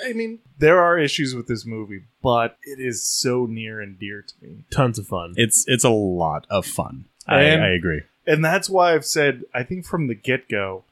I 0.05 0.13
mean, 0.13 0.39
there 0.59 0.79
are 0.81 0.97
issues 0.97 1.33
with 1.35 1.47
this 1.47 1.65
movie, 1.65 2.03
but 2.23 2.57
it 2.63 2.79
is 2.79 3.03
so 3.03 3.45
near 3.45 3.79
and 3.81 3.97
dear 3.99 4.21
to 4.21 4.33
me. 4.41 4.63
Tons 4.71 4.97
of 4.99 5.07
fun. 5.07 5.33
it's 5.37 5.65
it's 5.67 5.83
a 5.83 5.89
lot 5.89 6.45
of 6.49 6.65
fun. 6.65 7.05
I, 7.27 7.41
And- 7.41 7.63
I 7.63 7.69
agree. 7.69 8.01
And 8.27 8.45
that's 8.45 8.69
why 8.69 8.93
I've 8.93 9.05
said, 9.05 9.43
I 9.53 9.63
think 9.63 9.83
from 9.85 10.05
the 10.07 10.13
get 10.13 10.47
go, 10.47 10.83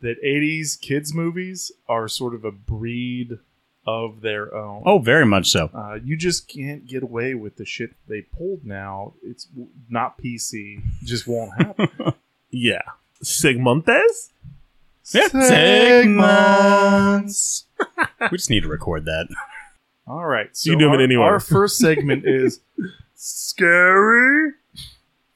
that 0.00 0.16
80s 0.24 0.80
kids' 0.80 1.12
movies 1.12 1.70
are 1.88 2.08
sort 2.08 2.34
of 2.34 2.44
a 2.46 2.50
breed 2.52 3.38
of 3.86 4.22
their 4.22 4.54
own. 4.54 4.82
Oh, 4.86 4.98
very 4.98 5.26
much 5.26 5.48
so. 5.50 5.70
Uh, 5.74 5.98
you 6.02 6.16
just 6.16 6.48
can't 6.48 6.86
get 6.86 7.02
away 7.02 7.34
with 7.34 7.56
the 7.56 7.64
shit 7.66 7.90
they 8.08 8.22
pulled 8.22 8.64
now. 8.64 9.12
It's 9.22 9.44
w- 9.44 9.68
not 9.90 10.18
PC. 10.18 10.80
Just 11.04 11.26
won't 11.26 11.52
happen. 11.58 11.88
Yeah, 12.50 12.80
Sigmontes. 13.22 14.30
Yeah. 15.12 15.28
Segments. 16.38 17.64
We 18.30 18.36
just 18.36 18.50
need 18.50 18.62
to 18.62 18.68
record 18.68 19.04
that. 19.04 19.28
All 20.06 20.26
right. 20.26 20.56
So 20.56 20.70
You 20.70 20.78
do 20.78 20.88
our, 20.88 21.00
anywhere. 21.00 21.32
Our 21.32 21.40
first 21.40 21.78
segment 21.78 22.24
is 22.26 22.60
scary. 23.14 24.52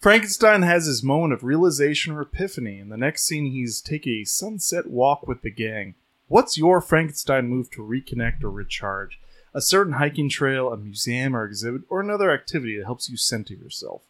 Frankenstein 0.01 0.63
has 0.63 0.87
his 0.87 1.03
moment 1.03 1.33
of 1.33 1.45
realization 1.45 2.13
or 2.13 2.23
epiphany. 2.23 2.79
In 2.79 2.89
the 2.89 2.97
next 2.97 3.25
scene, 3.25 3.53
he's 3.53 3.81
taking 3.81 4.15
a 4.15 4.25
sunset 4.25 4.89
walk 4.89 5.29
with 5.29 5.43
the 5.43 5.51
gang. 5.51 5.95
What's 6.27 6.57
your 6.59 6.81
Frankenstein 6.81 7.49
move 7.49 7.71
to 7.73 7.83
reconnect 7.83 8.43
or 8.43 8.51
recharge? 8.51 9.21
A 9.55 9.61
certain 9.61 9.95
hiking 9.95 10.31
trail, 10.31 10.73
a 10.73 10.77
museum 10.79 11.37
or 11.37 11.45
exhibit, 11.45 11.83
or 11.91 12.01
another 12.01 12.33
activity 12.33 12.79
that 12.79 12.87
helps 12.87 13.11
you 13.11 13.17
center 13.19 13.55
yourself. 13.55 14.03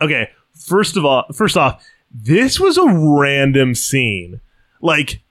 Okay, 0.00 0.30
first 0.54 0.96
of 0.96 1.04
all, 1.04 1.24
first 1.32 1.56
off, 1.56 1.86
this 2.12 2.58
was 2.58 2.76
a 2.76 2.86
random 2.86 3.74
scene. 3.74 4.40
Like 4.82 5.22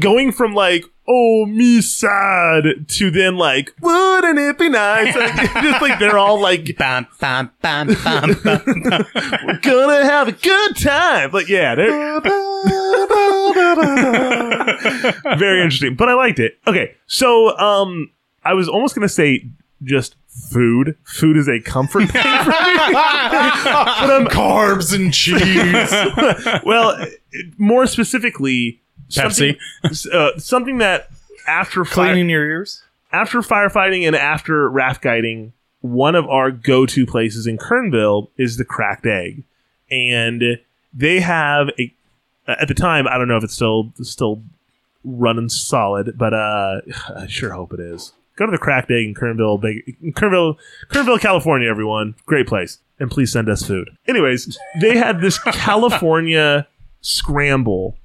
going 0.00 0.32
from 0.32 0.54
like 0.54 0.84
oh 1.08 1.46
me 1.46 1.80
sad 1.80 2.64
to 2.88 3.10
then 3.10 3.36
like 3.36 3.72
wouldn't 3.80 4.38
it 4.38 4.58
be 4.58 4.68
nice? 4.68 5.14
Like, 5.14 5.34
just 5.62 5.82
like 5.82 5.98
they're 5.98 6.18
all 6.18 6.40
like 6.40 6.76
Bam, 6.76 7.06
bam, 7.20 7.50
bam, 7.62 7.88
bam, 8.02 8.34
bam, 8.42 8.42
bam. 8.42 9.04
we're 9.46 9.58
gonna 9.62 10.04
have 10.04 10.28
a 10.28 10.32
good 10.32 10.76
time. 10.76 11.30
Like 11.32 11.48
yeah, 11.48 11.74
they're 11.74 12.20
very 15.36 15.62
interesting. 15.62 15.94
But 15.96 16.08
I 16.08 16.14
liked 16.14 16.38
it. 16.38 16.58
Okay, 16.66 16.94
so 17.06 17.56
um, 17.58 18.10
I 18.44 18.54
was 18.54 18.68
almost 18.68 18.94
gonna 18.94 19.08
say 19.08 19.46
just 19.82 20.16
food. 20.50 20.96
Food 21.04 21.36
is 21.36 21.48
a 21.48 21.60
comfort 21.60 22.00
thing 22.08 22.08
for 22.08 22.18
me. 22.18 22.22
but 22.22 22.94
I'm 22.94 24.26
Carbs 24.26 24.94
and 24.94 25.12
cheese. 25.12 26.62
well, 26.64 26.96
more 27.58 27.86
specifically, 27.86 28.80
Pepsi. 29.10 29.56
something, 29.92 30.12
uh, 30.12 30.38
something 30.38 30.78
that 30.78 31.08
after 31.46 31.84
Cleaning 31.84 32.26
fire, 32.26 32.30
your 32.30 32.44
ears. 32.44 32.82
after 33.12 33.40
firefighting 33.40 34.06
and 34.06 34.16
after 34.16 34.68
raft 34.68 35.00
guiding, 35.02 35.52
one 35.80 36.14
of 36.14 36.26
our 36.28 36.50
go-to 36.50 37.06
places 37.06 37.46
in 37.46 37.58
Kernville 37.58 38.28
is 38.36 38.56
the 38.56 38.64
Cracked 38.64 39.06
Egg, 39.06 39.44
and 39.90 40.42
they 40.92 41.20
have 41.20 41.68
a. 41.78 41.92
At 42.48 42.68
the 42.68 42.74
time, 42.74 43.06
I 43.08 43.18
don't 43.18 43.26
know 43.28 43.36
if 43.36 43.44
it's 43.44 43.54
still 43.54 43.92
still 44.02 44.42
running 45.04 45.48
solid, 45.48 46.16
but 46.18 46.32
uh, 46.34 46.80
I 47.16 47.26
sure 47.28 47.50
hope 47.52 47.72
it 47.72 47.80
is. 47.80 48.12
Go 48.36 48.44
to 48.46 48.52
the 48.52 48.58
Cracked 48.58 48.90
Egg 48.90 49.06
in 49.06 49.14
Kernville, 49.14 49.60
Big- 49.60 49.96
Kernville, 50.14 50.56
Kernville, 50.90 51.20
California. 51.20 51.68
Everyone, 51.70 52.14
great 52.26 52.46
place, 52.46 52.78
and 53.00 53.10
please 53.10 53.30
send 53.32 53.48
us 53.48 53.64
food. 53.64 53.90
Anyways, 54.08 54.58
they 54.80 54.96
had 54.96 55.20
this 55.20 55.38
California 55.44 56.66
scramble, 57.00 57.96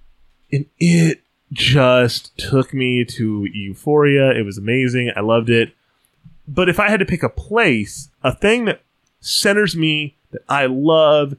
and 0.51 0.65
it 0.79 1.21
just 1.51 2.37
took 2.37 2.73
me 2.73 3.03
to 3.05 3.45
euphoria. 3.45 4.31
It 4.31 4.43
was 4.45 4.57
amazing. 4.57 5.11
I 5.15 5.19
loved 5.21 5.49
it. 5.49 5.73
But 6.47 6.69
if 6.69 6.79
I 6.79 6.89
had 6.89 6.99
to 6.99 7.05
pick 7.05 7.23
a 7.23 7.29
place, 7.29 8.09
a 8.23 8.33
thing 8.33 8.65
that 8.65 8.81
centers 9.19 9.75
me 9.75 10.15
that 10.31 10.41
I 10.49 10.65
love, 10.65 11.35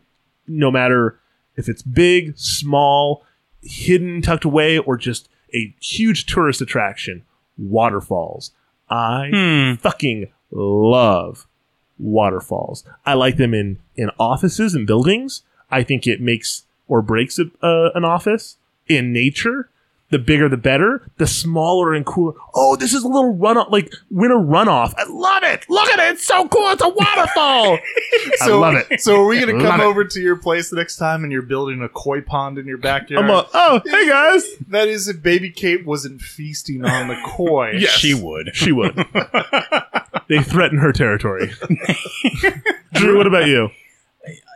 no 0.46 0.70
matter 0.70 1.18
if 1.56 1.68
it's 1.68 1.82
big, 1.82 2.36
small, 2.38 3.24
hidden, 3.62 4.22
tucked 4.22 4.44
away, 4.44 4.78
or 4.78 4.96
just 4.96 5.28
a 5.54 5.74
huge 5.80 6.26
tourist 6.26 6.60
attraction, 6.60 7.24
waterfalls. 7.58 8.52
I 8.88 9.30
Hmm. 9.32 9.74
fucking 9.76 10.28
love 10.50 11.46
waterfalls. 11.98 12.84
I 13.06 13.14
like 13.14 13.36
them 13.36 13.54
in 13.54 13.78
in 13.96 14.10
offices 14.18 14.74
and 14.74 14.86
buildings. 14.86 15.42
I 15.70 15.82
think 15.82 16.06
it 16.06 16.20
makes 16.20 16.64
or 16.88 17.00
breaks 17.02 17.38
a, 17.38 17.44
uh, 17.62 17.90
an 17.94 18.04
office 18.04 18.56
in 18.88 19.12
nature. 19.12 19.68
The 20.10 20.18
bigger, 20.18 20.46
the 20.46 20.58
better. 20.58 21.08
The 21.16 21.26
smaller 21.26 21.94
and 21.94 22.04
cooler. 22.04 22.34
Oh, 22.54 22.76
this 22.76 22.92
is 22.92 23.02
a 23.02 23.08
little 23.08 23.34
runoff, 23.34 23.70
like 23.70 23.90
winter 24.10 24.34
runoff. 24.36 24.92
I 24.98 25.04
love 25.08 25.42
it. 25.42 25.64
Look 25.70 25.88
at 25.88 25.98
it. 26.00 26.12
It's 26.16 26.26
so 26.26 26.46
cool. 26.48 26.68
It's 26.68 26.82
a 26.82 26.88
waterfall. 26.90 27.78
I 27.78 28.30
So, 28.46 28.60
love 28.60 28.74
it. 28.90 29.00
So 29.00 29.22
are 29.22 29.26
we 29.26 29.40
gonna 29.40 29.58
come 29.58 29.80
it. 29.80 29.84
over 29.84 30.04
to 30.04 30.20
your 30.20 30.36
place 30.36 30.68
the 30.68 30.76
next 30.76 30.96
time 30.98 31.22
and 31.22 31.32
you're 31.32 31.40
building 31.40 31.80
a 31.80 31.88
koi 31.88 32.20
pond 32.20 32.58
in 32.58 32.66
your 32.66 32.76
backyard? 32.76 33.24
I'm 33.24 33.30
a, 33.30 33.48
oh, 33.54 33.80
hey 33.86 34.06
guys. 34.06 34.44
That 34.68 34.86
is 34.88 35.08
if 35.08 35.22
Baby 35.22 35.48
Kate 35.50 35.86
wasn't 35.86 36.20
feasting 36.20 36.84
on 36.84 37.08
the 37.08 37.16
koi. 37.24 37.70
Yes. 37.78 37.92
She 37.92 38.12
would. 38.12 38.50
She 38.54 38.70
would. 38.70 38.94
they 40.28 40.42
threaten 40.42 40.76
her 40.76 40.92
territory. 40.92 41.52
Drew, 42.92 43.16
what 43.16 43.26
about 43.26 43.46
you? 43.46 43.70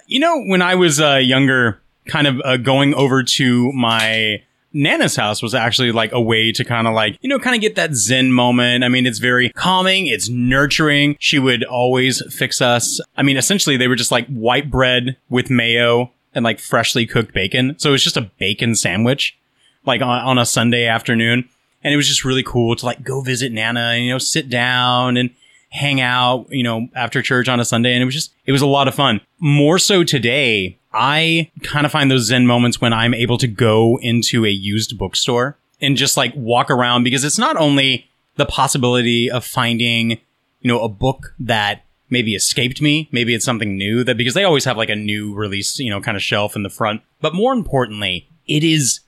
You 0.06 0.20
know, 0.20 0.44
when 0.44 0.60
I 0.60 0.74
was 0.74 1.00
uh, 1.00 1.14
younger, 1.16 1.80
kind 2.06 2.26
of 2.26 2.40
uh, 2.44 2.56
going 2.56 2.94
over 2.94 3.22
to 3.22 3.72
my 3.72 4.42
Nana's 4.72 5.16
house 5.16 5.42
was 5.42 5.54
actually 5.54 5.90
like 5.90 6.12
a 6.12 6.20
way 6.20 6.52
to 6.52 6.64
kind 6.64 6.86
of 6.86 6.94
like, 6.94 7.18
you 7.22 7.28
know, 7.28 7.38
kind 7.38 7.56
of 7.56 7.62
get 7.62 7.76
that 7.76 7.94
Zen 7.94 8.30
moment. 8.30 8.84
I 8.84 8.88
mean, 8.88 9.06
it's 9.06 9.18
very 9.18 9.48
calming, 9.50 10.06
it's 10.06 10.28
nurturing. 10.28 11.16
She 11.18 11.38
would 11.38 11.64
always 11.64 12.22
fix 12.34 12.60
us. 12.60 13.00
I 13.16 13.22
mean, 13.22 13.38
essentially, 13.38 13.76
they 13.76 13.88
were 13.88 13.96
just 13.96 14.10
like 14.10 14.26
white 14.26 14.70
bread 14.70 15.16
with 15.30 15.48
mayo 15.48 16.12
and 16.34 16.44
like 16.44 16.58
freshly 16.58 17.06
cooked 17.06 17.32
bacon. 17.32 17.78
So 17.78 17.88
it 17.88 17.92
was 17.92 18.04
just 18.04 18.18
a 18.18 18.30
bacon 18.38 18.74
sandwich, 18.74 19.38
like 19.86 20.02
on, 20.02 20.20
on 20.20 20.38
a 20.38 20.44
Sunday 20.44 20.86
afternoon. 20.86 21.48
And 21.82 21.94
it 21.94 21.96
was 21.96 22.08
just 22.08 22.24
really 22.24 22.42
cool 22.42 22.76
to 22.76 22.84
like 22.84 23.02
go 23.02 23.22
visit 23.22 23.52
Nana 23.52 23.80
and, 23.80 24.04
you 24.04 24.10
know, 24.10 24.18
sit 24.18 24.50
down 24.50 25.16
and 25.16 25.30
hang 25.70 26.00
out, 26.00 26.46
you 26.50 26.62
know, 26.62 26.88
after 26.94 27.22
church 27.22 27.48
on 27.48 27.60
a 27.60 27.64
Sunday. 27.64 27.94
And 27.94 28.02
it 28.02 28.04
was 28.06 28.14
just, 28.14 28.34
it 28.44 28.52
was 28.52 28.62
a 28.62 28.66
lot 28.66 28.88
of 28.88 28.94
fun. 28.94 29.20
More 29.38 29.78
so 29.78 30.04
today, 30.04 30.78
I 30.96 31.50
kind 31.62 31.84
of 31.84 31.92
find 31.92 32.10
those 32.10 32.26
Zen 32.26 32.46
moments 32.46 32.80
when 32.80 32.94
I'm 32.94 33.12
able 33.12 33.36
to 33.38 33.46
go 33.46 33.98
into 34.00 34.46
a 34.46 34.48
used 34.48 34.96
bookstore 34.96 35.58
and 35.80 35.96
just 35.96 36.16
like 36.16 36.32
walk 36.34 36.70
around 36.70 37.04
because 37.04 37.22
it's 37.22 37.38
not 37.38 37.56
only 37.58 38.08
the 38.36 38.46
possibility 38.46 39.30
of 39.30 39.44
finding, 39.44 40.12
you 40.12 40.68
know, 40.68 40.80
a 40.80 40.88
book 40.88 41.34
that 41.38 41.84
maybe 42.08 42.34
escaped 42.34 42.80
me. 42.80 43.08
Maybe 43.12 43.34
it's 43.34 43.44
something 43.44 43.76
new 43.76 44.04
that 44.04 44.16
because 44.16 44.32
they 44.32 44.44
always 44.44 44.64
have 44.64 44.78
like 44.78 44.88
a 44.88 44.96
new 44.96 45.34
release, 45.34 45.78
you 45.78 45.90
know, 45.90 46.00
kind 46.00 46.16
of 46.16 46.22
shelf 46.22 46.56
in 46.56 46.62
the 46.62 46.70
front. 46.70 47.02
But 47.20 47.34
more 47.34 47.52
importantly, 47.52 48.28
it 48.46 48.64
is 48.64 49.00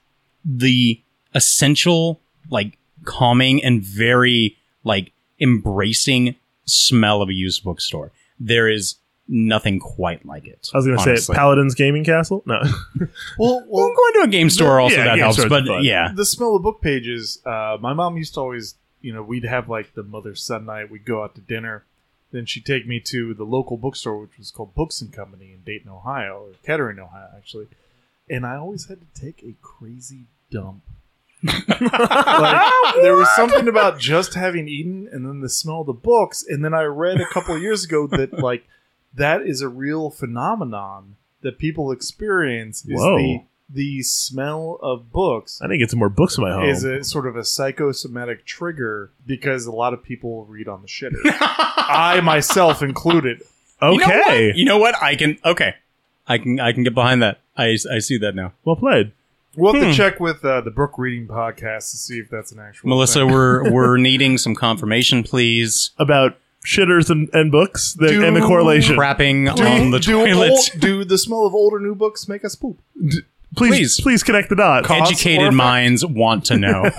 the 0.45 1.01
essential, 1.35 2.21
like 2.51 2.79
calming 3.05 3.65
and 3.65 3.83
very 3.83 4.59
like 4.85 5.13
embracing 5.41 6.35
smell 6.67 7.23
of 7.23 7.31
a 7.31 7.35
used 7.35 7.65
bookstore. 7.65 8.13
There 8.39 8.69
is 8.69 8.97
nothing 9.29 9.79
quite 9.79 10.25
like 10.25 10.47
it. 10.47 10.69
I 10.73 10.79
was 10.79 10.87
going 10.87 10.97
to 10.97 11.05
say 11.05 11.11
honestly. 11.11 11.35
Paladin's 11.35 11.75
Gaming 11.75 12.05
Castle. 12.05 12.43
No. 12.47 12.61
Well, 13.39 13.65
well, 13.69 13.87
going 13.95 14.13
to 14.15 14.21
a 14.25 14.29
game 14.29 14.51
store 14.51 14.81
also 14.81 14.97
yeah, 14.97 15.05
that 15.05 15.15
game 15.15 15.19
helps, 15.21 15.37
store's 15.37 15.51
but 15.51 15.67
fun. 15.67 15.85
yeah. 15.85 16.11
the 16.15 16.25
smell 16.25 16.57
of 16.57 16.63
book 16.63 16.81
pages. 16.81 17.41
Uh, 17.45 17.77
my 17.81 17.93
mom 17.93 18.17
used 18.17 18.35
to 18.35 18.41
always, 18.41 18.75
you 19.01 19.13
know, 19.13 19.23
we'd 19.23 19.45
have 19.45 19.69
like 19.69 19.95
the 19.95 20.03
mother 20.03 20.35
son 20.35 20.67
night. 20.67 20.91
We'd 20.91 21.05
go 21.05 21.23
out 21.23 21.35
to 21.37 21.41
dinner. 21.41 21.85
Then 22.33 22.47
she'd 22.47 22.67
take 22.67 22.87
me 22.87 23.01
to 23.07 23.35
the 23.35 23.45
local 23.45 23.77
bookstore, 23.77 24.19
which 24.19 24.37
was 24.39 24.51
called 24.51 24.75
Books 24.75 25.01
and 25.01 25.13
Company 25.13 25.53
in 25.53 25.61
Dayton, 25.63 25.91
Ohio, 25.91 26.49
or 26.49 26.53
Kettering, 26.65 26.99
Ohio, 26.99 27.29
actually. 27.37 27.69
And 28.29 28.45
I 28.45 28.57
always 28.57 28.87
had 28.89 29.01
to 29.01 29.21
take 29.21 29.43
a 29.43 29.55
crazy 29.63 30.27
dump. 30.51 30.83
like, 31.43 32.73
there 33.01 33.15
was 33.15 33.29
something 33.37 33.69
about 33.69 33.99
just 33.99 34.35
having 34.35 34.69
eaten 34.69 35.09
and 35.13 35.25
then 35.25 35.41
the 35.41 35.49
smell 35.49 35.83
of 35.83 35.87
the 35.87 35.93
books. 35.93 36.45
And 36.47 36.65
then 36.65 36.75
I 36.75 36.83
read 36.83 37.21
a 37.21 37.29
couple 37.33 37.55
of 37.55 37.63
years 37.63 37.85
ago 37.85 38.07
that 38.09 38.33
like 38.39 38.67
that 39.15 39.43
is 39.43 39.61
a 39.61 39.69
real 39.69 40.11
phenomenon 40.11 41.17
that 41.43 41.59
people 41.59 41.91
experience. 41.93 42.85
Is 42.85 43.01
Whoa. 43.01 43.17
the 43.17 43.41
the 43.71 44.03
smell 44.03 44.79
of 44.83 45.13
books 45.13 45.61
I 45.63 45.67
need 45.67 45.75
to 45.75 45.79
get 45.79 45.91
some 45.91 45.99
more 45.99 46.09
books 46.09 46.39
in 46.39 46.45
my 46.45 46.53
home. 46.53 46.65
is 46.65 46.85
a 46.85 47.05
sort 47.05 47.27
of 47.27 47.37
a 47.37 47.45
psychosomatic 47.45 48.47
trigger 48.47 49.11
because 49.27 49.67
a 49.67 49.73
lot 49.73 49.93
of 49.93 50.03
people 50.03 50.47
read 50.47 50.69
on 50.69 50.81
the 50.81 50.89
shitter. 50.89 51.19
I 51.23 52.21
myself 52.23 52.83
included. 52.83 53.43
You 53.83 53.99
know 53.99 54.05
okay. 54.05 54.53
You 54.57 54.65
know 54.65 54.79
what? 54.79 55.01
I 55.03 55.15
can 55.17 55.39
okay. 55.45 55.75
I 56.27 56.39
can 56.39 56.59
I 56.61 56.73
can 56.73 56.83
get 56.83 56.95
behind 56.95 57.23
that. 57.23 57.41
I, 57.57 57.77
I 57.91 57.99
see 57.99 58.19
that 58.19 58.35
now. 58.35 58.53
well 58.65 58.77
played. 58.77 59.13
We'll 59.57 59.73
have 59.75 59.83
Hmm. 59.83 59.91
to 59.91 59.97
check 59.97 60.21
with 60.21 60.45
uh, 60.45 60.61
the 60.61 60.71
book 60.71 60.93
reading 60.99 61.27
podcast 61.27 61.91
to 61.91 61.97
see 61.97 62.19
if 62.21 62.31
that's 62.31 62.53
an 62.53 62.61
actual. 62.61 62.89
Melissa, 62.91 63.21
thing. 63.21 63.31
we're 63.33 63.71
we're 63.73 63.97
needing 63.97 64.39
some 64.39 64.55
confirmation, 64.55 65.23
please. 65.25 65.91
About 65.99 66.37
shitters 66.69 67.09
and, 67.11 67.29
and 67.33 67.51
books 67.51 67.95
the, 67.95 68.09
Do- 68.09 68.25
and 68.25 68.37
the 68.37 68.41
correlation. 68.43 68.97
Crapping 68.97 69.55
do, 69.57 69.63
on 69.65 69.91
the 69.91 69.99
do, 69.99 70.13
toilet. 70.25 70.51
old- 70.51 70.71
do 70.81 71.05
the 71.05 71.17
smell 71.17 71.47
of 71.47 71.55
older 71.55 71.81
new 71.81 71.95
books 71.95 72.29
make 72.29 72.45
us 72.45 72.55
poop? 72.55 72.79
Please, 73.01 73.23
Please. 73.57 74.01
please, 74.01 74.23
connect 74.23 74.51
the 74.51 74.57
dots. 74.57 74.87
Cause 74.87 75.01
or 75.01 75.05
Educated 75.05 75.41
effect? 75.45 75.55
minds 75.55 76.05
want 76.05 76.45
to 76.47 76.57
know. 76.59 76.91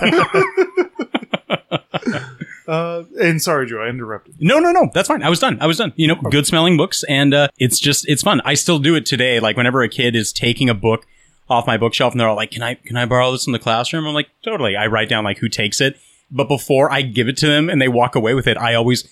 Uh, 2.68 3.02
and 3.20 3.42
sorry, 3.42 3.66
Joe, 3.66 3.82
I 3.82 3.88
interrupted. 3.88 4.36
no, 4.38 4.60
no, 4.60 4.70
no. 4.70 4.88
That's 4.94 5.08
fine. 5.08 5.24
I 5.24 5.28
was 5.28 5.40
done. 5.40 5.58
I 5.60 5.66
was 5.66 5.78
done. 5.78 5.92
You 5.96 6.06
know, 6.06 6.14
good 6.14 6.46
smelling 6.46 6.76
books, 6.76 7.02
and 7.08 7.34
uh, 7.34 7.48
it's 7.58 7.80
just 7.80 8.08
it's 8.08 8.22
fun. 8.22 8.40
I 8.44 8.54
still 8.54 8.78
do 8.78 8.94
it 8.94 9.04
today. 9.06 9.40
Like 9.40 9.56
whenever 9.56 9.82
a 9.82 9.88
kid 9.88 10.14
is 10.14 10.32
taking 10.32 10.68
a 10.70 10.74
book 10.74 11.04
off 11.48 11.66
my 11.66 11.76
bookshelf, 11.76 12.12
and 12.12 12.20
they're 12.20 12.28
all 12.28 12.36
like, 12.36 12.52
"Can 12.52 12.62
I 12.62 12.74
can 12.74 12.96
I 12.96 13.06
borrow 13.06 13.32
this 13.32 13.44
in 13.48 13.52
the 13.52 13.58
classroom?" 13.58 14.06
I'm 14.06 14.14
like, 14.14 14.28
"Totally." 14.44 14.76
I 14.76 14.86
write 14.86 15.08
down 15.08 15.24
like 15.24 15.38
who 15.38 15.48
takes 15.48 15.80
it, 15.80 15.96
but 16.30 16.46
before 16.46 16.92
I 16.92 17.02
give 17.02 17.26
it 17.26 17.36
to 17.38 17.48
them 17.48 17.68
and 17.68 17.82
they 17.82 17.88
walk 17.88 18.14
away 18.14 18.34
with 18.34 18.46
it, 18.46 18.56
I 18.56 18.74
always 18.74 19.02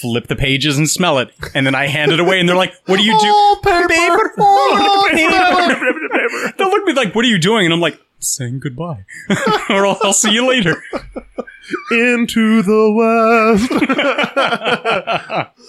flip 0.00 0.26
the 0.26 0.36
pages 0.36 0.78
and 0.78 0.88
smell 0.88 1.18
it, 1.18 1.30
and 1.54 1.66
then 1.66 1.74
I 1.74 1.86
hand 1.86 2.12
it 2.12 2.20
away, 2.20 2.40
and 2.40 2.48
they're 2.48 2.56
like, 2.56 2.74
"What 2.86 2.96
do 2.98 3.04
you 3.04 3.12
do?" 3.12 3.26
Oh, 3.26 3.60
paper. 3.62 4.34
Oh, 4.38 5.08
paper. 5.10 6.54
They'll 6.56 6.68
look 6.70 6.80
at 6.82 6.86
me 6.86 6.92
like, 6.94 7.14
"What 7.14 7.24
are 7.24 7.28
you 7.28 7.38
doing?" 7.38 7.64
And 7.66 7.74
I'm 7.74 7.80
like, 7.80 7.98
"Saying 8.18 8.60
goodbye," 8.60 9.04
or 9.70 9.86
I'll, 9.86 9.98
I'll 10.02 10.12
see 10.12 10.32
you 10.32 10.46
later. 10.48 10.82
Into 11.90 12.62
the 12.62 12.90
west. 12.92 13.70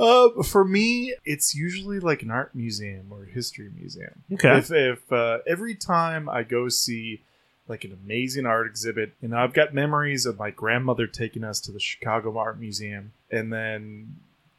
Uh, 0.00 0.42
for 0.42 0.64
me, 0.64 1.14
it's 1.24 1.54
usually 1.54 2.00
like 2.00 2.22
an 2.22 2.30
art 2.30 2.54
museum 2.54 3.12
or 3.12 3.24
a 3.24 3.26
history 3.28 3.70
museum. 3.76 4.24
Okay. 4.32 4.58
If, 4.58 4.70
if 4.72 5.12
uh, 5.12 5.38
every 5.46 5.74
time 5.76 6.28
I 6.28 6.42
go 6.42 6.68
see 6.68 7.22
like 7.68 7.84
an 7.84 7.96
amazing 8.04 8.46
art 8.46 8.66
exhibit, 8.66 9.12
and 9.22 9.34
I've 9.34 9.54
got 9.54 9.72
memories 9.72 10.26
of 10.26 10.38
my 10.38 10.50
grandmother 10.50 11.06
taking 11.06 11.44
us 11.44 11.60
to 11.60 11.72
the 11.72 11.80
Chicago 11.80 12.36
Art 12.36 12.58
Museum, 12.60 13.12
and 13.30 13.52
then 13.52 14.16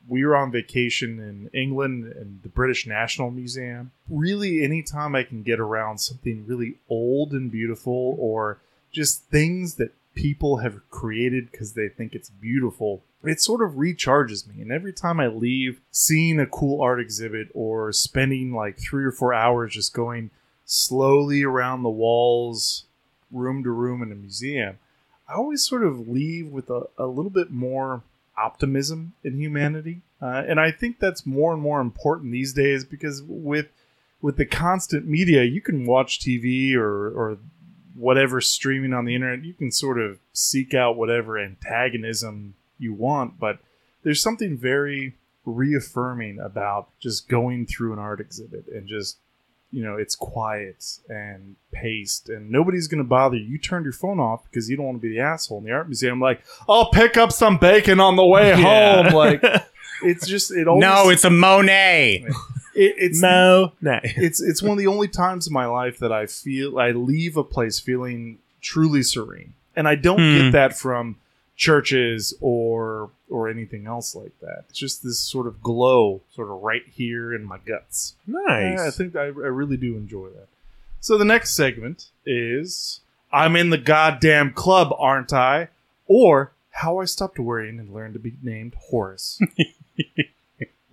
we 0.08 0.24
were 0.26 0.36
on 0.36 0.52
vacation 0.52 1.20
in 1.20 1.50
England 1.60 2.06
and 2.06 2.42
the 2.44 2.50
British 2.50 2.86
National 2.86 3.32
Museum. 3.32 3.92
Really, 4.10 4.64
anytime 4.64 5.16
I 5.16 5.24
can 5.24 5.44
get 5.44 5.60
around 5.60 6.00
something 6.00 6.46
really 6.46 6.76
old 6.90 7.32
and 7.32 7.52
beautiful, 7.52 8.16
or 8.20 8.60
just 8.92 9.24
things 9.26 9.76
that 9.76 9.94
people 10.16 10.58
have 10.58 10.90
created 10.90 11.52
because 11.52 11.74
they 11.74 11.90
think 11.90 12.14
it's 12.14 12.30
beautiful, 12.30 13.04
it 13.24 13.42
sort 13.42 13.62
of 13.62 13.76
recharges 13.78 14.48
me. 14.48 14.62
And 14.62 14.72
every 14.72 14.94
time 14.94 15.20
I 15.20 15.28
leave 15.28 15.82
seeing 15.92 16.40
a 16.40 16.46
cool 16.46 16.82
art 16.82 17.00
exhibit 17.00 17.50
or 17.54 17.92
spending 17.92 18.54
like 18.54 18.78
three 18.78 19.04
or 19.04 19.12
four 19.12 19.34
hours 19.34 19.74
just 19.74 19.94
going 19.94 20.32
slowly 20.66 21.44
around 21.44 21.84
the 21.84 21.90
walls, 21.90 22.86
room 23.32 23.64
to 23.64 23.72
room 23.72 24.02
in 24.02 24.12
a 24.12 24.16
museum, 24.16 24.78
I 25.28 25.34
always 25.34 25.66
sort 25.66 25.84
of 25.84 26.08
leave 26.08 26.48
with 26.48 26.70
a, 26.70 26.84
a 26.98 27.08
little 27.08 27.32
bit 27.32 27.52
more 27.52 28.04
optimism 28.38 29.14
in 29.24 29.40
humanity. 29.40 30.02
Uh, 30.22 30.44
and 30.48 30.60
I 30.60 30.72
think 30.72 31.00
that's 31.00 31.26
more 31.26 31.54
and 31.54 31.62
more 31.62 31.82
important 31.82 32.32
these 32.32 32.54
days 32.54 32.86
because 32.86 33.24
with 33.24 33.68
with 34.22 34.38
the 34.38 34.46
constant 34.46 35.06
media, 35.06 35.44
you 35.44 35.62
can 35.62 35.86
watch 35.86 36.20
TV 36.20 36.74
or, 36.74 37.10
or 37.10 37.38
whatever 37.94 38.42
streaming 38.42 38.94
on 38.94 39.06
the 39.06 39.14
internet, 39.14 39.46
you 39.46 39.54
can 39.54 39.72
sort 39.72 40.00
of 40.00 40.20
seek 40.34 40.74
out 40.74 40.98
whatever 40.98 41.38
antagonism 41.38 42.56
you 42.80 42.94
want, 42.94 43.40
but 43.40 43.60
there's 44.04 44.22
something 44.22 44.58
very 44.58 45.16
reaffirming 45.46 46.40
about 46.40 46.90
just 47.00 47.30
going 47.30 47.66
through 47.66 47.94
an 47.94 48.00
art 48.00 48.20
exhibit 48.20 48.68
and 48.68 48.88
just 48.88 49.18
you 49.72 49.84
know 49.84 49.98
it's 49.98 50.16
quiet 50.16 50.86
and 51.10 51.56
paced 51.72 52.30
and 52.30 52.50
nobody's 52.50 52.88
gonna 52.88 53.04
bother 53.04 53.36
you 53.38 53.44
you 53.46 53.58
turned 53.58 53.84
your 53.86 53.92
phone 53.94 54.20
off 54.20 54.44
because 54.46 54.70
you 54.70 54.78
don't 54.78 54.86
want 54.86 54.98
to 54.98 55.02
be 55.02 55.10
the 55.10 55.20
asshole 55.20 55.58
in 55.58 55.64
the 55.66 55.72
art 55.72 55.88
museum 55.88 56.20
like 56.20 56.44
i'll 56.70 56.90
pick 56.92 57.18
up 57.18 57.32
some 57.32 57.58
bacon 57.58 58.00
on 58.00 58.16
the 58.16 58.26
way 58.26 58.50
Yeah. 58.58 59.04
home 59.04 59.14
like 59.14 59.44
it's 60.04 60.28
just 60.28 60.52
it 60.52 60.68
always 60.68 60.82
no, 60.82 61.10
it's 61.10 61.24
a 61.26 61.30
Monet. 61.30 62.26
it, 62.76 62.94
it's 62.98 63.22
no, 63.22 63.72
no. 63.82 64.00
it's 64.04 64.42
it's 64.42 64.62
one 64.62 64.74
of 64.74 64.78
the 64.78 64.88
only 64.88 65.08
times 65.08 65.48
in 65.48 65.54
my 65.54 65.66
life 65.66 65.98
that 66.00 66.12
I 66.12 66.26
feel 66.28 66.78
I 66.78 66.92
leave 66.92 67.38
a 67.38 67.44
place 67.44 67.80
feeling 67.80 68.40
truly 68.62 69.04
serene, 69.04 69.54
and 69.76 69.88
I 69.88 69.96
don't 69.96 70.18
Hmm. 70.20 70.38
get 70.38 70.52
that 70.52 70.78
from 70.78 71.16
churches 71.56 72.34
or 72.42 73.10
or 73.30 73.50
anything 73.50 73.88
else 73.88 74.16
like 74.16 74.38
that. 74.42 74.66
It's 74.70 74.80
just 74.80 75.04
this 75.04 75.20
sort 75.20 75.48
of 75.48 75.62
glow, 75.62 76.22
sort 76.34 76.50
of 76.50 76.62
right 76.62 76.84
here 76.92 77.34
in 77.34 77.44
my 77.44 77.58
guts. 77.58 78.16
Nice. 78.28 78.78
Yeah, 78.78 78.88
I 78.88 78.92
think 78.92 79.16
I, 79.16 79.26
I 79.26 79.28
really 79.30 79.78
do 79.78 79.96
enjoy 79.96 80.28
that. 80.30 80.48
So 81.00 81.18
the 81.18 81.26
next 81.26 81.56
segment 81.56 82.10
is 82.26 83.02
I'm 83.32 83.56
in 83.56 83.70
the 83.70 83.78
goddamn 83.78 84.54
club, 84.54 84.94
aren't 84.98 85.34
I? 85.34 85.70
Or 86.08 86.52
how 86.72 87.00
I 87.00 87.06
stopped 87.06 87.40
worrying 87.40 87.80
and 87.80 87.94
learned 87.94 88.14
to 88.14 88.20
be 88.20 88.34
named 88.44 88.76
Horace. 88.76 89.40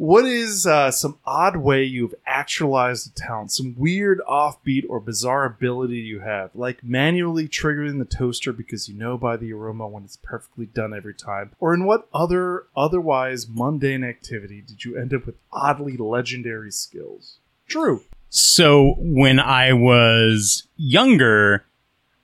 what 0.02 0.24
is 0.24 0.66
uh, 0.66 0.90
some 0.90 1.16
odd 1.24 1.54
way 1.54 1.84
you've 1.84 2.16
actualized 2.26 3.06
a 3.06 3.14
talent? 3.14 3.52
Some 3.52 3.76
weird, 3.78 4.20
offbeat, 4.28 4.84
or 4.88 4.98
bizarre 4.98 5.44
ability 5.44 5.98
you 5.98 6.18
have, 6.18 6.50
like 6.56 6.82
manually 6.82 7.46
triggering 7.46 8.00
the 8.00 8.04
toaster 8.04 8.52
because 8.52 8.88
you 8.88 8.96
know 8.96 9.16
by 9.16 9.36
the 9.36 9.52
aroma 9.52 9.86
when 9.86 10.02
it's 10.02 10.18
perfectly 10.20 10.66
done 10.66 10.92
every 10.92 11.14
time? 11.14 11.52
Or 11.60 11.72
in 11.72 11.84
what 11.84 12.08
other 12.12 12.64
otherwise 12.74 13.46
mundane 13.48 14.02
activity 14.02 14.60
did 14.60 14.84
you 14.84 14.96
end 14.96 15.14
up 15.14 15.24
with 15.24 15.36
oddly 15.52 15.96
legendary 15.96 16.72
skills? 16.72 17.36
True. 17.68 18.02
So 18.28 18.96
when 18.98 19.38
I 19.38 19.72
was 19.72 20.66
younger, 20.76 21.64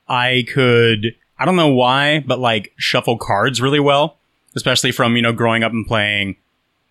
I 0.08 0.46
could 0.52 1.14
I 1.38 1.44
don't 1.44 1.54
know 1.54 1.68
why, 1.68 2.24
but 2.26 2.40
like 2.40 2.72
shuffle 2.76 3.18
cards 3.18 3.62
really 3.62 3.78
well, 3.78 4.16
especially 4.56 4.90
from, 4.90 5.14
you 5.14 5.22
know, 5.22 5.32
growing 5.32 5.62
up 5.62 5.70
and 5.70 5.86
playing 5.86 6.34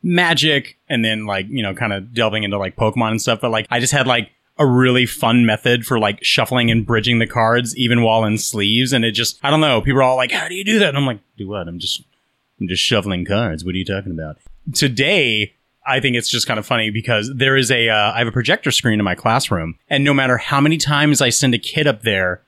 Magic 0.04 0.78
and 0.88 1.04
then 1.04 1.26
like, 1.26 1.48
you 1.50 1.64
know, 1.64 1.74
kind 1.74 1.94
of 1.94 2.14
delving 2.14 2.44
into 2.44 2.58
like 2.58 2.76
Pokemon 2.76 3.12
and 3.12 3.22
stuff, 3.22 3.42
but 3.42 3.52
like 3.52 3.68
I 3.70 3.80
just 3.80 3.94
had 3.94 4.08
like 4.08 4.32
a 4.60 4.66
really 4.66 5.06
fun 5.06 5.46
method 5.46 5.86
for 5.86 6.00
like 6.00 6.24
shuffling 6.24 6.72
and 6.72 6.86
bridging 6.86 7.20
the 7.20 7.28
cards 7.28 7.76
even 7.78 8.02
while 8.02 8.26
in 8.26 8.38
sleeves 8.38 8.94
and 8.94 9.06
it 9.06 9.12
just 9.12 9.40
I 9.44 9.50
don't 9.50 9.62
know, 9.62 9.82
people 9.82 10.00
are 10.00 10.04
all 10.04 10.16
like, 10.16 10.32
"How 10.32 10.48
do 10.48 10.56
you 10.56 10.64
do 10.64 10.80
that?" 10.80 10.90
And 10.90 10.98
I'm 10.98 11.06
like, 11.06 11.20
"Do 11.38 11.48
what? 11.48 11.68
I'm 11.68 11.80
just 11.80 12.04
I'm 12.60 12.68
just 12.68 12.84
shuffling 12.84 13.26
cards. 13.26 13.64
What 13.64 13.76
are 13.76 13.78
you 13.78 13.86
talking 13.86 14.12
about?" 14.12 14.38
Today, 14.74 15.54
I 15.86 16.00
think 16.00 16.16
it's 16.16 16.30
just 16.30 16.48
kind 16.48 16.60
of 16.60 16.66
funny 16.66 16.90
because 16.90 17.32
there 17.34 17.56
is 17.56 17.72
a 17.72 17.90
uh, 17.90 18.12
I 18.14 18.20
have 18.20 18.28
a 18.28 18.32
projector 18.32 18.72
screen 18.72 19.00
in 19.00 19.06
my 19.06 19.16
classroom, 19.16 19.80
and 19.90 20.04
no 20.04 20.14
matter 20.14 20.38
how 20.38 20.60
many 20.60 20.78
times 20.78 21.22
I 21.22 21.30
send 21.30 21.54
a 21.54 21.60
kid 21.60 21.88
up 21.88 22.02
there 22.02 22.42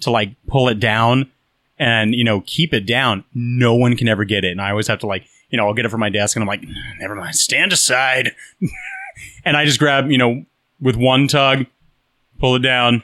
to 0.00 0.10
like 0.10 0.34
pull 0.48 0.68
it 0.68 0.80
down 0.80 1.30
and 1.78 2.14
you 2.14 2.24
know 2.24 2.42
keep 2.46 2.74
it 2.74 2.86
down, 2.86 3.24
no 3.32 3.74
one 3.74 3.96
can 3.96 4.08
ever 4.08 4.24
get 4.24 4.44
it, 4.44 4.50
and 4.50 4.60
I 4.60 4.70
always 4.70 4.88
have 4.88 4.98
to 5.00 5.06
like 5.06 5.24
you 5.50 5.56
know 5.58 5.66
I'll 5.66 5.74
get 5.74 5.84
it 5.84 5.90
from 5.90 6.00
my 6.00 6.08
desk, 6.10 6.36
and 6.36 6.42
I'm 6.42 6.48
like, 6.48 6.64
never 6.98 7.14
mind, 7.14 7.36
stand 7.36 7.72
aside, 7.72 8.32
and 9.44 9.56
I 9.56 9.64
just 9.64 9.78
grab 9.78 10.10
you 10.10 10.18
know 10.18 10.44
with 10.80 10.96
one 10.96 11.28
tug, 11.28 11.66
pull 12.38 12.56
it 12.56 12.60
down, 12.60 13.02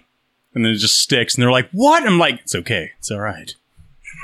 and 0.54 0.64
then 0.64 0.72
it 0.72 0.76
just 0.78 1.00
sticks, 1.00 1.34
and 1.34 1.42
they're 1.42 1.52
like, 1.52 1.68
what? 1.72 2.02
I'm 2.04 2.18
like, 2.18 2.40
it's 2.40 2.54
okay, 2.54 2.92
it's 2.98 3.10
all 3.10 3.20
right. 3.20 3.54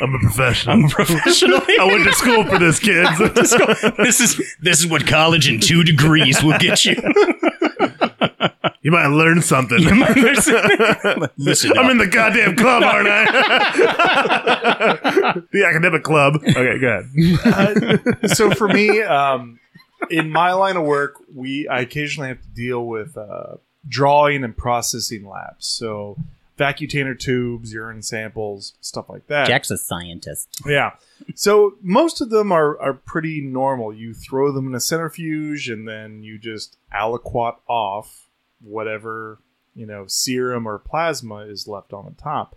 I'm 0.00 0.14
a 0.14 0.18
professional. 0.18 0.74
I'm 0.74 0.84
a 0.86 0.88
professional. 0.88 1.60
I 1.80 1.84
went 1.84 2.04
to 2.04 2.12
school 2.14 2.44
for 2.44 2.58
this, 2.58 2.78
kids. 2.78 3.08
I 3.12 3.20
went 3.20 3.36
to 3.36 3.44
school- 3.44 4.04
this 4.04 4.20
is 4.20 4.42
this 4.60 4.80
is 4.80 4.86
what 4.86 5.06
college 5.06 5.48
in 5.48 5.60
two 5.60 5.84
degrees 5.84 6.42
will 6.42 6.58
get 6.58 6.84
you. 6.84 6.96
You 8.82 8.90
might 8.90 9.06
learn 9.06 9.42
something. 9.42 9.78
You 9.78 9.94
might 9.94 10.16
learn 10.16 10.34
something. 10.40 11.28
Listen 11.36 11.72
I'm 11.78 11.86
up. 11.86 11.90
in 11.92 11.98
the 11.98 12.08
goddamn 12.08 12.56
club, 12.56 12.82
aren't 12.82 13.08
I? 13.08 13.24
the 15.52 15.64
academic 15.64 16.02
club. 16.02 16.42
Okay, 16.42 16.78
go 16.80 17.04
ahead. 17.48 18.30
so 18.36 18.50
for 18.50 18.66
me, 18.66 19.00
um, 19.02 19.60
in 20.10 20.30
my 20.30 20.52
line 20.52 20.76
of 20.76 20.82
work, 20.84 21.14
we 21.32 21.68
I 21.68 21.80
occasionally 21.80 22.28
have 22.28 22.42
to 22.42 22.48
deal 22.48 22.84
with 22.84 23.16
uh, 23.16 23.54
drawing 23.88 24.42
and 24.42 24.56
processing 24.56 25.28
labs. 25.28 25.66
So 25.66 26.16
vacutainer 26.58 27.18
tubes, 27.18 27.72
urine 27.72 28.02
samples, 28.02 28.74
stuff 28.80 29.08
like 29.08 29.26
that. 29.28 29.46
Jack's 29.46 29.70
a 29.70 29.78
scientist. 29.78 30.48
Yeah. 30.66 30.92
So 31.34 31.74
most 31.82 32.20
of 32.20 32.30
them 32.30 32.52
are, 32.52 32.80
are 32.80 32.94
pretty 32.94 33.40
normal. 33.40 33.92
You 33.94 34.12
throw 34.14 34.52
them 34.52 34.66
in 34.66 34.74
a 34.74 34.80
centrifuge 34.80 35.68
and 35.68 35.86
then 35.86 36.22
you 36.22 36.38
just 36.38 36.76
aliquot 36.94 37.56
off 37.68 38.21
whatever, 38.64 39.38
you 39.74 39.86
know, 39.86 40.06
serum 40.06 40.66
or 40.66 40.78
plasma 40.78 41.38
is 41.38 41.68
left 41.68 41.92
on 41.92 42.04
the 42.04 42.22
top. 42.22 42.56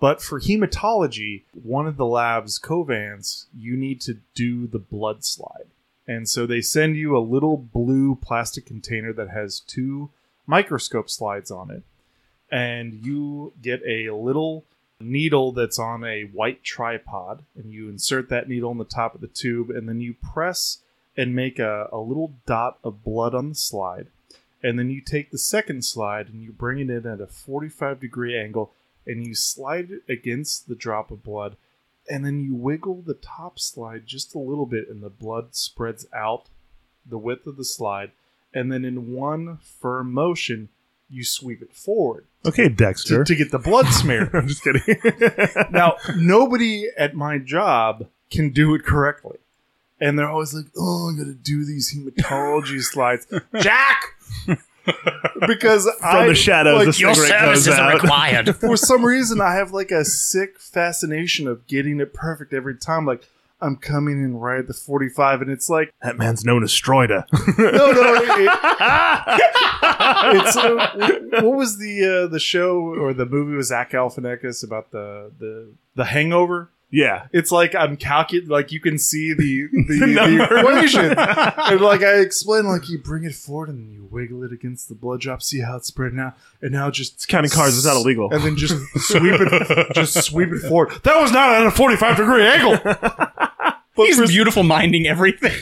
But 0.00 0.20
for 0.20 0.40
hematology, 0.40 1.42
one 1.52 1.86
of 1.86 1.96
the 1.96 2.06
labs, 2.06 2.58
Covance, 2.58 3.46
you 3.56 3.76
need 3.76 4.00
to 4.02 4.18
do 4.34 4.66
the 4.66 4.80
blood 4.80 5.24
slide. 5.24 5.66
And 6.08 6.28
so 6.28 6.46
they 6.46 6.60
send 6.60 6.96
you 6.96 7.16
a 7.16 7.20
little 7.20 7.56
blue 7.56 8.16
plastic 8.16 8.66
container 8.66 9.12
that 9.12 9.30
has 9.30 9.60
two 9.60 10.10
microscope 10.46 11.08
slides 11.08 11.50
on 11.50 11.70
it. 11.70 11.84
And 12.50 12.94
you 13.06 13.52
get 13.62 13.80
a 13.86 14.10
little 14.10 14.64
needle 14.98 15.52
that's 15.52 15.78
on 15.78 16.04
a 16.04 16.24
white 16.24 16.62
tripod 16.62 17.44
and 17.56 17.72
you 17.72 17.88
insert 17.88 18.28
that 18.28 18.48
needle 18.48 18.70
in 18.70 18.78
the 18.78 18.84
top 18.84 19.14
of 19.14 19.20
the 19.20 19.26
tube 19.26 19.70
and 19.70 19.88
then 19.88 20.00
you 20.00 20.14
press 20.14 20.78
and 21.16 21.34
make 21.34 21.58
a, 21.58 21.88
a 21.92 21.98
little 21.98 22.32
dot 22.46 22.78
of 22.84 23.04
blood 23.04 23.34
on 23.34 23.50
the 23.50 23.54
slide 23.54 24.06
and 24.62 24.78
then 24.78 24.90
you 24.90 25.00
take 25.00 25.30
the 25.30 25.38
second 25.38 25.84
slide 25.84 26.28
and 26.28 26.42
you 26.42 26.52
bring 26.52 26.78
it 26.78 26.90
in 26.90 27.06
at 27.06 27.20
a 27.20 27.26
45 27.26 28.00
degree 28.00 28.38
angle 28.38 28.72
and 29.06 29.26
you 29.26 29.34
slide 29.34 29.90
it 29.90 30.02
against 30.12 30.68
the 30.68 30.74
drop 30.74 31.10
of 31.10 31.22
blood 31.22 31.56
and 32.10 32.24
then 32.24 32.40
you 32.40 32.54
wiggle 32.54 33.02
the 33.06 33.14
top 33.14 33.58
slide 33.58 34.06
just 34.06 34.34
a 34.34 34.38
little 34.38 34.66
bit 34.66 34.88
and 34.88 35.02
the 35.02 35.10
blood 35.10 35.54
spreads 35.54 36.06
out 36.14 36.46
the 37.08 37.18
width 37.18 37.46
of 37.46 37.56
the 37.56 37.64
slide 37.64 38.10
and 38.54 38.70
then 38.72 38.84
in 38.84 39.12
one 39.12 39.58
firm 39.58 40.12
motion 40.12 40.68
you 41.10 41.24
sweep 41.24 41.60
it 41.62 41.72
forward 41.74 42.26
Okay, 42.44 42.68
Dexter. 42.68 43.18
to, 43.18 43.24
to 43.24 43.34
get 43.36 43.52
the 43.52 43.58
blood 43.58 43.86
smear. 43.86 44.28
I'm 44.34 44.48
just 44.48 44.64
kidding. 44.64 44.82
now, 45.70 45.96
nobody 46.16 46.86
at 46.98 47.14
my 47.14 47.38
job 47.38 48.08
can 48.30 48.50
do 48.50 48.74
it 48.74 48.84
correctly. 48.84 49.38
And 50.00 50.18
they're 50.18 50.28
always 50.28 50.52
like, 50.52 50.66
oh, 50.76 51.10
I'm 51.10 51.16
to 51.24 51.34
do 51.34 51.64
these 51.64 51.94
hematology 51.94 52.82
slides. 52.82 53.28
Jack! 53.60 54.02
because 55.46 55.88
From 56.00 56.28
the 56.28 56.34
shadows, 56.34 56.76
like, 56.76 56.86
the 56.86 56.92
cigarette 56.92 57.44
goes 57.54 57.68
out. 57.68 58.56
For 58.56 58.76
some 58.76 59.04
reason, 59.04 59.40
I 59.40 59.54
have 59.54 59.72
like 59.72 59.90
a 59.90 60.04
sick 60.04 60.58
fascination 60.58 61.46
of 61.46 61.66
getting 61.66 62.00
it 62.00 62.12
perfect 62.12 62.52
every 62.52 62.76
time. 62.76 63.06
Like, 63.06 63.22
I'm 63.60 63.76
coming 63.76 64.22
in 64.22 64.38
right 64.38 64.58
at 64.58 64.66
the 64.66 64.74
45, 64.74 65.42
and 65.42 65.50
it's 65.50 65.70
like, 65.70 65.94
that 66.02 66.18
man's 66.18 66.44
known 66.44 66.64
as 66.64 66.70
Stroida. 66.72 67.24
no, 67.58 67.92
no. 67.92 68.14
It, 68.16 68.50
it's 70.46 70.56
uh, 70.56 71.42
what 71.42 71.56
was 71.56 71.78
the 71.78 72.24
uh, 72.24 72.26
the 72.26 72.40
show 72.40 72.80
or 72.80 73.14
the 73.14 73.26
movie 73.26 73.54
with 73.56 73.66
Zach 73.66 73.92
Galifianakis 73.92 74.64
about 74.64 74.90
the 74.90 75.30
the 75.38 75.68
the 75.94 76.06
Hangover? 76.06 76.70
Yeah, 76.94 77.26
it's 77.32 77.50
like 77.50 77.74
I'm 77.74 77.96
calculating. 77.96 78.50
Like 78.50 78.70
you 78.70 78.78
can 78.78 78.98
see 78.98 79.32
the 79.32 79.66
the, 79.72 79.94
The 79.98 80.06
the, 80.06 80.58
equation, 80.60 81.14
and 81.18 81.80
like 81.80 82.02
I 82.02 82.18
explain, 82.20 82.66
like 82.66 82.88
you 82.90 82.98
bring 82.98 83.24
it 83.24 83.34
forward 83.34 83.70
and 83.70 83.90
you 83.90 84.06
wiggle 84.10 84.44
it 84.44 84.52
against 84.52 84.90
the 84.90 84.94
blood 84.94 85.22
drop, 85.22 85.42
see 85.42 85.60
how 85.60 85.76
it's 85.78 85.88
spreading 85.88 86.18
out, 86.20 86.34
and 86.60 86.70
now 86.70 86.90
just 86.90 87.14
it's 87.14 87.24
counting 87.26 87.50
cards 87.50 87.76
is 87.78 87.86
not 87.86 87.96
illegal. 87.96 88.28
and 88.30 88.44
then 88.44 88.56
just 88.56 88.74
sweep 88.96 89.22
it, 89.40 89.92
just 89.94 90.22
sweep 90.22 90.50
it 90.50 90.58
forward. 90.68 90.90
That 91.04 91.18
was 91.18 91.32
not 91.32 91.52
at 91.54 91.66
a 91.66 91.70
45 91.70 92.16
degree 92.18 92.46
angle. 92.46 92.78
But 92.84 94.06
He's 94.06 94.18
for- 94.18 94.26
beautiful 94.26 94.62
minding 94.62 95.06
everything. 95.06 95.60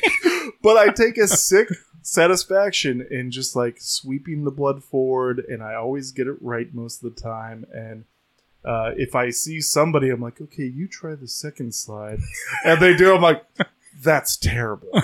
but 0.63 0.77
I 0.77 0.89
take 0.89 1.17
a 1.17 1.29
sick 1.29 1.69
satisfaction 2.03 3.07
in 3.11 3.31
just 3.31 3.55
like 3.57 3.77
sweeping 3.81 4.45
the 4.45 4.51
blood 4.51 4.83
forward, 4.85 5.39
and 5.49 5.63
I 5.63 5.75
always 5.75 6.13
get 6.13 6.27
it 6.27 6.37
right 6.41 6.73
most 6.75 7.03
of 7.05 7.15
the 7.15 7.21
time. 7.21 7.67
And 7.73 8.05
uh, 8.65 8.91
if 8.97 9.15
I 9.15 9.31
see 9.31 9.61
somebody, 9.61 10.11
I'm 10.11 10.21
like, 10.21 10.41
okay, 10.41 10.65
you 10.65 10.87
try 10.87 11.15
the 11.15 11.29
second 11.29 11.75
slide, 11.75 12.21
and 12.65 12.81
they 12.81 12.95
do. 12.95 13.15
I'm 13.15 13.23
like, 13.23 13.45
that's 14.03 14.37
terrible. 14.37 14.89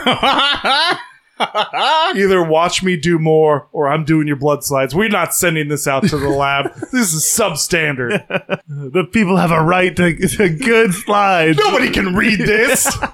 Either 1.38 2.42
watch 2.42 2.82
me 2.82 2.96
do 2.96 3.18
more, 3.18 3.68
or 3.72 3.88
I'm 3.88 4.04
doing 4.04 4.26
your 4.26 4.36
blood 4.36 4.64
slides. 4.64 4.94
We're 4.94 5.08
not 5.08 5.34
sending 5.34 5.68
this 5.68 5.86
out 5.86 6.06
to 6.08 6.16
the 6.16 6.28
lab. 6.30 6.72
This 6.92 7.12
is 7.12 7.24
substandard. 7.24 8.26
the 8.68 9.04
people 9.12 9.36
have 9.36 9.50
a 9.50 9.62
right 9.62 9.94
to, 9.96 10.16
to 10.16 10.48
good 10.48 10.94
slides. 10.94 11.58
Nobody 11.58 11.90
can 11.90 12.14
read 12.14 12.40
this. 12.40 12.86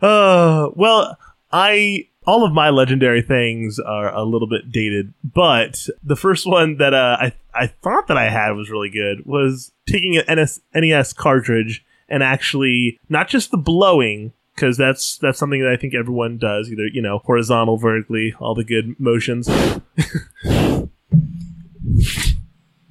Uh, 0.00 0.70
well, 0.74 1.16
I 1.52 2.08
all 2.26 2.44
of 2.44 2.52
my 2.52 2.70
legendary 2.70 3.22
things 3.22 3.78
are 3.78 4.14
a 4.14 4.24
little 4.24 4.48
bit 4.48 4.72
dated, 4.72 5.12
but 5.22 5.86
the 6.02 6.16
first 6.16 6.46
one 6.46 6.78
that 6.78 6.94
uh, 6.94 7.16
I 7.20 7.32
I 7.54 7.66
thought 7.66 8.06
that 8.08 8.16
I 8.16 8.30
had 8.30 8.52
was 8.52 8.70
really 8.70 8.90
good 8.90 9.26
was 9.26 9.72
taking 9.86 10.16
an 10.16 10.38
NS, 10.38 10.60
NES 10.74 11.12
cartridge 11.12 11.84
and 12.08 12.22
actually 12.22 12.98
not 13.08 13.28
just 13.28 13.50
the 13.50 13.56
blowing 13.56 14.32
because 14.54 14.76
that's 14.76 15.18
that's 15.18 15.38
something 15.38 15.62
that 15.62 15.70
I 15.70 15.76
think 15.76 15.94
everyone 15.94 16.38
does 16.38 16.70
either 16.70 16.86
you 16.86 17.02
know 17.02 17.18
horizontal 17.18 17.76
vertically 17.76 18.34
all 18.38 18.54
the 18.54 18.64
good 18.64 18.98
motions 18.98 19.48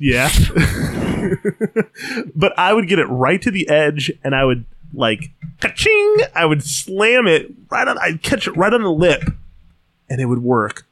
Yeah. 0.03 0.29
but 2.35 2.59
I 2.59 2.73
would 2.73 2.89
get 2.89 2.99
it 2.99 3.05
right 3.05 3.41
to 3.41 3.51
the 3.51 3.69
edge 3.69 4.11
and 4.21 4.35
I 4.35 4.43
would 4.43 4.65
like 4.93 5.31
ka-ching, 5.63 6.17
I 6.35 6.45
would 6.45 6.63
slam 6.63 7.27
it 7.27 7.51
right 7.69 7.87
on 7.87 7.97
I'd 7.97 8.21
catch 8.21 8.47
it 8.47 8.57
right 8.57 8.73
on 8.73 8.81
the 8.81 8.91
lip 8.91 9.23
and 10.09 10.21
it 10.21 10.25
would 10.25 10.43
work 10.43 10.85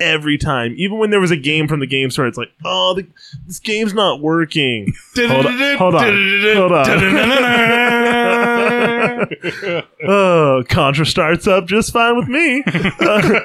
every 0.00 0.38
time. 0.38 0.74
Even 0.76 0.98
when 0.98 1.10
there 1.10 1.20
was 1.20 1.30
a 1.30 1.36
game 1.36 1.68
from 1.68 1.80
the 1.80 1.86
game 1.86 2.10
store, 2.10 2.26
it's 2.26 2.38
like, 2.38 2.50
oh, 2.64 2.94
the, 2.94 3.06
this 3.46 3.58
game's 3.58 3.94
not 3.94 4.20
working. 4.20 4.92
hold 5.16 5.46
on, 5.46 5.76
hold 5.76 5.94
on, 5.94 6.56
hold 6.56 6.72
on. 6.72 6.88
oh, 10.06 10.64
Contra 10.68 11.06
starts 11.06 11.46
up 11.46 11.66
just 11.66 11.92
fine 11.92 12.16
with 12.16 12.28
me. 12.28 12.62
Uh, 12.66 13.40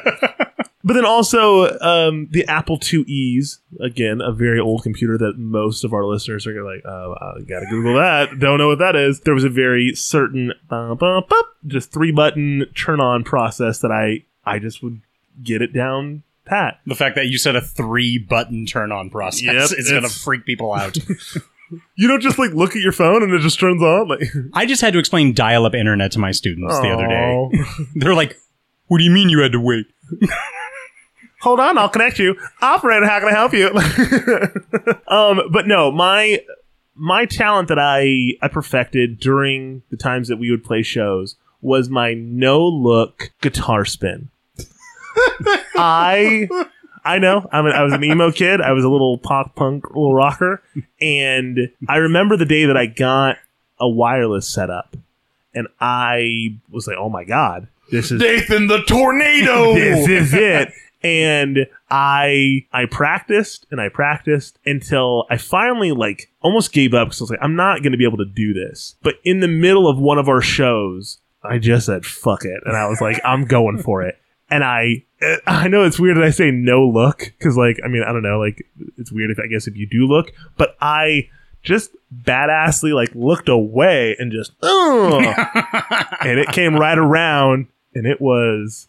but 0.83 0.93
then 0.93 1.05
also 1.05 1.77
um, 1.79 2.27
the 2.31 2.45
Apple 2.47 2.77
IIe's, 2.77 3.59
again, 3.79 4.21
a 4.21 4.31
very 4.31 4.59
old 4.59 4.83
computer 4.83 5.17
that 5.17 5.37
most 5.37 5.83
of 5.83 5.93
our 5.93 6.05
listeners 6.05 6.45
are 6.45 6.63
like, 6.63 6.83
oh, 6.85 7.15
I 7.19 7.41
gotta 7.41 7.65
Google 7.69 7.95
that. 7.95 8.39
Don't 8.39 8.57
know 8.57 8.67
what 8.67 8.79
that 8.79 8.95
is. 8.95 9.21
There 9.21 9.33
was 9.33 9.43
a 9.43 9.49
very 9.49 9.95
certain, 9.95 10.53
bum, 10.67 10.97
bum, 10.97 11.23
bum, 11.29 11.43
just 11.67 11.91
three 11.91 12.11
button 12.11 12.65
turn 12.75 12.99
on 12.99 13.23
process 13.23 13.79
that 13.79 13.91
I 13.91 14.23
I 14.45 14.59
just 14.59 14.83
would 14.83 15.01
get 15.41 15.61
it 15.61 15.73
down 15.73 16.23
pat. 16.45 16.79
The 16.85 16.95
fact 16.95 17.15
that 17.15 17.27
you 17.27 17.37
said 17.37 17.55
a 17.55 17.61
three 17.61 18.17
button 18.17 18.65
turn 18.65 18.91
on 18.91 19.09
process 19.09 19.71
Yep, 19.71 19.79
is 19.79 19.89
going 19.89 20.03
to 20.03 20.09
freak 20.09 20.45
people 20.45 20.73
out. 20.73 20.97
You 21.95 22.07
don't 22.07 22.21
just 22.21 22.37
like 22.37 22.51
look 22.51 22.75
at 22.75 22.81
your 22.81 22.91
phone 22.91 23.23
and 23.23 23.33
it 23.33 23.39
just 23.39 23.59
turns 23.59 23.81
on. 23.81 24.07
Like, 24.07 24.21
I 24.53 24.67
just 24.67 24.81
had 24.81 24.93
to 24.93 24.99
explain 24.99 25.33
dial 25.33 25.65
up 25.65 25.73
internet 25.73 26.11
to 26.11 26.19
my 26.19 26.31
students 26.31 26.77
the 26.79 26.89
other 26.89 27.07
day. 27.07 27.49
They're 27.95 28.13
like, 28.13 28.37
what 28.87 28.99
do 28.99 29.03
you 29.03 29.11
mean 29.11 29.29
you 29.29 29.39
had 29.39 29.53
to 29.53 29.59
wait? 29.59 29.87
Hold 31.43 31.59
on, 31.59 31.77
I'll 31.77 31.89
connect 31.89 32.19
you. 32.19 32.35
Operator, 32.61 33.05
how 33.05 33.19
can 33.19 33.27
I 33.27 33.33
help 33.33 33.53
you? 33.53 33.67
um, 35.07 35.51
but 35.51 35.67
no, 35.67 35.91
my 35.91 36.39
my 36.95 37.25
talent 37.25 37.67
that 37.67 37.79
I 37.79 38.37
I 38.41 38.47
perfected 38.47 39.19
during 39.19 39.83
the 39.89 39.97
times 39.97 40.29
that 40.29 40.37
we 40.37 40.49
would 40.49 40.63
play 40.63 40.81
shows 40.81 41.35
was 41.61 41.89
my 41.89 42.13
no 42.13 42.65
look 42.65 43.31
guitar 43.41 43.85
spin. 43.85 44.29
I 45.75 46.47
I 47.03 47.19
know 47.19 47.47
I'm 47.51 47.65
an, 47.65 47.73
I 47.73 47.83
was 47.83 47.93
an 47.93 48.03
emo 48.03 48.31
kid. 48.31 48.61
I 48.61 48.71
was 48.71 48.85
a 48.85 48.89
little 48.89 49.17
pop 49.17 49.55
punk 49.55 49.87
little 49.89 50.15
rocker, 50.15 50.63
and 51.01 51.69
I 51.87 51.97
remember 51.97 52.37
the 52.37 52.45
day 52.45 52.65
that 52.65 52.77
I 52.77 52.85
got 52.85 53.37
a 53.79 53.89
wireless 53.89 54.47
setup, 54.47 54.95
and 55.53 55.67
I 55.81 56.55
was 56.71 56.87
like, 56.87 56.97
"Oh 56.97 57.09
my 57.09 57.25
god, 57.25 57.67
this 57.91 58.11
is 58.11 58.21
Nathan 58.21 58.67
the 58.67 58.83
tornado. 58.83 59.73
this 59.73 60.07
is 60.07 60.33
it. 60.33 60.71
And 61.03 61.67
I 61.89 62.65
I 62.71 62.85
practiced 62.85 63.67
and 63.71 63.81
I 63.81 63.89
practiced 63.89 64.57
until 64.65 65.25
I 65.29 65.37
finally 65.37 65.91
like 65.91 66.31
almost 66.41 66.71
gave 66.71 66.93
up 66.93 67.09
because 67.09 67.21
I 67.21 67.23
was 67.23 67.29
like, 67.31 67.39
I'm 67.41 67.55
not 67.55 67.83
going 67.83 67.91
to 67.91 67.97
be 67.97 68.05
able 68.05 68.17
to 68.17 68.25
do 68.25 68.53
this. 68.53 68.95
But 69.03 69.15
in 69.23 69.41
the 69.41 69.47
middle 69.47 69.87
of 69.87 69.99
one 69.99 70.17
of 70.17 70.29
our 70.29 70.41
shows, 70.41 71.19
I 71.43 71.57
just 71.57 71.87
said 71.87 72.05
fuck 72.05 72.45
it, 72.45 72.61
and 72.65 72.77
I 72.77 72.87
was 72.87 73.01
like, 73.01 73.19
I'm 73.25 73.45
going 73.45 73.77
for 73.79 74.01
it. 74.03 74.17
And 74.49 74.63
I 74.63 75.03
eh, 75.21 75.37
I 75.45 75.67
know 75.67 75.83
it's 75.83 75.99
weird 75.99 76.17
that 76.17 76.23
I 76.23 76.29
say 76.29 76.51
no 76.51 76.87
look 76.87 77.33
because 77.37 77.57
like 77.57 77.79
I 77.83 77.89
mean 77.89 78.03
I 78.03 78.13
don't 78.13 78.23
know 78.23 78.39
like 78.39 78.65
it's 78.97 79.11
weird 79.11 79.31
if 79.31 79.39
I 79.39 79.47
guess 79.47 79.67
if 79.67 79.75
you 79.75 79.87
do 79.87 80.07
look, 80.07 80.31
but 80.57 80.77
I 80.79 81.29
just 81.63 81.95
badassly 82.13 82.93
like 82.93 83.09
looked 83.15 83.49
away 83.49 84.15
and 84.19 84.31
just 84.31 84.51
and 84.61 86.39
it 86.39 86.49
came 86.49 86.75
right 86.75 86.97
around 86.97 87.67
and 87.95 88.05
it 88.05 88.21
was 88.21 88.87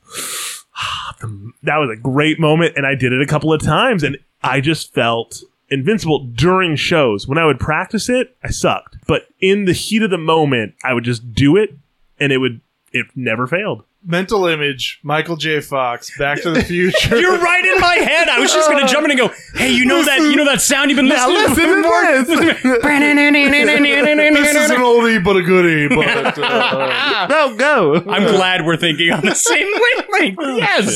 that 1.62 1.78
was 1.78 1.90
a 1.90 2.00
great 2.00 2.38
moment 2.40 2.74
and 2.76 2.86
i 2.86 2.94
did 2.94 3.12
it 3.12 3.22
a 3.22 3.26
couple 3.26 3.52
of 3.52 3.62
times 3.62 4.02
and 4.02 4.18
i 4.42 4.60
just 4.60 4.92
felt 4.92 5.42
invincible 5.70 6.26
during 6.34 6.76
shows. 6.76 7.26
When 7.26 7.38
i 7.38 7.46
would 7.46 7.58
practice 7.58 8.08
it 8.08 8.36
i 8.42 8.50
sucked. 8.50 8.98
But 9.06 9.28
in 9.40 9.64
the 9.64 9.72
heat 9.72 10.02
of 10.02 10.10
the 10.10 10.18
moment 10.18 10.74
i 10.84 10.92
would 10.92 11.04
just 11.04 11.32
do 11.32 11.56
it 11.56 11.76
and 12.18 12.32
it 12.32 12.38
would 12.38 12.60
it 12.94 13.06
never 13.14 13.46
failed 13.46 13.84
Mental 14.06 14.46
image, 14.46 15.00
Michael 15.02 15.36
J. 15.36 15.60
Fox, 15.60 16.10
Back 16.18 16.42
to 16.42 16.50
the 16.50 16.62
Future. 16.64 17.18
You're 17.18 17.38
right 17.38 17.64
in 17.64 17.80
my 17.80 17.94
head. 17.94 18.28
I 18.28 18.38
was 18.38 18.52
just 18.52 18.68
going 18.70 18.86
to 18.86 18.92
jump 18.92 19.06
in 19.06 19.12
and 19.12 19.18
go, 19.18 19.30
hey, 19.54 19.70
you 19.72 19.86
know 19.86 20.04
that 20.04 20.20
you 20.20 20.36
know 20.36 20.44
that 20.44 20.60
sound 20.60 20.90
you've 20.90 20.98
been 20.98 21.08
Now 21.08 21.26
listening 21.30 21.56
listen 21.56 21.82
to 21.82 21.82
to 21.82 21.82
this 24.34 24.54
is 24.54 24.70
an 24.70 24.76
oldie 24.76 25.24
but 25.24 25.36
a 25.36 25.42
goodie. 25.42 25.88
But 25.88 26.38
uh, 26.38 27.26
no 27.30 27.56
go 27.56 27.94
I'm 28.06 28.24
glad 28.24 28.66
we're 28.66 28.76
thinking 28.76 29.10
on 29.10 29.22
the 29.22 29.34
same 29.34 29.68
wavelength. 29.72 30.58
yes. 30.58 30.86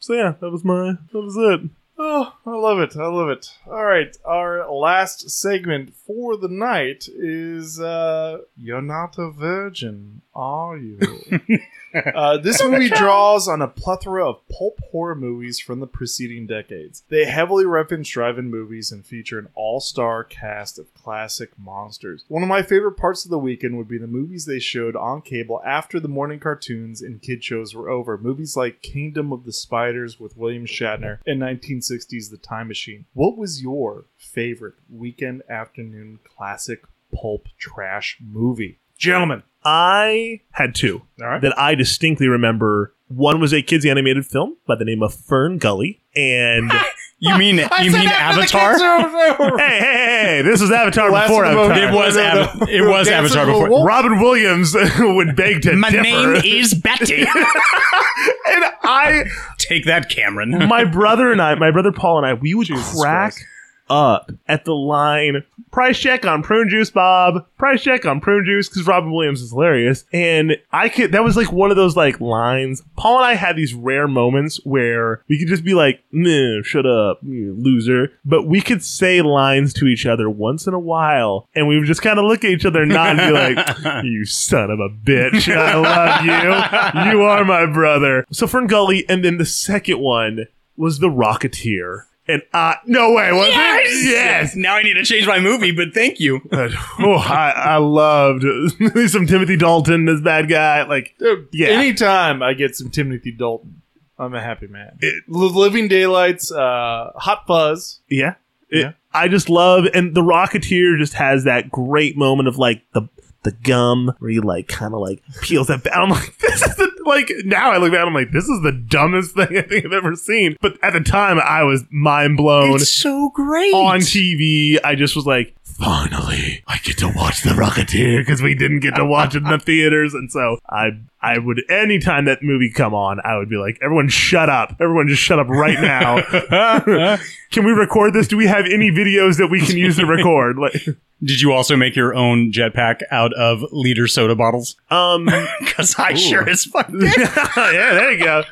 so 0.00 0.14
yeah 0.14 0.34
that 0.40 0.50
was 0.50 0.64
my 0.64 0.94
that 1.12 1.20
was 1.20 1.36
it 1.36 1.70
oh, 1.98 2.32
I 2.44 2.50
love 2.50 2.78
it. 2.78 2.96
I 2.96 3.06
love 3.06 3.28
it. 3.28 3.48
All 3.66 3.84
right, 3.84 4.16
our 4.24 4.70
last 4.70 5.30
segment 5.30 5.94
for 5.94 6.36
the 6.36 6.48
night 6.48 7.08
is 7.08 7.80
uh, 7.80 8.38
"You're 8.56 8.82
Not 8.82 9.18
a 9.18 9.30
Virgin, 9.30 10.22
Are 10.34 10.76
You?" 10.76 11.22
Uh, 12.14 12.38
this 12.38 12.62
movie 12.64 12.88
draws 12.88 13.48
on 13.48 13.62
a 13.62 13.68
plethora 13.68 14.28
of 14.28 14.46
pulp 14.48 14.80
horror 14.90 15.14
movies 15.14 15.58
from 15.58 15.80
the 15.80 15.86
preceding 15.86 16.46
decades. 16.46 17.02
They 17.08 17.24
heavily 17.24 17.64
reference 17.64 18.08
drive-in 18.08 18.50
movies 18.50 18.92
and 18.92 19.04
feature 19.04 19.38
an 19.38 19.48
all-star 19.54 20.24
cast 20.24 20.78
of 20.78 20.92
classic 20.94 21.50
monsters. 21.58 22.24
One 22.28 22.42
of 22.42 22.48
my 22.48 22.62
favorite 22.62 22.96
parts 22.96 23.24
of 23.24 23.30
the 23.30 23.38
weekend 23.38 23.76
would 23.76 23.88
be 23.88 23.98
the 23.98 24.06
movies 24.06 24.46
they 24.46 24.58
showed 24.58 24.96
on 24.96 25.22
cable 25.22 25.60
after 25.64 26.00
the 26.00 26.08
morning 26.08 26.40
cartoons 26.40 27.02
and 27.02 27.22
kid 27.22 27.42
shows 27.42 27.74
were 27.74 27.88
over. 27.88 28.18
Movies 28.18 28.56
like 28.56 28.82
Kingdom 28.82 29.32
of 29.32 29.44
the 29.44 29.52
Spiders 29.52 30.20
with 30.20 30.36
William 30.36 30.66
Shatner 30.66 31.18
and 31.26 31.40
1960's 31.40 32.30
The 32.30 32.36
Time 32.36 32.68
Machine. 32.68 33.06
What 33.14 33.36
was 33.36 33.62
your 33.62 34.04
favorite 34.16 34.74
weekend 34.90 35.42
afternoon 35.48 36.18
classic 36.24 36.84
pulp 37.14 37.48
trash 37.58 38.18
movie? 38.20 38.78
Gentlemen, 38.98 39.42
I 39.66 40.40
had 40.52 40.74
two 40.74 41.02
All 41.20 41.26
right. 41.26 41.42
that 41.42 41.58
I 41.58 41.74
distinctly 41.74 42.28
remember. 42.28 42.94
One 43.08 43.40
was 43.40 43.52
a 43.52 43.62
kids 43.62 43.84
animated 43.86 44.26
film 44.26 44.56
by 44.66 44.74
the 44.76 44.84
name 44.84 45.02
of 45.02 45.14
Fern 45.14 45.58
Gully, 45.58 46.02
and 46.16 46.72
You 47.18 47.38
mean 47.38 47.56
you 47.58 47.90
mean 47.92 48.08
Avatar? 48.08 48.76
hey, 48.76 49.56
hey, 49.58 49.78
hey, 49.78 50.22
hey, 50.24 50.42
this 50.42 50.60
was 50.60 50.70
Avatar 50.70 51.10
Last 51.10 51.28
before 51.28 51.44
Avatar. 51.44 51.78
It 51.78 51.94
was 51.94 52.16
No, 52.16 52.22
no, 52.22 52.42
Ava- 52.42 52.66
it 52.68 52.80
was 52.82 53.06
Dancing 53.08 53.38
Avatar 53.38 53.46
before. 53.46 53.70
Wolf? 53.70 53.86
Robin 53.86 54.20
Williams 54.20 54.74
would 54.98 55.34
beg 55.36 55.62
to 55.62 55.74
My 55.74 55.90
differ. 55.90 56.02
name 56.02 56.34
is 56.44 56.74
Betty. 56.74 57.20
and 57.22 58.64
I, 58.82 59.24
Take 59.58 59.84
that, 59.86 60.08
Cameron. 60.10 60.68
my 60.68 60.84
brother 60.84 61.30
and 61.32 61.40
I, 61.40 61.54
my 61.54 61.70
brother 61.70 61.92
Paul 61.92 62.18
and 62.18 62.26
I, 62.26 62.34
we 62.34 62.54
would 62.54 62.66
Jesus 62.66 63.00
crack 63.00 63.32
Christ. 63.34 63.46
Up 63.88 64.30
at 64.48 64.64
the 64.64 64.74
line. 64.74 65.44
Price 65.70 65.98
check 65.98 66.24
on 66.24 66.42
prune 66.42 66.68
juice, 66.68 66.90
Bob. 66.90 67.46
Price 67.58 67.82
check 67.82 68.06
on 68.06 68.20
prune 68.20 68.44
juice 68.44 68.68
because 68.68 68.86
Robin 68.86 69.12
Williams 69.12 69.42
is 69.42 69.50
hilarious. 69.50 70.04
And 70.12 70.56
I 70.72 70.88
could, 70.88 71.12
that 71.12 71.24
was 71.24 71.36
like 71.36 71.52
one 71.52 71.70
of 71.70 71.76
those 71.76 71.96
like 71.96 72.20
lines. 72.20 72.82
Paul 72.96 73.16
and 73.18 73.26
I 73.26 73.34
had 73.34 73.56
these 73.56 73.74
rare 73.74 74.08
moments 74.08 74.58
where 74.64 75.22
we 75.28 75.38
could 75.38 75.48
just 75.48 75.64
be 75.64 75.74
like, 75.74 76.02
nah, 76.12 76.62
shut 76.62 76.86
up, 76.86 77.20
loser. 77.22 78.12
But 78.24 78.44
we 78.46 78.60
could 78.60 78.82
say 78.82 79.20
lines 79.22 79.72
to 79.74 79.86
each 79.86 80.06
other 80.06 80.30
once 80.30 80.66
in 80.66 80.74
a 80.74 80.78
while. 80.78 81.48
And 81.54 81.68
we 81.68 81.78
would 81.78 81.86
just 81.86 82.02
kind 82.02 82.18
of 82.18 82.24
look 82.24 82.44
at 82.44 82.50
each 82.50 82.64
other 82.64 82.82
and 82.82 82.92
nod 82.92 83.18
and 83.18 83.34
be 83.34 83.38
like, 83.38 84.02
you 84.04 84.24
son 84.24 84.70
of 84.70 84.80
a 84.80 84.88
bitch. 84.88 85.54
I 85.54 85.74
love 85.74 86.24
you. 86.24 87.10
You 87.10 87.22
are 87.22 87.44
my 87.44 87.66
brother. 87.66 88.24
So 88.30 88.46
Fern 88.46 88.66
Gully. 88.66 89.04
And 89.08 89.24
then 89.24 89.36
the 89.36 89.44
second 89.44 89.98
one 90.00 90.46
was 90.76 90.98
The 90.98 91.08
Rocketeer. 91.08 92.04
And 92.28 92.42
uh, 92.52 92.74
no 92.86 93.12
way, 93.12 93.30
was 93.32 93.48
it? 93.50 94.08
Yes. 94.10 94.56
Now 94.56 94.74
I 94.76 94.82
need 94.82 94.94
to 94.94 95.04
change 95.04 95.26
my 95.26 95.38
movie, 95.38 95.70
but 95.72 95.94
thank 95.94 96.18
you. 96.20 96.40
But, 96.50 96.72
oh, 96.98 97.14
I, 97.14 97.50
I 97.50 97.76
loved 97.76 98.42
some 99.10 99.26
Timothy 99.26 99.56
Dalton 99.56 100.08
as 100.08 100.20
bad 100.20 100.48
guy. 100.48 100.82
Like, 100.84 101.14
yeah. 101.52 101.68
Anytime 101.68 102.42
I 102.42 102.54
get 102.54 102.74
some 102.74 102.90
Timothy 102.90 103.30
Dalton, 103.32 103.82
I'm 104.18 104.34
a 104.34 104.40
happy 104.42 104.66
man. 104.66 104.98
Li- 105.02 105.20
Living 105.28 105.88
Daylights, 105.88 106.50
uh, 106.50 107.12
Hot 107.16 107.46
Fuzz. 107.46 108.00
yeah. 108.08 108.34
It- 108.70 108.80
Yeah. 108.80 108.92
I 109.14 109.28
just 109.28 109.48
love, 109.48 109.84
and 109.94 110.14
the 110.14 110.20
Rocketeer 110.22 110.98
just 110.98 111.14
has 111.14 111.44
that 111.44 111.70
great 111.70 112.16
moment 112.18 112.48
of 112.48 112.58
like 112.58 112.82
the 112.92 113.02
the 113.44 113.52
gum 113.52 114.12
where 114.18 114.30
he 114.30 114.40
like 114.40 114.66
kind 114.68 114.92
of 114.92 115.00
like 115.00 115.22
peels 115.40 115.68
that 115.68 115.84
back. 115.84 115.96
I'm 115.96 116.10
like, 116.10 116.36
this 116.40 116.60
is 116.62 116.76
the 116.76 116.90
like 117.06 117.30
now 117.44 117.72
I 117.72 117.78
look 117.78 117.92
back, 117.92 118.06
I'm 118.06 118.14
like, 118.14 118.32
this 118.32 118.48
is 118.48 118.62
the 118.62 118.72
dumbest 118.72 119.34
thing 119.36 119.56
I 119.56 119.62
think 119.62 119.84
I've 119.84 119.92
ever 119.92 120.14
seen. 120.14 120.56
But 120.60 120.78
at 120.82 120.92
the 120.92 121.00
time, 121.00 121.38
I 121.38 121.62
was 121.62 121.84
mind 121.90 122.36
blown. 122.36 122.76
It's 122.76 122.92
so 122.92 123.30
great. 123.30 123.72
on 123.74 124.00
TV, 124.00 124.78
I 124.84 124.94
just 124.94 125.16
was 125.16 125.26
like, 125.26 125.55
finally, 125.78 126.62
I 126.66 126.78
get 126.78 126.98
to 126.98 127.08
watch 127.08 127.42
The 127.42 127.50
Rocketeer 127.50 128.18
because 128.20 128.42
we 128.42 128.54
didn't 128.54 128.80
get 128.80 128.94
to 128.96 129.04
watch 129.04 129.34
it 129.34 129.42
in 129.42 129.48
the 129.50 129.58
theaters. 129.58 130.14
And 130.14 130.30
so 130.30 130.58
I, 130.68 130.90
I 131.20 131.38
would, 131.38 131.62
anytime 131.70 132.24
that 132.26 132.42
movie 132.42 132.70
come 132.70 132.94
on, 132.94 133.20
I 133.24 133.36
would 133.38 133.48
be 133.48 133.56
like, 133.56 133.78
everyone 133.82 134.08
shut 134.08 134.48
up. 134.48 134.76
Everyone 134.80 135.08
just 135.08 135.22
shut 135.22 135.38
up 135.38 135.48
right 135.48 135.80
now. 135.80 136.22
can 137.50 137.64
we 137.64 137.72
record 137.72 138.12
this? 138.14 138.28
Do 138.28 138.36
we 138.36 138.46
have 138.46 138.64
any 138.66 138.90
videos 138.90 139.38
that 139.38 139.48
we 139.48 139.60
can 139.60 139.76
use 139.76 139.96
to 139.96 140.06
record? 140.06 140.56
Like, 140.58 140.84
Did 141.22 141.40
you 141.40 141.52
also 141.52 141.76
make 141.76 141.96
your 141.96 142.14
own 142.14 142.52
jetpack 142.52 143.00
out 143.10 143.32
of 143.34 143.62
liter 143.72 144.06
soda 144.08 144.34
bottles? 144.34 144.76
um, 144.90 145.24
Because 145.60 145.94
I 145.98 146.14
sure 146.14 146.48
as 146.48 146.64
fuck 146.64 146.88
did. 146.90 147.02
yeah, 147.16 147.94
there 147.94 148.12
you 148.12 148.24
go. 148.24 148.42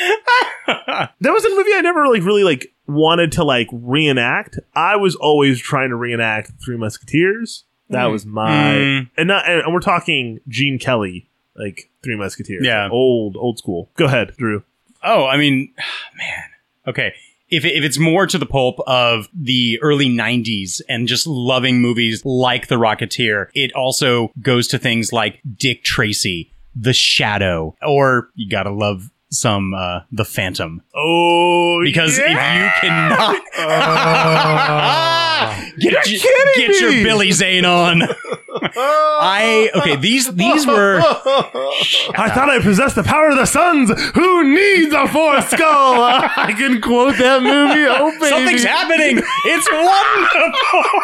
that 0.00 1.20
was 1.20 1.44
a 1.44 1.50
movie 1.50 1.72
I 1.74 1.80
never 1.82 2.06
like 2.08 2.22
really 2.24 2.44
like 2.44 2.72
wanted 2.94 3.32
to 3.32 3.44
like 3.44 3.68
reenact. 3.72 4.58
I 4.74 4.96
was 4.96 5.14
always 5.16 5.60
trying 5.60 5.90
to 5.90 5.96
reenact 5.96 6.52
Three 6.64 6.76
Musketeers. 6.76 7.64
That 7.88 8.04
Mm. 8.06 8.12
was 8.12 8.24
my 8.26 8.50
Mm. 8.50 9.10
and 9.16 9.28
not 9.28 9.48
and 9.48 9.72
we're 9.72 9.80
talking 9.80 10.40
Gene 10.48 10.78
Kelly, 10.78 11.28
like 11.56 11.90
Three 12.04 12.16
Musketeers. 12.16 12.64
Yeah. 12.64 12.88
old 12.90 13.36
old 13.36 13.58
school. 13.58 13.90
Go 13.96 14.04
ahead, 14.06 14.32
Drew. 14.38 14.62
Oh, 15.02 15.26
I 15.26 15.36
mean, 15.36 15.72
man. 16.16 16.44
Okay. 16.86 17.12
If, 17.48 17.64
if 17.64 17.82
it's 17.82 17.98
more 17.98 18.28
to 18.28 18.38
the 18.38 18.46
pulp 18.46 18.76
of 18.86 19.28
the 19.34 19.76
early 19.82 20.08
90s 20.08 20.80
and 20.88 21.08
just 21.08 21.26
loving 21.26 21.80
movies 21.80 22.24
like 22.24 22.68
The 22.68 22.76
Rocketeer, 22.76 23.48
it 23.54 23.72
also 23.74 24.30
goes 24.40 24.68
to 24.68 24.78
things 24.78 25.12
like 25.12 25.40
Dick 25.56 25.82
Tracy, 25.82 26.52
The 26.76 26.92
Shadow, 26.92 27.74
or 27.82 28.30
you 28.36 28.48
gotta 28.48 28.70
love 28.70 29.10
some 29.30 29.72
uh, 29.74 30.00
The 30.12 30.24
Phantom. 30.24 30.82
Oh, 30.94 31.80
Because 31.82 32.18
yeah! 32.18 32.72
if 32.76 32.82
you 32.82 32.88
cannot 32.88 33.36
get, 35.78 35.92
You're 35.92 35.92
your- 35.92 36.20
kidding 36.20 36.54
get 36.56 36.80
your! 36.80 37.04
Billy 37.04 37.32
Zane 37.32 37.64
on. 37.64 38.02
I 39.22 39.70
okay, 39.76 39.96
these 39.96 40.32
these 40.34 40.66
were 40.66 41.00
I 41.00 42.30
thought 42.34 42.50
I 42.50 42.58
possessed 42.60 42.96
the 42.96 43.02
power 43.02 43.28
of 43.28 43.36
the 43.36 43.46
suns. 43.46 43.90
Who 44.14 44.44
needs 44.54 44.92
a 44.92 45.06
fourth 45.08 45.48
skull? 45.50 45.94
I 46.36 46.52
can 46.56 46.80
quote 46.80 47.16
that 47.18 47.42
movie. 47.42 47.86
Oh, 47.88 48.10
baby. 48.18 48.28
Something's 48.28 48.64
happening. 48.64 49.18
It's 49.46 49.70
wonderful. 49.70 51.00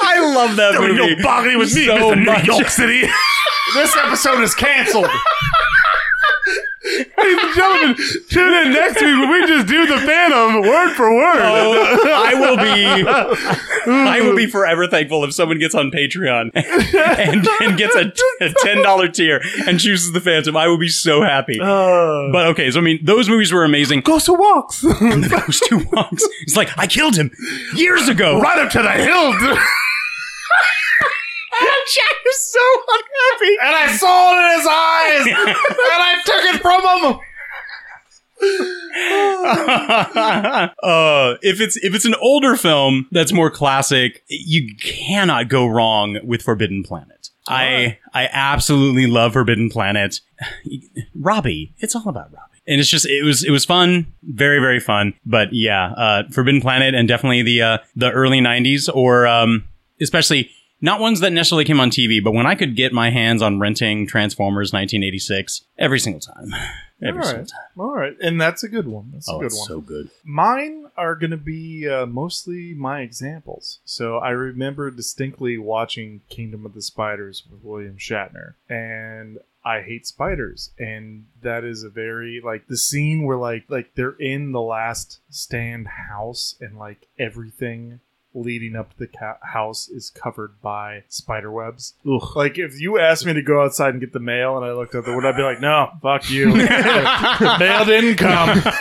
I 0.00 0.32
love 0.34 0.56
that 0.56 0.72
There 0.72 0.80
was 0.80 0.96
movie. 0.98 1.16
no 1.16 1.22
bargaining 1.22 1.58
with 1.58 1.74
me, 1.74 1.86
so 1.86 1.96
Mr. 2.14 2.16
New. 2.46 2.52
York 2.52 2.68
City. 2.68 3.02
this 3.74 3.96
episode 3.96 4.40
is 4.42 4.54
canceled. 4.54 5.08
Ladies 7.18 7.38
and 7.44 7.54
gentlemen, 7.54 7.96
tune 8.30 8.54
in 8.66 8.72
next 8.72 8.94
week 8.94 9.02
when 9.20 9.30
we 9.30 9.46
just 9.46 9.66
do 9.66 9.86
the 9.86 9.98
Phantom 9.98 10.62
word 10.62 10.94
for 10.94 11.14
word. 11.14 11.36
Oh, 11.36 12.12
I 12.14 12.34
will 12.34 12.56
be 12.56 13.90
I 13.90 14.20
will 14.22 14.34
be 14.36 14.46
forever 14.46 14.86
thankful 14.86 15.22
if 15.24 15.34
someone 15.34 15.58
gets 15.58 15.74
on 15.74 15.90
Patreon 15.90 16.50
and, 16.54 17.46
and 17.60 17.76
gets 17.78 17.94
a, 17.94 18.12
a 18.40 18.54
ten 18.58 18.82
dollar 18.82 19.08
tier 19.08 19.42
and 19.66 19.78
chooses 19.78 20.12
the 20.12 20.20
Phantom. 20.20 20.56
I 20.56 20.66
will 20.68 20.78
be 20.78 20.88
so 20.88 21.22
happy. 21.22 21.58
Uh, 21.60 22.30
But 22.32 22.46
okay, 22.48 22.70
so 22.70 22.78
I 22.78 22.82
mean, 22.82 23.04
those 23.04 23.28
movies 23.28 23.52
were 23.52 23.64
amazing. 23.64 24.00
Ghost 24.00 24.26
who 24.26 24.34
walks 24.34 24.80
Those 24.80 25.60
two 25.68 25.84
walks. 25.92 26.24
It's 26.42 26.56
like 26.56 26.70
I 26.78 26.86
killed 26.86 27.16
him 27.16 27.30
years 27.74 28.08
ago. 28.08 28.40
right 28.40 28.58
up 28.58 28.70
to 28.72 28.82
the 28.82 28.92
hill. 28.92 29.58
Jack 31.94 32.16
is 32.26 32.52
so 32.52 32.60
unhappy. 32.88 33.56
and 33.62 33.76
I 33.76 33.96
saw 33.96 34.32
it 34.32 34.38
in 34.44 34.58
his 34.58 34.66
eyes, 34.66 35.26
and 35.26 36.02
I 36.02 36.14
took 36.24 36.44
it 36.54 36.60
from 36.62 37.12
him. 37.12 37.20
uh, 40.82 41.34
if 41.42 41.60
it's 41.60 41.76
if 41.78 41.94
it's 41.94 42.04
an 42.04 42.14
older 42.20 42.56
film 42.56 43.08
that's 43.10 43.32
more 43.32 43.50
classic, 43.50 44.22
you 44.28 44.76
cannot 44.76 45.48
go 45.48 45.66
wrong 45.66 46.18
with 46.22 46.42
Forbidden 46.42 46.84
Planet. 46.84 47.30
I 47.48 47.98
I 48.14 48.28
absolutely 48.30 49.06
love 49.06 49.32
Forbidden 49.32 49.70
Planet. 49.70 50.20
Robbie, 51.16 51.74
it's 51.78 51.96
all 51.96 52.08
about 52.08 52.32
Robbie. 52.32 52.44
And 52.66 52.80
it's 52.80 52.88
just 52.88 53.06
it 53.06 53.24
was 53.24 53.42
it 53.42 53.50
was 53.50 53.64
fun, 53.64 54.06
very 54.22 54.60
very 54.60 54.78
fun. 54.78 55.14
But 55.26 55.48
yeah, 55.52 55.92
uh, 55.92 56.22
Forbidden 56.30 56.60
Planet 56.60 56.94
and 56.94 57.08
definitely 57.08 57.42
the 57.42 57.62
uh, 57.62 57.78
the 57.96 58.12
early 58.12 58.40
'90s 58.40 58.88
or 58.94 59.26
um, 59.26 59.64
especially 60.00 60.50
not 60.80 61.00
ones 61.00 61.20
that 61.20 61.32
necessarily 61.32 61.64
came 61.64 61.80
on 61.80 61.90
TV, 61.90 62.22
but 62.22 62.32
when 62.32 62.46
I 62.46 62.54
could 62.54 62.76
get 62.76 62.92
my 62.92 63.10
hands 63.10 63.42
on 63.42 63.58
renting 63.58 64.06
Transformers 64.06 64.72
1986 64.72 65.62
every 65.78 65.98
single 66.00 66.20
time, 66.20 66.52
every 67.02 67.20
All 67.20 67.26
single 67.26 67.42
right, 67.42 67.48
time. 67.50 67.80
all 67.80 67.94
right, 67.94 68.16
and 68.20 68.40
that's 68.40 68.62
a 68.62 68.68
good 68.68 68.86
one. 68.86 69.10
That's 69.12 69.28
a 69.28 69.32
Oh, 69.32 69.38
good 69.40 69.46
it's 69.46 69.58
one. 69.58 69.68
so 69.68 69.80
good. 69.80 70.10
Mine 70.24 70.86
are 70.96 71.14
going 71.16 71.30
to 71.32 71.36
be 71.36 71.88
uh, 71.88 72.06
mostly 72.06 72.74
my 72.74 73.00
examples. 73.02 73.80
So 73.84 74.18
I 74.18 74.30
remember 74.30 74.90
distinctly 74.90 75.58
watching 75.58 76.22
Kingdom 76.28 76.64
of 76.66 76.74
the 76.74 76.82
Spiders 76.82 77.44
with 77.50 77.62
William 77.62 77.96
Shatner, 77.98 78.54
and 78.68 79.38
I 79.64 79.82
hate 79.82 80.06
spiders, 80.06 80.70
and 80.78 81.26
that 81.42 81.62
is 81.64 81.82
a 81.82 81.90
very 81.90 82.40
like 82.42 82.68
the 82.68 82.76
scene 82.76 83.24
where 83.24 83.36
like 83.36 83.64
like 83.68 83.94
they're 83.96 84.16
in 84.18 84.52
the 84.52 84.60
last 84.62 85.18
stand 85.30 85.88
house, 86.08 86.54
and 86.60 86.78
like 86.78 87.06
everything 87.18 88.00
leading 88.40 88.76
up 88.76 88.90
to 88.92 88.98
the 88.98 89.06
ca- 89.06 89.38
house 89.42 89.88
is 89.88 90.10
covered 90.10 90.60
by 90.60 91.04
spider 91.08 91.50
webs. 91.50 91.94
Ugh. 92.10 92.36
Like 92.36 92.58
if 92.58 92.80
you 92.80 92.98
asked 92.98 93.26
me 93.26 93.32
to 93.34 93.42
go 93.42 93.62
outside 93.62 93.90
and 93.90 94.00
get 94.00 94.12
the 94.12 94.20
mail, 94.20 94.56
and 94.56 94.64
I 94.64 94.72
looked 94.72 94.92
the 94.92 95.02
window, 95.02 95.28
I'd 95.28 95.36
be 95.36 95.42
like, 95.42 95.60
"No, 95.60 95.90
fuck 96.02 96.30
you, 96.30 96.54
mail 96.54 97.84
didn't 97.84 98.16
come." 98.16 98.62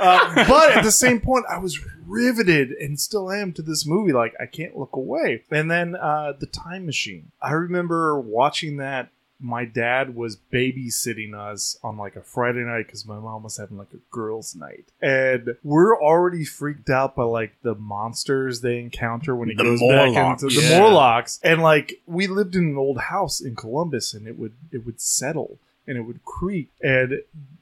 Uh, 0.00 0.44
but 0.46 0.76
at 0.76 0.84
the 0.84 0.92
same 0.92 1.20
point, 1.20 1.44
I 1.48 1.58
was 1.58 1.80
riveted 2.06 2.70
and 2.70 2.98
still 2.98 3.30
am 3.30 3.52
to 3.54 3.62
this 3.62 3.86
movie. 3.86 4.12
Like 4.12 4.34
I 4.40 4.46
can't 4.46 4.76
look 4.76 4.94
away. 4.94 5.42
And 5.50 5.70
then 5.70 5.96
uh, 5.96 6.34
the 6.38 6.46
Time 6.46 6.86
Machine. 6.86 7.30
I 7.42 7.52
remember 7.52 8.18
watching 8.20 8.76
that. 8.78 9.10
My 9.40 9.64
dad 9.64 10.16
was 10.16 10.36
babysitting 10.52 11.32
us 11.34 11.78
on 11.84 11.96
like 11.96 12.16
a 12.16 12.22
Friday 12.22 12.64
night 12.64 12.86
because 12.86 13.06
my 13.06 13.18
mom 13.18 13.42
was 13.44 13.56
having 13.56 13.76
like 13.78 13.92
a 13.94 13.98
girls' 14.10 14.54
night, 14.56 14.86
and 15.00 15.56
we're 15.62 15.96
already 16.00 16.44
freaked 16.44 16.90
out 16.90 17.14
by 17.14 17.22
like 17.24 17.52
the 17.62 17.74
monsters 17.76 18.60
they 18.62 18.78
encounter 18.78 19.36
when 19.36 19.48
he 19.48 19.54
The 19.54 19.62
goes 19.62 19.80
Morlocks. 19.80 20.14
back 20.14 20.42
into 20.42 20.54
the 20.60 20.66
Yeah. 20.66 20.80
Morlocks. 20.80 21.38
And 21.44 21.62
like 21.62 22.00
we 22.06 22.26
lived 22.26 22.56
in 22.56 22.64
an 22.64 22.76
old 22.76 22.98
house 22.98 23.40
in 23.40 23.54
Columbus, 23.54 24.12
and 24.14 24.26
it 24.26 24.38
would 24.38 24.54
it 24.72 24.84
would 24.84 25.00
settle 25.00 25.58
and 25.86 25.96
it 25.96 26.02
would 26.02 26.24
creak. 26.24 26.70
And 26.82 27.20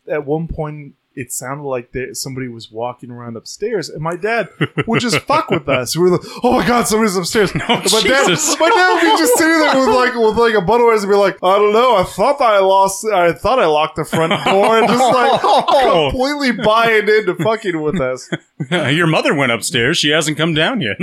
at 0.08 0.24
one 0.24 0.48
point, 0.48 0.94
it 1.16 1.32
sounded 1.32 1.64
like 1.64 1.92
there, 1.92 2.14
somebody 2.14 2.46
was 2.46 2.70
walking 2.70 3.10
around 3.10 3.36
upstairs, 3.36 3.88
and 3.88 4.02
my 4.02 4.14
dad 4.16 4.48
would 4.86 5.00
just 5.00 5.18
fuck 5.20 5.50
with 5.50 5.68
us. 5.68 5.96
We 5.96 6.02
were 6.02 6.18
like, 6.18 6.26
"Oh 6.44 6.52
my 6.60 6.66
god, 6.66 6.86
somebody's 6.86 7.16
upstairs!" 7.16 7.54
my 7.54 7.62
dad, 7.64 8.26
Jesus. 8.28 8.56
my 8.60 8.68
dad 8.68 8.94
would 8.94 9.00
be 9.12 9.18
just 9.18 9.34
sitting 9.38 9.58
there 9.60 9.78
with 9.78 9.88
like 9.96 10.14
with 10.14 10.36
like 10.36 10.54
a 10.54 10.60
bundle 10.60 10.90
and 10.90 11.00
be 11.08 11.14
like, 11.16 11.36
"I 11.42 11.56
don't 11.58 11.72
know. 11.72 11.96
I 11.96 12.04
thought 12.04 12.40
I 12.40 12.58
lost. 12.60 13.04
I 13.06 13.32
thought 13.32 13.58
I 13.58 13.66
locked 13.66 13.96
the 13.96 14.04
front 14.04 14.32
door," 14.44 14.78
and 14.78 14.86
just 14.88 15.00
like 15.02 15.40
Oh. 15.42 16.10
completely 16.10 16.62
buying 16.62 17.08
into 17.08 17.34
fucking 17.42 17.80
with 17.80 18.00
us. 18.00 18.30
Your 18.70 19.06
mother 19.06 19.34
went 19.34 19.52
upstairs. 19.52 19.98
She 19.98 20.10
hasn't 20.10 20.36
come 20.36 20.54
down 20.54 20.80
yet. 20.80 20.96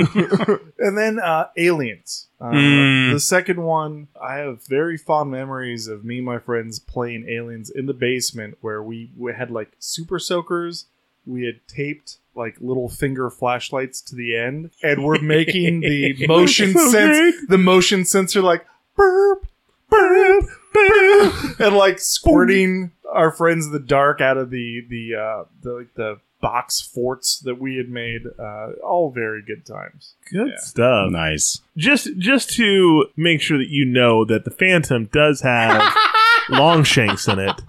And 0.78 0.98
then 0.98 1.20
uh, 1.20 1.48
Aliens. 1.58 2.28
Um, 2.44 2.54
Mm. 2.54 3.14
The 3.14 3.20
second 3.20 3.62
one, 3.64 4.08
I 4.22 4.36
have 4.36 4.66
very 4.68 4.98
fond 4.98 5.32
memories 5.32 5.88
of 5.88 6.04
me 6.04 6.18
and 6.18 6.26
my 6.26 6.40
friends 6.40 6.78
playing 6.80 7.28
Aliens 7.30 7.70
in 7.70 7.86
the 7.86 7.94
basement 7.94 8.58
where 8.62 8.84
we, 8.84 9.12
we 9.18 9.34
had 9.34 9.50
like 9.50 9.72
super 9.80 10.20
soakers. 10.20 10.86
We 11.26 11.46
had 11.46 11.66
taped 11.68 12.18
like 12.36 12.56
little 12.60 12.90
finger 12.90 13.30
flashlights 13.30 14.02
to 14.02 14.16
the 14.16 14.36
end, 14.36 14.72
and 14.84 15.04
we're 15.06 15.22
making 15.22 15.80
the 15.82 16.26
motion 16.28 16.74
So 16.74 16.90
sense, 16.90 17.18
great. 17.18 17.36
the 17.50 17.58
motion 17.58 18.04
sensor 18.06 18.42
like 18.42 18.66
burp, 18.98 19.46
burp, 19.90 20.46
burp, 20.74 21.34
and 21.62 21.76
like 21.78 22.00
squirting 22.00 22.92
our 23.10 23.32
friends 23.32 23.68
in 23.68 23.72
the 23.72 23.80
dark 23.80 24.20
out 24.20 24.38
of 24.38 24.50
the 24.50 24.84
the 24.90 25.16
uh, 25.16 25.44
the 25.62 25.72
like 25.74 25.94
the 25.94 26.20
box 26.44 26.82
forts 26.82 27.40
that 27.40 27.58
we 27.60 27.78
had 27.78 27.90
made. 27.90 28.24
Uh, 28.38 28.74
all 28.86 29.10
very 29.10 29.42
good 29.42 29.66
times. 29.66 30.14
Good 30.30 30.50
Yeah. 30.50 30.58
stuff. 30.60 31.10
nice. 31.12 31.62
Just 31.78 32.10
just 32.18 32.50
to 32.58 33.06
make 33.16 33.42
sure 33.42 33.58
that 33.58 33.70
you 33.70 33.86
know 33.86 34.26
that 34.26 34.44
the 34.46 34.52
Phantom 34.52 35.06
does 35.06 35.42
have 35.42 35.82
Longshanks 36.50 37.28
in 37.28 37.40
it. 37.40 37.62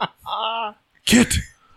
Kit, 1.06 1.34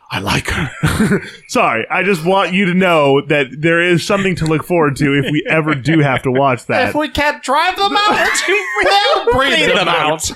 I 0.10 0.20
like 0.20 0.48
her. 0.50 1.22
Sorry, 1.50 1.86
I 1.92 2.02
just 2.02 2.26
want 2.26 2.54
you 2.54 2.66
to 2.66 2.74
know 2.74 3.22
that 3.28 3.48
there 3.60 3.82
is 3.82 4.06
something 4.06 4.36
to 4.38 4.46
look 4.46 4.64
forward 4.64 4.96
to 4.98 5.14
if 5.14 5.32
we 5.32 5.46
ever 5.48 5.76
do 5.76 6.00
have 6.00 6.24
to 6.24 6.32
watch 6.32 6.66
that. 6.66 6.90
If 6.90 6.96
we 6.96 7.10
can't 7.10 7.44
drive 7.44 7.76
them 7.76 7.96
out, 7.96 8.42
we'll 8.48 9.34
breathe 9.34 9.68
them 9.76 9.88
out. 9.88 10.32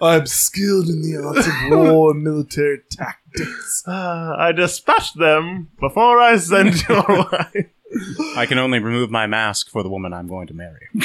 I'm 0.00 0.26
skilled 0.26 0.88
in 0.88 1.02
the 1.02 1.22
arts 1.24 1.46
of 1.46 1.52
war 1.78 2.10
and 2.12 2.22
military 2.22 2.80
tactics. 2.90 3.20
Uh, 3.86 4.34
I 4.38 4.52
dispatched 4.52 5.18
them 5.18 5.70
before 5.80 6.20
I 6.20 6.36
sent 6.36 6.82
your 6.88 7.04
wife. 7.06 7.66
I 8.36 8.46
can 8.46 8.58
only 8.58 8.78
remove 8.78 9.10
my 9.10 9.26
mask 9.26 9.70
for 9.70 9.82
the 9.82 9.88
woman 9.88 10.12
I'm 10.12 10.28
going 10.28 10.46
to 10.48 10.54
marry. 10.54 10.88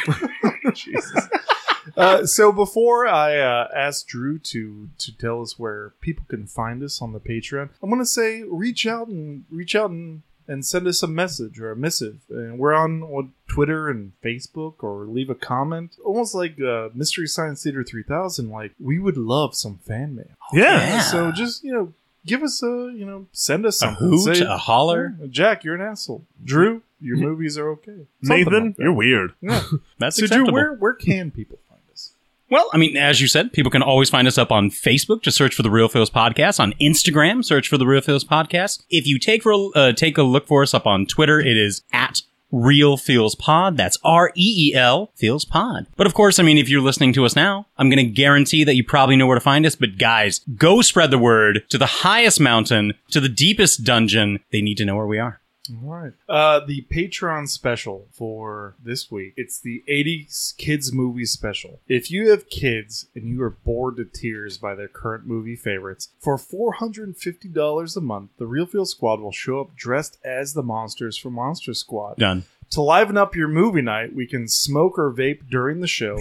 Uh, 1.97 2.25
so 2.25 2.51
before 2.51 3.07
I 3.07 3.37
uh, 3.37 3.67
ask 3.75 4.07
Drew 4.07 4.37
to 4.39 4.89
to 4.97 5.17
tell 5.17 5.41
us 5.41 5.57
where 5.57 5.93
people 6.01 6.23
can 6.29 6.45
find 6.45 6.83
us 6.83 7.01
on 7.01 7.13
the 7.13 7.19
Patreon, 7.19 7.69
I'm 7.81 7.89
gonna 7.89 8.05
say 8.05 8.43
reach 8.43 8.85
out 8.85 9.07
and 9.07 9.43
reach 9.49 9.75
out 9.75 9.89
and 9.89 10.21
and 10.49 10.65
send 10.65 10.87
us 10.87 11.03
a 11.03 11.07
message 11.07 11.59
or 11.59 11.71
a 11.71 11.75
missive. 11.75 12.21
And 12.29 12.57
we're 12.57 12.73
on, 12.73 13.03
on 13.03 13.33
Twitter 13.47 13.87
and 13.87 14.13
Facebook 14.23 14.75
or 14.83 15.05
leave 15.05 15.29
a 15.29 15.35
comment. 15.35 15.95
Almost 16.03 16.33
like 16.33 16.59
uh, 16.59 16.89
Mystery 16.95 17.27
Science 17.27 17.61
Theater 17.63 17.83
3000. 17.83 18.49
Like 18.49 18.73
we 18.79 18.97
would 18.97 19.15
love 19.15 19.55
some 19.55 19.77
fan 19.85 20.15
mail. 20.15 20.35
Yeah. 20.51 21.01
So 21.01 21.31
just 21.31 21.63
you 21.63 21.71
know, 21.71 21.93
give 22.25 22.43
us 22.43 22.61
a 22.63 22.91
you 22.95 23.05
know, 23.05 23.27
send 23.31 23.65
us 23.65 23.79
something. 23.79 24.07
A 24.07 24.09
hoot, 24.09 24.35
Say- 24.37 24.45
a 24.45 24.57
holler. 24.57 25.15
Jack, 25.29 25.63
you're 25.63 25.75
an 25.75 25.81
asshole. 25.81 26.25
Drew, 26.43 26.81
your 26.99 27.17
movies 27.27 27.57
are 27.57 27.69
okay. 27.71 28.05
Something 28.23 28.45
Nathan, 28.45 28.65
like 28.65 28.75
that. 28.77 28.83
you're 28.83 28.93
weird. 28.93 29.33
Yeah. 29.41 29.63
That's 29.99 30.17
so 30.17 30.23
acceptable. 30.25 30.51
Drew, 30.51 30.53
where 30.53 30.73
where 30.73 30.93
can 30.93 31.31
people 31.31 31.59
find 31.69 31.81
us? 31.91 32.11
Well, 32.49 32.69
I 32.73 32.77
mean, 32.77 32.97
as 32.97 33.21
you 33.21 33.27
said, 33.27 33.53
people 33.53 33.71
can 33.71 33.81
always 33.83 34.09
find 34.09 34.27
us 34.27 34.37
up 34.37 34.51
on 34.51 34.69
Facebook. 34.71 35.21
Just 35.21 35.37
search 35.37 35.53
for 35.53 35.61
the 35.63 35.69
Reel 35.69 35.87
Feels 35.87 36.09
Podcast. 36.09 36.59
On 36.59 36.73
Instagram, 36.81 37.45
search 37.45 37.67
for 37.67 37.77
the 37.77 37.85
Reel 37.85 38.01
Feels 38.01 38.23
Podcast. 38.23 38.83
If 38.89 39.05
you 39.07 39.19
take 39.19 39.43
for 39.43 39.53
uh, 39.75 39.91
take 39.93 40.17
a 40.17 40.23
look 40.23 40.47
for 40.47 40.63
us 40.63 40.73
up 40.73 40.87
on 40.87 41.05
Twitter, 41.05 41.39
it 41.39 41.57
is 41.57 41.83
at 41.93 42.21
Reel 42.51 42.97
Feels 42.97 43.35
Pod. 43.35 43.77
That's 43.77 43.97
R 44.03 44.31
E 44.35 44.69
E 44.69 44.75
L 44.75 45.11
Feels 45.15 45.45
Pod. 45.45 45.87
But 45.95 46.07
of 46.07 46.13
course, 46.13 46.39
I 46.39 46.43
mean, 46.43 46.57
if 46.57 46.69
you're 46.69 46.81
listening 46.81 47.13
to 47.13 47.25
us 47.25 47.35
now, 47.35 47.67
I'm 47.77 47.89
going 47.89 48.05
to 48.05 48.11
guarantee 48.11 48.63
that 48.63 48.75
you 48.75 48.83
probably 48.83 49.15
know 49.15 49.27
where 49.27 49.35
to 49.35 49.41
find 49.41 49.65
us. 49.65 49.75
But 49.75 49.97
guys, 49.97 50.39
go 50.55 50.81
spread 50.81 51.11
the 51.11 51.17
word 51.17 51.63
to 51.69 51.77
the 51.77 51.85
highest 51.85 52.39
mountain, 52.39 52.93
to 53.11 53.19
the 53.19 53.29
deepest 53.29 53.83
dungeon. 53.83 54.39
They 54.51 54.61
need 54.61 54.77
to 54.77 54.85
know 54.85 54.95
where 54.95 55.07
we 55.07 55.19
are. 55.19 55.41
All 55.69 55.89
right. 55.89 56.13
Uh, 56.27 56.61
the 56.65 56.85
Patreon 56.91 57.47
special 57.49 58.07
for 58.11 58.75
this 58.83 59.11
week. 59.11 59.33
It's 59.37 59.59
the 59.59 59.83
80s 59.89 60.57
kids 60.57 60.93
movie 60.93 61.25
special. 61.25 61.79
If 61.87 62.11
you 62.11 62.29
have 62.29 62.49
kids 62.49 63.07
and 63.15 63.27
you 63.27 63.41
are 63.43 63.49
bored 63.49 63.97
to 63.97 64.05
tears 64.05 64.57
by 64.57 64.75
their 64.75 64.87
current 64.87 65.25
movie 65.25 65.55
favorites, 65.55 66.09
for 66.19 66.37
$450 66.37 67.97
a 67.97 68.01
month, 68.01 68.31
the 68.37 68.47
Reel 68.47 68.65
Feel 68.65 68.85
Squad 68.85 69.19
will 69.19 69.31
show 69.31 69.61
up 69.61 69.75
dressed 69.75 70.17
as 70.23 70.53
the 70.53 70.63
monsters 70.63 71.17
from 71.17 71.33
Monster 71.33 71.73
Squad. 71.73 72.17
Done. 72.17 72.45
To 72.71 72.81
liven 72.81 73.17
up 73.17 73.35
your 73.35 73.47
movie 73.47 73.81
night, 73.81 74.13
we 74.13 74.27
can 74.27 74.47
smoke 74.47 74.99
or 74.99 75.11
vape 75.11 75.49
during 75.49 75.81
the 75.81 75.87
show, 75.87 76.19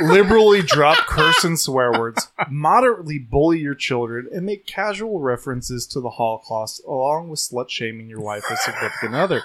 liberally 0.00 0.62
drop 0.62 0.96
curse 1.06 1.44
and 1.44 1.60
swear 1.60 1.92
words, 1.92 2.28
moderately 2.48 3.18
bully 3.18 3.58
your 3.58 3.74
children, 3.74 4.26
and 4.32 4.46
make 4.46 4.66
casual 4.66 5.20
references 5.20 5.86
to 5.88 6.00
the 6.00 6.10
Holocaust, 6.10 6.82
along 6.86 7.28
with 7.28 7.40
slut 7.40 7.68
shaming 7.68 8.08
your 8.08 8.20
wife 8.20 8.44
or 8.50 8.56
significant 8.56 9.14
other. 9.14 9.42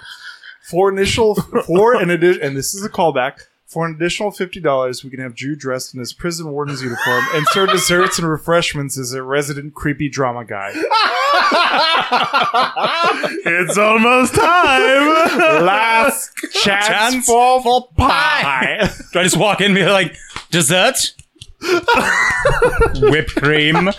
For 0.64 0.90
initial, 0.90 1.36
for 1.36 1.96
an 1.96 2.10
addition, 2.10 2.42
and 2.42 2.56
this 2.56 2.74
is 2.74 2.86
a 2.86 2.90
callback. 2.90 3.42
For 3.72 3.86
an 3.86 3.96
additional 3.96 4.32
fifty 4.32 4.60
dollars, 4.60 5.02
we 5.02 5.10
can 5.10 5.22
have 5.22 5.34
Drew 5.34 5.56
dressed 5.56 5.94
in 5.94 6.02
his 6.02 6.12
prison 6.12 6.52
warden's 6.52 6.82
uniform 6.84 7.24
and 7.34 7.46
serve 7.52 7.70
desserts 7.70 8.20
and 8.20 8.28
refreshments 8.28 8.98
as 9.00 9.14
a 9.14 9.24
resident 9.24 9.76
creepy 9.76 10.10
drama 10.10 10.44
guy. 10.44 10.72
it's 13.46 13.78
almost 13.78 14.36
time. 14.36 15.64
Last 15.64 16.36
chance, 16.52 16.88
Chance 16.88 17.26
for, 17.26 17.64
for 17.64 17.88
pie. 17.98 18.92
Do 19.14 19.20
I 19.22 19.24
just 19.24 19.38
walk 19.38 19.62
in 19.62 19.68
and 19.68 19.76
be 19.76 19.86
like, 19.86 20.18
dessert? 20.50 21.14
Whipped 22.96 23.36
cream? 23.38 23.90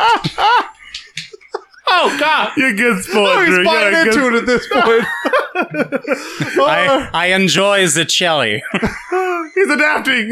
Oh 1.95 2.17
God! 2.19 2.53
You're 2.57 2.71
a 2.71 2.75
good 2.75 3.05
sport, 3.05 3.37
Drew. 3.37 3.47
he's 3.47 3.57
You're 3.57 3.65
buying 3.65 3.95
a 3.95 4.05
good 4.05 4.15
into 4.15 4.29
it 4.29 4.35
at 4.41 4.47
this 4.47 4.67
point. 4.67 5.05
I, 6.59 7.11
I 7.15 7.27
enjoy 7.27 7.87
the 7.87 8.05
jelly. 8.07 8.63
He's 9.55 9.69
adapting. 9.71 10.31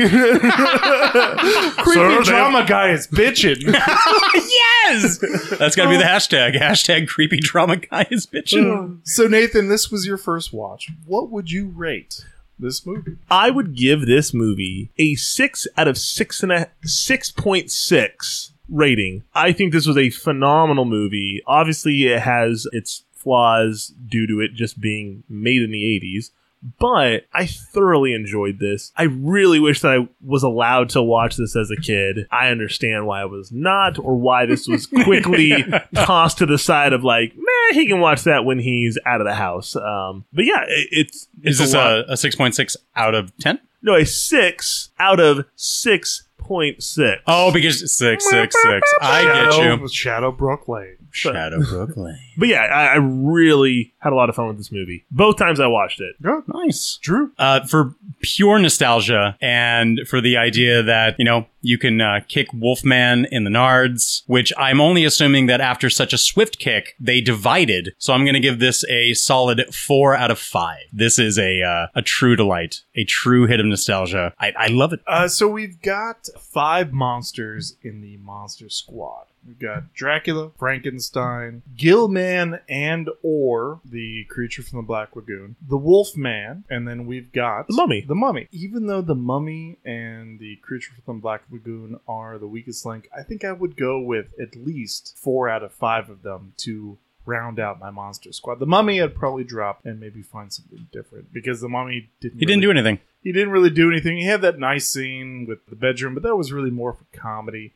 Creepy 1.84 2.00
Sir, 2.00 2.22
drama 2.22 2.64
guy 2.66 2.88
is 2.90 3.06
bitching. 3.06 3.60
yes! 3.62 5.18
That's 5.58 5.76
got 5.76 5.84
to 5.84 5.90
be 5.90 5.98
the 5.98 6.04
hashtag. 6.04 6.54
Hashtag 6.56 7.06
creepy 7.06 7.38
drama 7.38 7.76
guy 7.76 8.06
is 8.10 8.26
bitching. 8.26 9.00
so 9.04 9.26
Nathan, 9.26 9.68
this 9.68 9.90
was 9.90 10.06
your 10.06 10.16
first 10.16 10.54
watch. 10.54 10.88
What 11.06 11.30
would 11.30 11.50
you 11.50 11.68
rate 11.68 12.24
this 12.58 12.86
movie? 12.86 13.18
I 13.30 13.50
would 13.50 13.76
give 13.76 14.06
this 14.06 14.32
movie 14.32 14.90
a 14.98 15.14
six 15.16 15.68
out 15.76 15.86
of 15.86 15.98
six 15.98 16.42
and 16.42 16.50
a 16.50 16.70
six 16.84 17.30
point 17.30 17.70
six 17.70 18.52
rating. 18.70 19.24
I 19.34 19.52
think 19.52 19.72
this 19.72 19.86
was 19.86 19.98
a 19.98 20.10
phenomenal 20.10 20.84
movie. 20.84 21.42
Obviously, 21.46 22.04
it 22.06 22.20
has 22.20 22.66
its 22.72 23.04
flaws 23.12 23.92
due 24.06 24.26
to 24.26 24.40
it 24.40 24.54
just 24.54 24.80
being 24.80 25.24
made 25.28 25.62
in 25.62 25.70
the 25.70 26.00
80s. 26.02 26.30
But 26.78 27.24
I 27.32 27.46
thoroughly 27.46 28.12
enjoyed 28.12 28.58
this. 28.58 28.92
I 28.94 29.04
really 29.04 29.58
wish 29.58 29.80
that 29.80 29.92
I 29.92 30.08
was 30.22 30.42
allowed 30.42 30.90
to 30.90 31.02
watch 31.02 31.36
this 31.36 31.56
as 31.56 31.70
a 31.70 31.80
kid. 31.80 32.26
I 32.30 32.48
understand 32.48 33.06
why 33.06 33.22
I 33.22 33.24
was 33.24 33.50
not, 33.50 33.98
or 33.98 34.16
why 34.16 34.44
this 34.44 34.68
was 34.68 34.86
quickly 35.04 35.64
tossed 35.94 36.38
to 36.38 36.46
the 36.46 36.58
side 36.58 36.92
of 36.92 37.02
like, 37.02 37.34
meh, 37.34 37.74
he 37.74 37.86
can 37.86 38.00
watch 38.00 38.24
that 38.24 38.44
when 38.44 38.58
he's 38.58 38.98
out 39.06 39.22
of 39.22 39.26
the 39.26 39.34
house. 39.34 39.74
Um, 39.74 40.26
but 40.34 40.44
yeah, 40.44 40.64
it, 40.68 40.88
it's, 40.92 41.28
Is 41.42 41.58
this 41.58 41.72
lot. 41.72 42.00
a, 42.00 42.12
a 42.12 42.14
6.6 42.14 42.76
out 42.94 43.14
of 43.14 43.34
10? 43.38 43.58
No, 43.82 43.94
a 43.94 44.04
six 44.04 44.90
out 44.98 45.20
of 45.20 45.46
six 45.56 46.24
point 46.50 46.82
six. 46.82 47.22
Oh, 47.28 47.52
because 47.52 47.78
666. 47.96 48.84
I 49.00 49.22
get 49.22 49.80
you. 49.80 49.88
Shadow 49.88 50.32
Brook 50.32 50.66
Lane. 50.66 50.99
Shadow 51.10 51.62
Brooklyn. 51.68 52.18
But 52.36 52.48
yeah, 52.48 52.62
I, 52.62 52.86
I 52.86 52.96
really 52.96 53.94
had 53.98 54.12
a 54.12 54.16
lot 54.16 54.28
of 54.28 54.34
fun 54.34 54.48
with 54.48 54.56
this 54.56 54.72
movie. 54.72 55.04
Both 55.10 55.36
times 55.36 55.60
I 55.60 55.66
watched 55.66 56.00
it. 56.00 56.16
Good. 56.22 56.44
Nice. 56.48 56.98
Drew. 57.02 57.32
Uh, 57.38 57.66
for 57.66 57.94
pure 58.22 58.58
nostalgia 58.58 59.36
and 59.40 60.00
for 60.08 60.20
the 60.20 60.36
idea 60.36 60.82
that, 60.82 61.16
you 61.18 61.24
know, 61.24 61.46
you 61.62 61.76
can 61.76 62.00
uh, 62.00 62.20
kick 62.28 62.48
Wolfman 62.54 63.26
in 63.26 63.44
the 63.44 63.50
nards, 63.50 64.22
which 64.26 64.52
I'm 64.56 64.80
only 64.80 65.04
assuming 65.04 65.46
that 65.46 65.60
after 65.60 65.90
such 65.90 66.12
a 66.12 66.18
swift 66.18 66.58
kick, 66.58 66.94
they 66.98 67.20
divided. 67.20 67.92
So 67.98 68.14
I'm 68.14 68.24
going 68.24 68.34
to 68.34 68.40
give 68.40 68.58
this 68.58 68.84
a 68.88 69.12
solid 69.14 69.74
four 69.74 70.16
out 70.16 70.30
of 70.30 70.38
five. 70.38 70.84
This 70.92 71.18
is 71.18 71.38
a 71.38 71.62
uh, 71.62 71.86
a 71.94 72.02
true 72.02 72.36
delight, 72.36 72.82
a 72.94 73.04
true 73.04 73.46
hit 73.46 73.60
of 73.60 73.66
nostalgia. 73.66 74.32
I, 74.38 74.52
I 74.56 74.66
love 74.68 74.92
it. 74.92 75.00
Uh, 75.06 75.28
so 75.28 75.48
we've 75.48 75.80
got 75.82 76.28
five 76.38 76.92
monsters 76.92 77.76
in 77.82 78.00
the 78.00 78.16
Monster 78.18 78.68
Squad. 78.70 79.26
We've 79.46 79.58
got 79.58 79.92
Dracula, 79.94 80.50
Frankenstein, 80.58 81.62
Gillman, 81.76 82.60
and 82.68 83.08
or 83.22 83.80
the 83.84 84.24
creature 84.28 84.62
from 84.62 84.78
the 84.78 84.86
Black 84.86 85.16
Lagoon, 85.16 85.56
the 85.66 85.76
Wolfman, 85.76 86.64
and 86.68 86.86
then 86.86 87.06
we've 87.06 87.32
got 87.32 87.66
The 87.68 87.74
Mummy. 87.74 88.04
The 88.06 88.14
Mummy. 88.14 88.48
Even 88.52 88.86
though 88.86 89.00
the 89.02 89.14
Mummy 89.14 89.78
and 89.84 90.38
the 90.38 90.56
creature 90.56 90.92
from 91.04 91.16
the 91.16 91.22
Black 91.22 91.42
Lagoon 91.50 91.98
are 92.06 92.38
the 92.38 92.46
weakest 92.46 92.84
link, 92.84 93.08
I 93.16 93.22
think 93.22 93.44
I 93.44 93.52
would 93.52 93.76
go 93.76 94.00
with 94.00 94.26
at 94.40 94.56
least 94.56 95.14
four 95.16 95.48
out 95.48 95.62
of 95.62 95.72
five 95.72 96.10
of 96.10 96.22
them 96.22 96.52
to 96.58 96.98
round 97.26 97.60
out 97.60 97.78
my 97.78 97.90
monster 97.90 98.32
squad. 98.32 98.58
The 98.58 98.66
Mummy 98.66 99.00
I'd 99.00 99.14
probably 99.14 99.44
drop 99.44 99.80
and 99.84 100.00
maybe 100.00 100.22
find 100.22 100.52
something 100.52 100.86
different 100.92 101.32
because 101.32 101.60
the 101.60 101.68
Mummy 101.68 102.10
didn't. 102.20 102.38
He 102.40 102.46
didn't 102.46 102.62
do 102.62 102.70
anything. 102.70 102.98
he 103.22 103.32
didn't 103.32 103.50
really 103.50 103.70
do 103.70 103.90
anything. 103.90 104.18
He 104.18 104.24
had 104.24 104.42
that 104.42 104.58
nice 104.58 104.88
scene 104.88 105.46
with 105.46 105.64
the 105.66 105.76
bedroom, 105.76 106.14
but 106.14 106.22
that 106.24 106.36
was 106.36 106.52
really 106.52 106.70
more 106.70 106.92
for 106.92 107.04
comedy. 107.12 107.72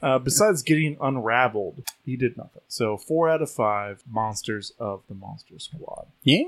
Uh, 0.00 0.18
besides 0.18 0.62
getting 0.62 0.96
unraveled, 1.00 1.82
he 2.04 2.16
did 2.16 2.36
nothing. 2.36 2.62
So 2.68 2.96
four 2.96 3.28
out 3.28 3.42
of 3.42 3.50
five 3.50 4.02
monsters 4.08 4.72
of 4.78 5.02
the 5.08 5.14
Monster 5.14 5.58
Squad. 5.58 6.06
Yeah. 6.22 6.44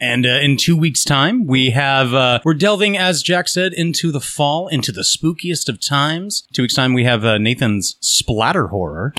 And 0.00 0.24
uh, 0.24 0.40
in 0.40 0.56
two 0.56 0.76
weeks' 0.76 1.04
time, 1.04 1.46
we 1.46 1.70
have 1.70 2.14
uh, 2.14 2.40
we're 2.44 2.54
delving, 2.54 2.96
as 2.96 3.22
Jack 3.22 3.48
said, 3.48 3.72
into 3.74 4.10
the 4.10 4.20
fall, 4.20 4.68
into 4.68 4.92
the 4.92 5.02
spookiest 5.02 5.68
of 5.68 5.80
times. 5.86 6.46
Two 6.52 6.62
weeks' 6.62 6.74
time, 6.74 6.94
we 6.94 7.04
have 7.04 7.24
uh, 7.24 7.38
Nathan's 7.38 7.96
splatter 8.00 8.68
horror. 8.68 9.12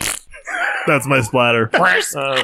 That's 0.88 1.06
my 1.08 1.22
splatter. 1.22 1.70
Uh, 1.74 2.44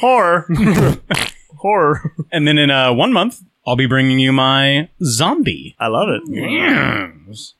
horror. 0.00 0.46
horror. 1.56 2.14
And 2.30 2.46
then 2.46 2.58
in 2.58 2.70
uh, 2.70 2.92
one 2.92 3.12
month, 3.12 3.42
I'll 3.64 3.76
be 3.76 3.86
bringing 3.86 4.18
you 4.18 4.32
my 4.32 4.88
zombie. 5.04 5.76
I 5.78 5.86
love 5.86 6.08
it. 6.08 6.22
Yes. 6.26 7.54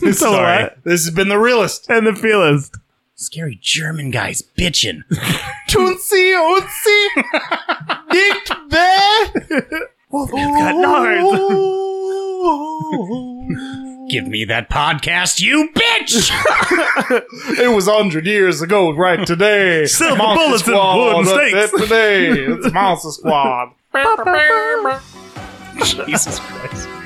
This, 0.00 0.22
all 0.22 0.34
all 0.34 0.42
right. 0.42 0.62
right. 0.62 0.84
this 0.84 1.06
has 1.06 1.14
been 1.14 1.28
the 1.28 1.38
realist. 1.38 1.88
And 1.88 2.06
the 2.06 2.10
feelist. 2.12 2.78
Scary 3.14 3.58
German 3.62 4.10
guys 4.10 4.42
bitching. 4.58 5.04
Tootsie, 5.68 6.32
ootsie, 6.34 7.08
dick 8.10 8.50
bear. 8.68 9.32
Wolfman's 10.10 10.56
got 10.58 10.74
nards. 10.74 11.30
Give 14.10 14.26
me 14.26 14.44
that 14.44 14.68
podcast, 14.68 15.40
you 15.40 15.70
bitch! 15.72 16.30
it 17.58 17.74
was 17.74 17.86
hundred 17.88 18.26
years 18.26 18.60
ago, 18.60 18.90
right 18.90 19.26
today. 19.26 19.86
Silver 19.86 20.16
Monster 20.16 20.44
bullets 20.44 20.62
and 20.66 20.74
Squad, 20.74 20.96
wooden 20.96 21.24
that's 21.54 21.70
stakes. 21.70 21.72
it 21.72 21.78
Today, 21.86 22.28
it's 22.52 22.72
Monster 22.72 23.10
Squad. 23.12 23.72
Jesus 26.06 26.38
Christ. 26.38 27.01